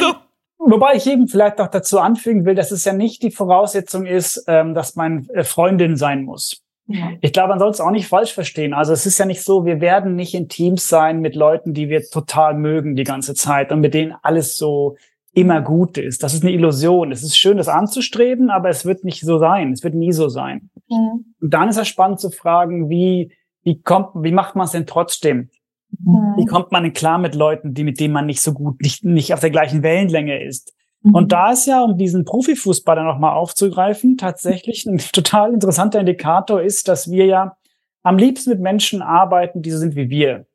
so. 0.00 0.14
Wobei 0.62 0.94
ich 0.94 1.06
eben 1.06 1.26
vielleicht 1.26 1.58
auch 1.60 1.68
dazu 1.68 2.00
anfügen 2.00 2.44
will, 2.44 2.54
dass 2.54 2.70
es 2.70 2.84
ja 2.84 2.92
nicht 2.92 3.22
die 3.22 3.30
Voraussetzung 3.30 4.04
ist, 4.04 4.44
ähm, 4.46 4.74
dass 4.74 4.94
man 4.94 5.26
äh, 5.30 5.42
Freundin 5.42 5.96
sein 5.96 6.22
muss. 6.24 6.62
Ja. 6.86 7.12
Ich 7.22 7.32
glaube, 7.32 7.50
man 7.50 7.58
soll 7.58 7.70
es 7.70 7.80
auch 7.80 7.90
nicht 7.90 8.08
falsch 8.08 8.34
verstehen. 8.34 8.74
Also 8.74 8.92
es 8.92 9.06
ist 9.06 9.16
ja 9.16 9.24
nicht 9.24 9.42
so, 9.42 9.64
wir 9.64 9.80
werden 9.80 10.16
nicht 10.16 10.34
in 10.34 10.48
Teams 10.48 10.86
sein 10.86 11.20
mit 11.20 11.34
Leuten, 11.34 11.72
die 11.72 11.88
wir 11.88 12.02
total 12.02 12.54
mögen 12.54 12.94
die 12.94 13.04
ganze 13.04 13.34
Zeit 13.34 13.72
und 13.72 13.80
mit 13.80 13.94
denen 13.94 14.14
alles 14.22 14.56
so 14.56 14.96
immer 15.32 15.60
gut 15.60 15.96
ist. 15.96 16.22
Das 16.22 16.34
ist 16.34 16.42
eine 16.42 16.52
Illusion. 16.52 17.12
Es 17.12 17.22
ist 17.22 17.38
schön, 17.38 17.56
das 17.56 17.68
anzustreben, 17.68 18.50
aber 18.50 18.68
es 18.68 18.84
wird 18.84 19.04
nicht 19.04 19.20
so 19.20 19.38
sein. 19.38 19.72
Es 19.72 19.84
wird 19.84 19.94
nie 19.94 20.12
so 20.12 20.28
sein. 20.28 20.70
Mhm. 20.88 21.34
Und 21.40 21.54
dann 21.54 21.68
ist 21.68 21.78
es 21.78 21.88
spannend 21.88 22.20
zu 22.20 22.30
fragen, 22.30 22.90
wie, 22.90 23.32
wie 23.62 23.80
kommt, 23.80 24.08
wie 24.14 24.32
macht 24.32 24.56
man 24.56 24.64
es 24.64 24.72
denn 24.72 24.86
trotzdem? 24.86 25.50
Mhm. 25.98 26.34
Wie 26.36 26.46
kommt 26.46 26.72
man 26.72 26.82
denn 26.82 26.92
klar 26.92 27.18
mit 27.18 27.34
Leuten, 27.34 27.74
die, 27.74 27.84
mit 27.84 28.00
denen 28.00 28.14
man 28.14 28.26
nicht 28.26 28.40
so 28.40 28.52
gut, 28.52 28.80
nicht, 28.82 29.04
nicht 29.04 29.32
auf 29.32 29.40
der 29.40 29.50
gleichen 29.50 29.82
Wellenlänge 29.82 30.42
ist? 30.42 30.74
Mhm. 31.02 31.14
Und 31.14 31.32
da 31.32 31.52
ist 31.52 31.66
ja, 31.66 31.82
um 31.82 31.96
diesen 31.96 32.24
Profifußballer 32.24 33.04
nochmal 33.04 33.36
aufzugreifen, 33.36 34.16
tatsächlich 34.16 34.86
ein 34.86 34.98
total 35.12 35.54
interessanter 35.54 36.00
Indikator 36.00 36.60
ist, 36.60 36.88
dass 36.88 37.10
wir 37.10 37.26
ja 37.26 37.56
am 38.02 38.18
liebsten 38.18 38.50
mit 38.50 38.60
Menschen 38.60 39.02
arbeiten, 39.02 39.62
die 39.62 39.70
so 39.70 39.78
sind 39.78 39.94
wie 39.94 40.10
wir. 40.10 40.46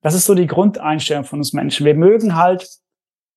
Das 0.00 0.14
ist 0.14 0.26
so 0.26 0.34
die 0.34 0.46
Grundeinstellung 0.46 1.24
von 1.24 1.40
uns 1.40 1.52
Menschen. 1.52 1.84
Wir 1.84 1.94
mögen 1.94 2.36
halt 2.36 2.68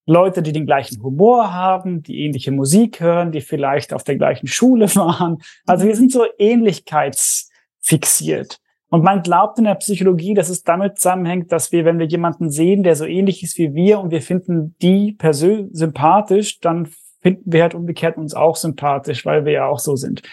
Leute, 0.05 0.41
die 0.41 0.51
den 0.51 0.65
gleichen 0.65 1.01
Humor 1.03 1.53
haben, 1.53 2.03
die 2.03 2.25
ähnliche 2.25 2.51
Musik 2.51 2.99
hören, 2.99 3.31
die 3.31 3.39
vielleicht 3.41 3.93
auf 3.93 4.03
der 4.03 4.17
gleichen 4.17 4.47
Schule 4.47 4.85
waren. 4.95 5.37
Also 5.65 5.85
wir 5.85 5.95
sind 5.95 6.11
so 6.11 6.25
ähnlichkeitsfixiert. 6.37 8.57
Und 8.89 9.05
man 9.05 9.23
glaubt 9.23 9.57
in 9.57 9.63
der 9.63 9.75
Psychologie, 9.75 10.33
dass 10.33 10.49
es 10.49 10.63
damit 10.63 10.97
zusammenhängt, 10.97 11.53
dass 11.53 11.71
wir, 11.71 11.85
wenn 11.85 11.97
wir 11.97 12.07
jemanden 12.07 12.49
sehen, 12.49 12.83
der 12.83 12.97
so 12.97 13.05
ähnlich 13.05 13.41
ist 13.41 13.57
wie 13.57 13.73
wir 13.73 14.01
und 14.01 14.11
wir 14.11 14.21
finden 14.21 14.75
die 14.81 15.13
Persön 15.13 15.73
sympathisch, 15.73 16.59
dann 16.59 16.89
finden 17.21 17.53
wir 17.53 17.61
halt 17.61 17.73
umgekehrt 17.73 18.17
uns 18.17 18.33
auch 18.33 18.57
sympathisch, 18.57 19.25
weil 19.25 19.45
wir 19.45 19.53
ja 19.53 19.65
auch 19.65 19.79
so 19.79 19.95
sind. 19.95 20.23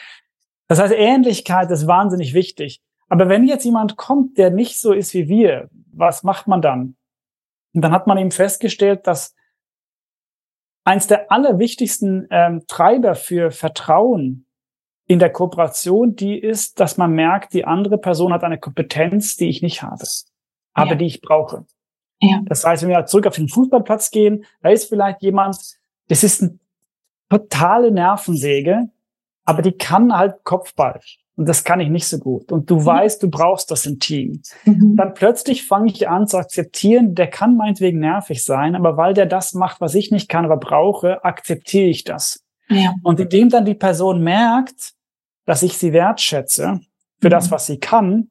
Das 0.67 0.81
heißt, 0.81 0.93
Ähnlichkeit 0.93 1.71
ist 1.71 1.87
wahnsinnig 1.87 2.35
wichtig. 2.35 2.81
Aber 3.09 3.29
wenn 3.29 3.47
jetzt 3.47 3.65
jemand 3.65 3.97
kommt, 3.97 4.39
der 4.39 4.51
nicht 4.51 4.81
so 4.81 4.93
ist 4.93 5.15
wie 5.15 5.29
wir, 5.29 5.69
was 5.93 6.25
macht 6.25 6.49
man 6.49 6.61
dann? 6.61 6.97
Und 7.75 7.83
dann 7.83 7.93
hat 7.93 8.09
man 8.09 8.19
eben 8.19 8.33
festgestellt, 8.33 9.07
dass 9.07 9.37
eins 10.89 11.07
der 11.07 11.31
allerwichtigsten 11.31 12.27
ähm, 12.31 12.63
Treiber 12.67 13.15
für 13.15 13.51
Vertrauen 13.51 14.47
in 15.07 15.19
der 15.19 15.31
Kooperation, 15.31 16.17
die 16.17 16.39
ist, 16.39 16.81
dass 16.81 16.97
man 16.97 17.13
merkt, 17.13 17.53
die 17.53 17.67
andere 17.67 17.99
Person 17.99 18.33
hat 18.33 18.43
eine 18.43 18.59
Kompetenz, 18.59 19.37
die 19.37 19.51
ich 19.51 19.61
nicht 19.61 19.83
habe, 19.83 20.03
aber 20.73 20.91
ja. 20.93 20.97
die 20.97 21.05
ich 21.05 21.21
brauche. 21.21 21.67
Ja. 22.21 22.41
Das 22.47 22.65
heißt, 22.65 22.83
wenn 22.83 22.89
wir 22.89 23.05
zurück 23.05 23.27
auf 23.27 23.37
den 23.37 23.49
Fußballplatz 23.49 24.11
gehen, 24.11 24.47
da 24.63 24.71
ist 24.71 24.89
vielleicht 24.89 25.21
jemand, 25.23 25.59
das 26.09 26.25
ist 26.25 26.43
eine 26.43 26.59
totale 27.29 27.91
Nervensäge, 27.91 28.89
aber 29.45 29.61
die 29.61 29.73
kann 29.73 30.17
halt 30.17 30.43
Kopfball. 30.45 31.01
Und 31.39 31.49
das 31.49 31.63
kann 31.63 31.79
ich 31.79 31.89
nicht 31.89 32.09
so 32.09 32.19
gut. 32.19 32.51
Und 32.51 32.69
du 32.69 32.81
mhm. 32.81 32.85
weißt, 32.85 33.23
du 33.23 33.31
brauchst 33.31 33.71
das 33.71 33.87
im 33.87 34.01
Team. 34.01 34.43
Mhm. 34.65 34.97
Dann 34.97 35.15
plötzlich 35.15 35.65
fange 35.65 35.87
ich 35.87 36.09
an 36.09 36.27
zu 36.27 36.37
akzeptieren, 36.37 37.15
der 37.15 37.29
kann 37.29 37.57
meinetwegen 37.57 38.01
nervig 38.01 38.43
sein, 38.43 38.75
aber 38.75 38.97
weil 38.97 39.15
der 39.15 39.27
das 39.27 39.55
macht, 39.55 39.81
was 39.81 39.95
ich 39.95 40.11
nicht 40.11 40.29
kann, 40.29 40.45
aber 40.45 40.57
brauche, 40.57 41.25
akzeptiere 41.25 41.87
ich 41.87 42.03
das. 42.03 42.45
Ja. 42.69 42.93
Und 43.05 43.21
indem 43.21 43.51
dann 43.51 43.65
die 43.65 43.77
Person 43.77 44.21
merkt, 44.21 44.95
dass 45.47 45.63
ich 45.63 45.79
sie 45.79 45.93
wertschätze 45.93 46.81
für 47.21 47.29
mhm. 47.29 47.31
das, 47.31 47.53
was 47.53 47.67
sie 47.67 47.79
kann, 47.79 48.31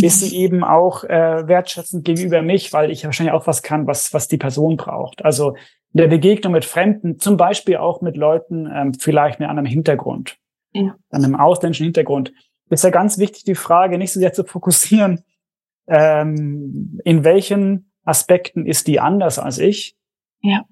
ist 0.00 0.20
sie 0.20 0.36
eben 0.36 0.62
auch 0.62 1.02
äh, 1.02 1.48
wertschätzend 1.48 2.04
gegenüber 2.04 2.40
mich, 2.40 2.72
weil 2.72 2.92
ich 2.92 3.04
wahrscheinlich 3.04 3.34
auch 3.34 3.48
was 3.48 3.64
kann, 3.64 3.88
was, 3.88 4.14
was 4.14 4.28
die 4.28 4.38
Person 4.38 4.76
braucht. 4.76 5.24
Also 5.24 5.56
in 5.92 5.98
der 5.98 6.08
Begegnung 6.08 6.52
mit 6.52 6.64
Fremden, 6.64 7.18
zum 7.18 7.36
Beispiel 7.36 7.78
auch 7.78 8.00
mit 8.00 8.16
Leuten 8.16 8.70
ähm, 8.72 8.94
vielleicht 8.94 9.40
mit 9.40 9.48
einem 9.48 9.66
Hintergrund 9.66 10.36
ja. 10.74 10.96
einem 11.10 11.34
ausländischen 11.34 11.84
Hintergrund, 11.84 12.32
ist 12.70 12.84
ja 12.84 12.90
ganz 12.90 13.18
wichtig, 13.18 13.44
die 13.44 13.54
Frage 13.54 13.98
nicht 13.98 14.12
so 14.12 14.20
sehr 14.20 14.32
zu 14.32 14.44
fokussieren, 14.44 15.24
ähm, 15.86 17.00
in 17.04 17.24
welchen 17.24 17.92
Aspekten 18.04 18.66
ist 18.66 18.86
die 18.86 19.00
anders 19.00 19.38
als 19.38 19.58
ich? 19.58 19.96
Ja. 20.40 20.64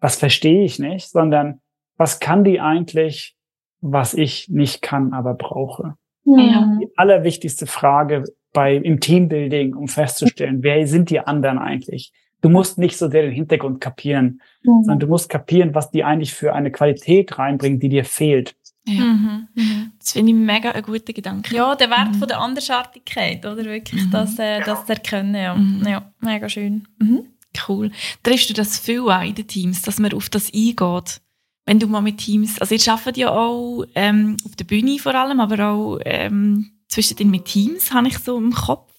Was 0.00 0.16
verstehe 0.16 0.64
ich 0.64 0.78
nicht, 0.78 1.10
sondern 1.10 1.60
was 1.96 2.20
kann 2.20 2.44
die 2.44 2.60
eigentlich, 2.60 3.36
was 3.80 4.14
ich 4.14 4.48
nicht 4.48 4.82
kann, 4.82 5.12
aber 5.12 5.34
brauche? 5.34 5.94
Ja. 6.24 6.78
Die 6.80 6.88
allerwichtigste 6.96 7.66
Frage 7.66 8.24
bei, 8.52 8.76
im 8.76 9.00
Teambuilding, 9.00 9.74
um 9.74 9.88
festzustellen, 9.88 10.62
wer 10.62 10.86
sind 10.86 11.10
die 11.10 11.20
anderen 11.20 11.58
eigentlich? 11.58 12.12
Du 12.40 12.48
musst 12.48 12.78
nicht 12.78 12.96
so 12.96 13.08
sehr 13.08 13.22
den 13.22 13.32
Hintergrund 13.32 13.80
kapieren, 13.80 14.40
mhm. 14.62 14.82
sondern 14.82 14.98
du 15.00 15.06
musst 15.06 15.28
kapieren, 15.28 15.74
was 15.74 15.90
die 15.90 16.02
eigentlich 16.02 16.34
für 16.34 16.52
eine 16.52 16.72
Qualität 16.72 17.38
reinbringen, 17.38 17.78
die 17.78 17.88
dir 17.88 18.04
fehlt. 18.04 18.56
Ja. 18.84 19.04
Mhm. 19.04 19.48
Mhm. 19.54 19.92
Das 19.98 20.12
finde 20.12 20.32
ich 20.32 20.38
mega 20.38 20.72
ein 20.72 20.82
guter 20.82 21.12
Gedanke. 21.12 21.54
Ja, 21.54 21.74
der 21.76 21.88
Wert 21.90 22.12
mhm. 22.12 22.14
von 22.14 22.28
der 22.28 22.40
Andersartigkeit, 22.40 23.44
oder? 23.46 23.64
Wirklich, 23.64 24.06
mhm. 24.06 24.10
das, 24.10 24.38
äh, 24.38 24.60
das 24.60 24.86
zu 24.86 24.92
erkennen. 24.92 25.34
Ja. 25.34 25.54
Mhm. 25.54 25.86
ja, 25.86 26.12
mega 26.20 26.48
schön. 26.48 26.88
Mhm. 26.98 27.26
Cool. 27.68 27.92
Triffst 28.22 28.50
du 28.50 28.54
das 28.54 28.78
viel 28.78 29.00
auch 29.00 29.22
in 29.22 29.34
den 29.34 29.46
Teams, 29.46 29.82
dass 29.82 29.98
man 29.98 30.12
auf 30.14 30.28
das 30.30 30.52
eingeht? 30.52 31.20
Wenn 31.64 31.78
du 31.78 31.86
mal 31.86 32.00
mit 32.00 32.18
Teams, 32.18 32.58
also 32.60 32.74
ihr 32.74 32.92
arbeitet 32.92 33.18
ja 33.18 33.30
auch 33.30 33.84
ähm, 33.94 34.36
auf 34.44 34.56
der 34.56 34.64
Bühne 34.64 34.98
vor 34.98 35.14
allem, 35.14 35.38
aber 35.38 35.68
auch 35.68 36.00
ähm, 36.04 36.72
zwischendrin 36.88 37.30
mit 37.30 37.44
Teams, 37.44 37.92
habe 37.92 38.08
ich 38.08 38.18
so 38.18 38.36
im 38.36 38.52
Kopf. 38.52 38.92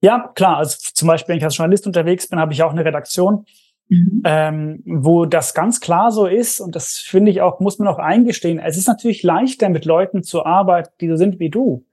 Ja, 0.00 0.30
klar. 0.34 0.58
Also 0.58 0.76
zum 0.94 1.08
Beispiel, 1.08 1.32
wenn 1.32 1.38
ich 1.38 1.44
als 1.44 1.56
Journalist 1.56 1.86
unterwegs 1.86 2.28
bin, 2.28 2.38
habe 2.38 2.52
ich 2.52 2.62
auch 2.62 2.70
eine 2.70 2.84
Redaktion. 2.84 3.46
Mhm. 3.88 4.22
Ähm, 4.24 4.82
wo 4.84 5.24
das 5.24 5.54
ganz 5.54 5.80
klar 5.80 6.12
so 6.12 6.26
ist, 6.26 6.60
und 6.60 6.76
das 6.76 6.98
finde 6.98 7.30
ich 7.30 7.40
auch, 7.40 7.58
muss 7.60 7.78
man 7.78 7.88
auch 7.88 7.98
eingestehen, 7.98 8.58
es 8.58 8.76
ist 8.76 8.86
natürlich 8.86 9.22
leichter, 9.22 9.70
mit 9.70 9.86
Leuten 9.86 10.22
zu 10.22 10.44
arbeiten, 10.44 10.90
die 11.00 11.08
so 11.08 11.16
sind 11.16 11.40
wie 11.40 11.48
du. 11.48 11.86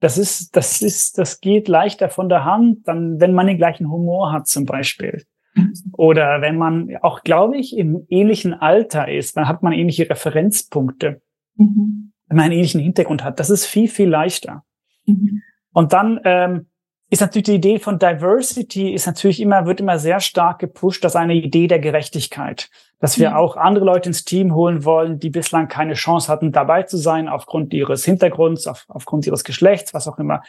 Das 0.00 0.16
ist, 0.16 0.56
das 0.56 0.80
ist, 0.80 1.18
das 1.18 1.40
geht 1.40 1.68
leichter 1.68 2.08
von 2.08 2.28
der 2.28 2.44
Hand, 2.44 2.86
dann, 2.86 3.20
wenn 3.20 3.34
man 3.34 3.46
den 3.46 3.58
gleichen 3.58 3.90
Humor 3.90 4.32
hat, 4.32 4.46
zum 4.46 4.64
Beispiel. 4.64 5.24
Mhm. 5.54 5.74
Oder 5.92 6.40
wenn 6.40 6.56
man 6.56 6.96
auch, 7.02 7.22
glaube 7.22 7.58
ich, 7.58 7.76
im 7.76 8.06
ähnlichen 8.08 8.54
Alter 8.54 9.08
ist, 9.08 9.36
dann 9.36 9.48
hat 9.48 9.62
man 9.62 9.72
ähnliche 9.72 10.08
Referenzpunkte. 10.08 11.20
Mhm. 11.56 12.12
Wenn 12.26 12.36
man 12.36 12.44
einen 12.46 12.54
ähnlichen 12.54 12.80
Hintergrund 12.80 13.24
hat. 13.24 13.40
Das 13.40 13.50
ist 13.50 13.66
viel, 13.66 13.88
viel 13.88 14.08
leichter. 14.08 14.62
Mhm. 15.06 15.42
Und 15.72 15.92
dann 15.92 16.20
ähm, 16.24 16.66
ist 17.10 17.20
natürlich 17.20 17.46
die 17.46 17.54
Idee 17.54 17.78
von 17.78 17.98
Diversity 17.98 18.92
ist 18.92 19.06
natürlich 19.06 19.40
immer, 19.40 19.66
wird 19.66 19.80
immer 19.80 19.98
sehr 19.98 20.20
stark 20.20 20.58
gepusht, 20.58 21.04
dass 21.04 21.16
eine 21.16 21.34
Idee 21.34 21.66
der 21.66 21.78
Gerechtigkeit, 21.78 22.68
dass 23.00 23.18
wir 23.18 23.30
mhm. 23.30 23.36
auch 23.36 23.56
andere 23.56 23.84
Leute 23.84 24.10
ins 24.10 24.24
Team 24.24 24.54
holen 24.54 24.84
wollen, 24.84 25.18
die 25.18 25.30
bislang 25.30 25.68
keine 25.68 25.94
Chance 25.94 26.30
hatten, 26.30 26.52
dabei 26.52 26.82
zu 26.82 26.98
sein, 26.98 27.28
aufgrund 27.28 27.72
ihres 27.72 28.04
Hintergrunds, 28.04 28.66
auf, 28.66 28.84
aufgrund 28.88 29.26
ihres 29.26 29.44
Geschlechts, 29.44 29.94
was 29.94 30.06
auch 30.06 30.18
immer. 30.18 30.42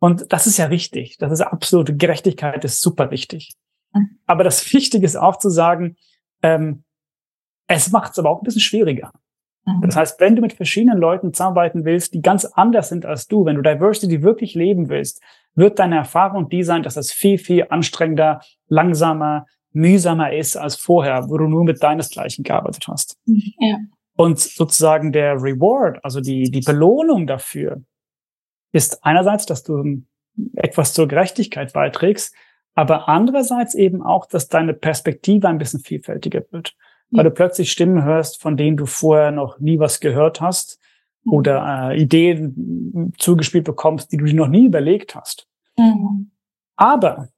Und 0.00 0.32
das 0.32 0.46
ist 0.46 0.56
ja 0.56 0.66
richtig. 0.66 1.16
Das 1.18 1.30
ist 1.30 1.42
absolute 1.42 1.94
Gerechtigkeit, 1.94 2.64
ist 2.64 2.80
super 2.80 3.10
wichtig. 3.12 3.54
Mhm. 3.92 4.18
Aber 4.26 4.42
das 4.42 4.72
Wichtige 4.72 5.06
ist 5.06 5.16
auch 5.16 5.36
zu 5.36 5.48
sagen, 5.48 5.96
ähm, 6.42 6.82
es 7.68 7.92
macht 7.92 8.12
es 8.12 8.18
aber 8.18 8.30
auch 8.30 8.40
ein 8.40 8.44
bisschen 8.44 8.62
schwieriger. 8.62 9.12
Mhm. 9.64 9.82
Das 9.82 9.94
heißt, 9.94 10.20
wenn 10.20 10.34
du 10.34 10.42
mit 10.42 10.54
verschiedenen 10.54 10.98
Leuten 10.98 11.32
zusammenarbeiten 11.32 11.84
willst, 11.84 12.14
die 12.14 12.22
ganz 12.22 12.46
anders 12.46 12.88
sind 12.88 13.06
als 13.06 13.28
du, 13.28 13.44
wenn 13.44 13.54
du 13.54 13.62
Diversity 13.62 14.22
wirklich 14.22 14.54
leben 14.54 14.88
willst, 14.88 15.22
wird 15.54 15.78
deine 15.78 15.96
Erfahrung 15.96 16.48
die 16.48 16.62
sein, 16.62 16.82
dass 16.82 16.96
es 16.96 17.12
viel, 17.12 17.38
viel 17.38 17.66
anstrengender, 17.68 18.40
langsamer, 18.68 19.46
mühsamer 19.72 20.32
ist 20.32 20.56
als 20.56 20.76
vorher, 20.76 21.28
wo 21.28 21.38
du 21.38 21.46
nur 21.46 21.64
mit 21.64 21.82
deinesgleichen 21.82 22.44
gearbeitet 22.44 22.86
hast. 22.88 23.18
Ja. 23.24 23.78
Und 24.16 24.38
sozusagen 24.38 25.12
der 25.12 25.34
Reward, 25.34 26.04
also 26.04 26.20
die, 26.20 26.50
die 26.50 26.60
Belohnung 26.60 27.26
dafür, 27.26 27.82
ist 28.72 29.04
einerseits, 29.04 29.46
dass 29.46 29.62
du 29.62 30.02
etwas 30.54 30.92
zur 30.92 31.08
Gerechtigkeit 31.08 31.72
beiträgst, 31.72 32.34
aber 32.74 33.08
andererseits 33.08 33.74
eben 33.74 34.02
auch, 34.02 34.26
dass 34.26 34.48
deine 34.48 34.74
Perspektive 34.74 35.48
ein 35.48 35.58
bisschen 35.58 35.80
vielfältiger 35.80 36.42
wird. 36.50 36.74
Weil 37.12 37.24
du 37.24 37.30
plötzlich 37.32 37.72
Stimmen 37.72 38.04
hörst, 38.04 38.40
von 38.40 38.56
denen 38.56 38.76
du 38.76 38.86
vorher 38.86 39.32
noch 39.32 39.58
nie 39.58 39.80
was 39.80 39.98
gehört 39.98 40.40
hast. 40.40 40.78
Oder 41.24 41.90
äh, 41.90 42.00
Ideen 42.00 43.12
zugespielt 43.18 43.64
bekommst, 43.64 44.12
die 44.12 44.16
du 44.16 44.24
dir 44.24 44.34
noch 44.34 44.48
nie 44.48 44.66
überlegt 44.66 45.14
hast. 45.14 45.46
Mhm. 45.76 46.30
Aber 46.76 47.28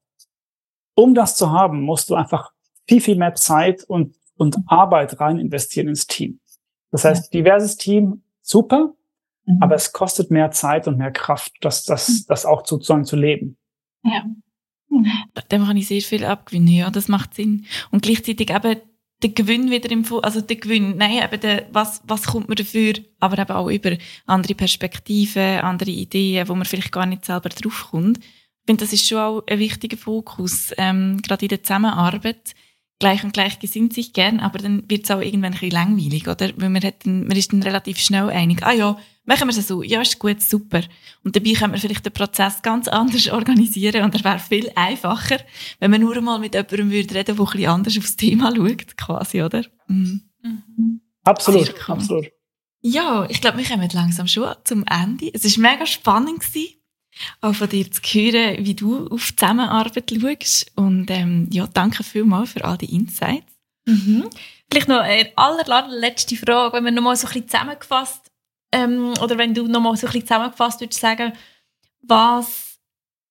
um 0.94 1.14
das 1.14 1.36
zu 1.36 1.50
haben, 1.50 1.82
musst 1.82 2.10
du 2.10 2.14
einfach 2.14 2.52
viel, 2.86 3.00
viel 3.00 3.16
mehr 3.16 3.34
Zeit 3.34 3.84
und, 3.84 4.14
und 4.36 4.56
Arbeit 4.66 5.20
rein 5.20 5.38
investieren 5.38 5.88
ins 5.88 6.06
Team. 6.06 6.40
Das 6.90 7.04
heißt, 7.04 7.32
diverses 7.32 7.76
Team, 7.76 8.22
super, 8.42 8.94
mhm. 9.46 9.58
aber 9.60 9.74
es 9.74 9.92
kostet 9.92 10.30
mehr 10.30 10.50
Zeit 10.50 10.86
und 10.86 10.98
mehr 10.98 11.12
Kraft, 11.12 11.52
das, 11.62 11.84
das, 11.84 12.08
mhm. 12.08 12.24
das 12.28 12.46
auch 12.46 12.66
sozusagen 12.66 13.04
zu 13.04 13.16
leben. 13.16 13.56
Ja. 14.04 14.24
Dem 15.50 15.64
kann 15.64 15.76
ich 15.76 15.88
sehr 15.88 16.02
viel 16.02 16.24
abgewinnen, 16.24 16.68
ja, 16.68 16.90
das 16.90 17.08
macht 17.08 17.34
Sinn. 17.34 17.64
Und 17.90 18.02
gleichzeitig 18.02 18.50
eben 18.50 18.80
der 19.22 19.30
Gewinn 19.30 19.70
wieder 19.70 19.90
im, 19.90 20.04
also 20.22 20.40
der 20.40 20.56
Gewinn, 20.56 20.96
nein, 20.96 21.22
eben 21.22 21.40
der, 21.40 21.66
was, 21.72 22.02
was 22.04 22.24
kommt 22.24 22.48
man 22.48 22.56
dafür, 22.56 22.94
aber 23.20 23.38
eben 23.38 23.50
auch 23.50 23.68
über 23.68 23.96
andere 24.26 24.54
Perspektiven, 24.54 25.60
andere 25.60 25.90
Ideen, 25.90 26.48
wo 26.48 26.54
man 26.54 26.64
vielleicht 26.64 26.92
gar 26.92 27.06
nicht 27.06 27.24
selber 27.24 27.48
draufkommt. 27.48 28.18
Ich 28.18 28.66
finde, 28.66 28.84
das 28.84 28.92
ist 28.92 29.08
schon 29.08 29.18
auch 29.18 29.42
ein 29.48 29.58
wichtiger 29.58 29.96
Fokus, 29.96 30.72
ähm, 30.76 31.20
gerade 31.22 31.44
in 31.44 31.48
der 31.48 31.62
Zusammenarbeit. 31.62 32.54
Gleich 32.98 33.24
und 33.24 33.32
gleich 33.32 33.58
gesinnt 33.58 33.92
sich 33.92 34.12
gern, 34.12 34.38
aber 34.38 34.58
dann 34.58 34.88
wird 34.88 35.04
es 35.04 35.10
auch 35.10 35.20
irgendwann 35.20 35.52
ein 35.52 35.58
bisschen 35.58 35.70
langweilig, 35.70 36.28
oder? 36.28 36.50
Weil 36.56 36.70
man, 36.70 36.82
hat 36.82 37.04
dann, 37.04 37.26
man 37.26 37.36
ist 37.36 37.52
dann 37.52 37.62
relativ 37.62 37.98
schnell 37.98 38.30
einig, 38.30 38.62
ah 38.62 38.72
ja, 38.72 38.96
machen 39.24 39.48
wir 39.48 39.56
es 39.56 39.66
so, 39.66 39.82
ja, 39.82 40.00
ist 40.02 40.18
gut, 40.18 40.40
super. 40.40 40.82
Und 41.24 41.34
dabei 41.34 41.52
kann 41.52 41.72
man 41.72 41.80
vielleicht 41.80 42.04
den 42.04 42.12
Prozess 42.12 42.62
ganz 42.62 42.86
anders 42.88 43.28
organisieren 43.32 44.04
und 44.04 44.14
er 44.14 44.24
wäre 44.24 44.38
viel 44.38 44.70
einfacher, 44.76 45.38
wenn 45.80 45.90
man 45.90 46.00
nur 46.00 46.16
einmal 46.16 46.38
mit 46.38 46.54
jemandem 46.54 46.90
würde 46.90 47.14
reden, 47.14 47.36
der 47.36 47.44
ein 47.44 47.44
bisschen 47.44 47.68
anders 47.68 47.98
aufs 47.98 48.16
Thema 48.16 48.54
schaut, 48.54 48.96
quasi, 48.96 49.42
oder? 49.42 49.64
Mhm. 49.88 50.22
Mhm. 50.42 51.00
Absolut, 51.24 51.88
absolut. 51.88 52.26
Ja, 52.82 53.26
ich 53.28 53.40
glaube, 53.40 53.58
wir 53.58 53.64
kommen 53.64 53.88
langsam 53.92 54.26
schon 54.26 54.52
zum 54.64 54.84
Ende. 54.84 55.30
Es 55.32 55.44
war 55.44 55.70
mega 55.70 55.86
spannend 55.86 56.40
gewesen, 56.40 56.74
auch 57.40 57.54
von 57.54 57.68
dir 57.68 57.90
zu 57.90 58.00
hören, 58.02 58.64
wie 58.64 58.74
du 58.74 59.06
auf 59.08 59.28
die 59.28 59.36
Zusammenarbeit 59.36 60.10
schaust. 60.10 60.72
Und 60.76 61.10
ähm, 61.10 61.48
ja, 61.52 61.66
danke 61.66 62.02
vielmals 62.02 62.52
für 62.52 62.64
all 62.64 62.78
die 62.78 62.94
Insights. 62.94 63.52
Mhm. 63.86 64.28
Vielleicht 64.70 64.88
noch 64.88 65.00
eine 65.00 65.30
allerletzte 65.36 66.36
Frage, 66.36 66.76
wenn 66.76 66.84
wir 66.84 66.92
nochmal 66.92 67.16
so 67.16 67.26
ein 67.26 67.32
bisschen 67.32 67.48
zusammengefasst 67.48 68.30
ähm, 68.72 69.12
oder 69.20 69.36
wenn 69.38 69.54
du 69.54 69.66
nochmal 69.66 69.96
so 69.96 70.06
ein 70.06 70.12
bisschen 70.12 70.26
zusammengefasst 70.26 70.80
würdest 70.80 71.00
sagen, 71.00 71.32
was, 72.00 72.78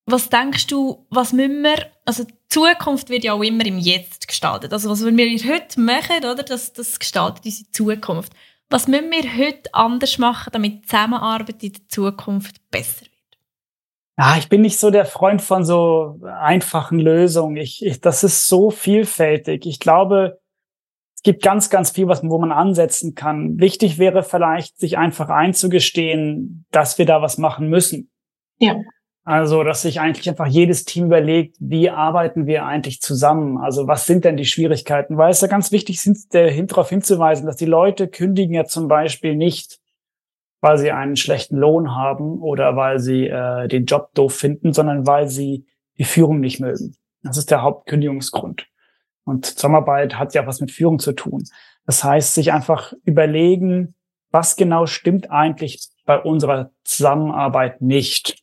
was 0.06 0.30
denkst 0.30 0.68
du, 0.68 1.06
was 1.10 1.34
müssen 1.34 1.64
wir, 1.64 1.92
also 2.06 2.24
die 2.26 2.34
Zukunft 2.50 3.10
wird 3.10 3.24
ja 3.24 3.34
auch 3.34 3.42
immer 3.42 3.66
im 3.66 3.80
Jetzt 3.80 4.28
gestaltet. 4.28 4.74
Also 4.74 4.90
was 4.90 5.04
wir 5.04 5.54
heute 5.54 5.82
machen, 5.82 6.18
oder, 6.18 6.44
das, 6.44 6.74
das 6.74 7.00
gestaltet 7.00 7.46
unsere 7.46 7.72
Zukunft. 7.72 8.34
Was 8.70 8.88
müssen 8.88 9.12
wir 9.12 9.38
heute 9.38 9.74
anders 9.74 10.18
machen, 10.18 10.52
damit 10.54 10.74
die 10.74 10.82
Zusammenarbeit 10.82 11.64
in 11.64 11.74
der 11.74 11.88
Zukunft 11.88 12.70
besser 12.70 13.02
wird? 13.02 13.11
Ja, 14.18 14.36
ich 14.38 14.50
bin 14.50 14.62
nicht 14.62 14.78
so 14.78 14.92
der 14.92 15.06
Freund 15.06 15.42
von 15.42 15.66
so 15.66 16.20
einfachen 16.24 17.00
Lösungen. 17.00 17.56
Ich, 17.58 17.84
ich, 17.86 18.02
das 18.02 18.24
ist 18.24 18.48
so 18.48 18.70
vielfältig. 18.70 19.66
Ich 19.66 19.80
glaube, 19.80 20.40
es 21.16 21.24
gibt 21.24 21.44
ganz, 21.44 21.70
ganz 21.70 21.92
viel, 21.92 22.08
was, 22.08 22.24
wo 22.24 22.40
man 22.40 22.52
ansetzen 22.52 23.16
kann. 23.16 23.60
Wichtig 23.60 24.00
wäre 24.00 24.24
vielleicht, 24.24 24.80
sich 24.80 24.98
einfach 24.98 25.30
einzugestehen, 25.30 26.66
dass 26.72 26.98
wir 26.98 27.06
da 27.06 27.22
was 27.22 27.38
machen 27.38 27.70
müssen. 27.70 28.10
Ja. 28.58 28.76
Also, 29.24 29.64
dass 29.64 29.84
sich 29.84 30.00
eigentlich 30.00 30.28
einfach 30.28 30.48
jedes 30.48 30.84
Team 30.84 31.06
überlegt, 31.06 31.56
wie 31.60 31.92
arbeiten 31.92 32.48
wir 32.48 32.66
eigentlich 32.66 33.02
zusammen? 33.02 33.60
Also, 33.60 33.88
was 33.88 34.08
sind 34.08 34.26
denn 34.26 34.36
die 34.36 34.46
Schwierigkeiten? 34.46 35.16
Weil 35.16 35.30
es 35.30 35.42
ja 35.42 35.48
ganz 35.48 35.72
wichtig 35.72 36.04
ist, 36.04 36.34
darauf 36.34 36.90
hinzuweisen, 36.90 37.46
dass 37.46 37.56
die 37.56 37.66
Leute 37.66 38.08
kündigen 38.08 38.56
ja 38.56 38.66
zum 38.66 38.88
Beispiel 38.88 39.36
nicht, 39.36 39.81
weil 40.62 40.78
sie 40.78 40.92
einen 40.92 41.16
schlechten 41.16 41.58
Lohn 41.58 41.96
haben 41.96 42.40
oder 42.40 42.76
weil 42.76 43.00
sie 43.00 43.28
äh, 43.28 43.68
den 43.68 43.86
Job 43.86 44.14
doof 44.14 44.36
finden, 44.36 44.74
sondern 44.74 45.06
weil 45.06 45.28
sie 45.28 45.66
die 45.98 46.04
Führung 46.04 46.40
nicht 46.40 46.60
mögen. 46.60 46.96
Das 47.24 47.38
ist 47.38 47.52
der 47.52 47.64
Hauptkündigungsgrund. 47.64 48.68
Und 49.24 49.46
Zusammenarbeit 49.46 50.18
hat 50.18 50.34
ja 50.34 50.48
was 50.48 50.62
mit 50.62 50.72
Führung 50.72 51.00
zu 51.00 51.14
tun. 51.14 51.44
Das 51.86 52.04
heißt, 52.04 52.34
sich 52.34 52.54
einfach 52.54 52.94
überlegen, 53.04 53.96
was 54.32 54.56
genau 54.56 54.86
stimmt 54.86 55.30
eigentlich 55.30 55.90
bei 56.06 56.20
unserer 56.20 56.72
Zusammenarbeit 56.84 57.82
nicht. 57.82 58.42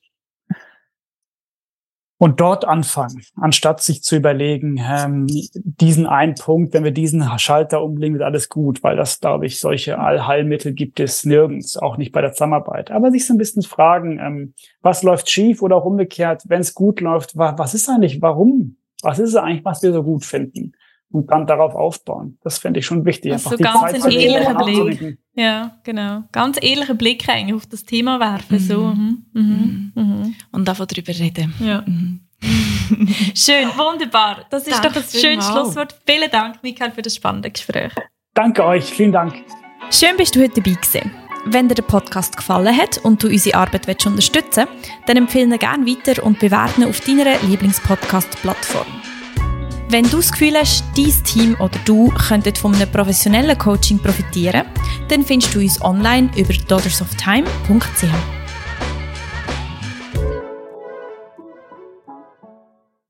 Und 2.20 2.40
dort 2.40 2.64
anfangen, 2.64 3.22
anstatt 3.36 3.80
sich 3.80 4.02
zu 4.02 4.16
überlegen, 4.16 4.80
ähm, 4.84 5.28
diesen 5.54 6.06
einen 6.06 6.34
Punkt, 6.34 6.74
wenn 6.74 6.82
wir 6.82 6.90
diesen 6.90 7.22
Schalter 7.38 7.82
umlegen, 7.82 8.14
wird 8.14 8.24
alles 8.24 8.48
gut, 8.48 8.82
weil 8.82 8.96
das, 8.96 9.20
glaube 9.20 9.46
ich, 9.46 9.60
solche 9.60 10.00
Allheilmittel 10.00 10.72
gibt 10.72 10.98
es 10.98 11.24
nirgends, 11.24 11.76
auch 11.76 11.96
nicht 11.96 12.10
bei 12.10 12.20
der 12.20 12.32
Zusammenarbeit. 12.32 12.90
Aber 12.90 13.12
sich 13.12 13.24
so 13.24 13.34
ein 13.34 13.38
bisschen 13.38 13.62
fragen, 13.62 14.18
ähm, 14.18 14.54
was 14.82 15.04
läuft 15.04 15.30
schief 15.30 15.62
oder 15.62 15.76
auch 15.76 15.84
umgekehrt, 15.84 16.42
wenn 16.48 16.60
es 16.60 16.74
gut 16.74 17.00
läuft, 17.00 17.36
was 17.36 17.74
ist 17.74 17.88
eigentlich, 17.88 18.20
warum 18.20 18.78
was 19.02 19.18
ist 19.18 19.30
es 19.30 19.36
eigentlich, 19.36 19.64
was 19.64 19.82
wir 19.82 19.92
so 19.92 20.02
gut 20.02 20.24
finden? 20.24 20.72
Und 21.10 21.30
dann 21.30 21.46
darauf 21.46 21.74
aufbauen. 21.74 22.38
Das 22.42 22.58
fände 22.58 22.80
ich 22.80 22.86
schon 22.86 23.06
wichtig. 23.06 23.32
Also 23.32 23.50
so 23.50 23.56
ganz 23.56 24.04
ein 24.04 24.10
ehrlicher 24.10 24.54
Blick. 24.54 25.18
Ja, 25.38 25.76
genau. 25.84 26.24
Ganz 26.32 26.58
ehrlicher 26.60 26.94
Blick 26.94 27.28
eigentlich 27.28 27.54
auf 27.54 27.66
das 27.66 27.84
Thema 27.84 28.18
werfen. 28.18 28.56
Mhm. 28.56 28.58
So. 28.58 28.80
Mhm. 28.86 29.26
Mhm. 29.32 29.92
mhm. 29.94 30.34
Und 30.50 30.66
davon 30.66 30.88
darüber 30.88 31.16
reden. 31.16 31.54
Ja. 31.60 31.84
Mhm. 31.86 32.20
Schön, 33.34 33.68
wunderbar. 33.76 34.46
Das 34.50 34.66
ist 34.66 34.82
Danke 34.82 35.00
doch 35.00 35.14
ein 35.14 35.20
schönes 35.20 35.46
Schlusswort. 35.46 35.94
Vielen 36.06 36.30
Dank, 36.30 36.62
Michael, 36.62 36.90
für 36.90 37.02
das 37.02 37.14
spannende 37.14 37.50
Gespräch. 37.50 37.92
Danke 38.34 38.64
euch, 38.64 38.84
vielen 38.84 39.12
Dank. 39.12 39.34
Schön 39.90 40.16
bist 40.16 40.34
du 40.34 40.40
heute 40.40 40.60
dabei 40.60 40.72
gewesen. 40.72 41.10
Wenn 41.44 41.68
dir 41.68 41.74
der 41.76 41.82
Podcast 41.82 42.36
gefallen 42.36 42.76
hat 42.76 42.98
und 42.98 43.22
du 43.22 43.28
unsere 43.28 43.58
Arbeit 43.58 43.86
willst 43.86 44.06
unterstützen 44.06 44.66
willst, 44.68 44.92
dann 45.06 45.16
empfehle 45.16 45.54
ihn 45.54 45.58
gerne 45.58 45.86
weiter 45.86 46.22
und 46.24 46.40
bewerte 46.40 46.80
ihn 46.80 46.88
auf 46.88 47.00
deiner 47.00 47.38
Lieblingspodcast-Plattform. 47.42 48.86
Wenn 49.90 50.04
du 50.04 50.18
das 50.18 50.30
Gefühl 50.30 50.54
hast, 50.54 50.84
dein 50.94 51.24
Team 51.24 51.56
oder 51.60 51.78
du 51.86 52.10
könntet 52.10 52.58
von 52.58 52.74
einem 52.74 52.90
professionellen 52.90 53.56
Coaching 53.56 53.98
profitieren, 53.98 54.66
dann 55.08 55.24
findest 55.24 55.54
du 55.54 55.60
uns 55.60 55.80
online 55.80 56.28
über 56.36 56.52
daughtersoftime.ch. 56.52 58.37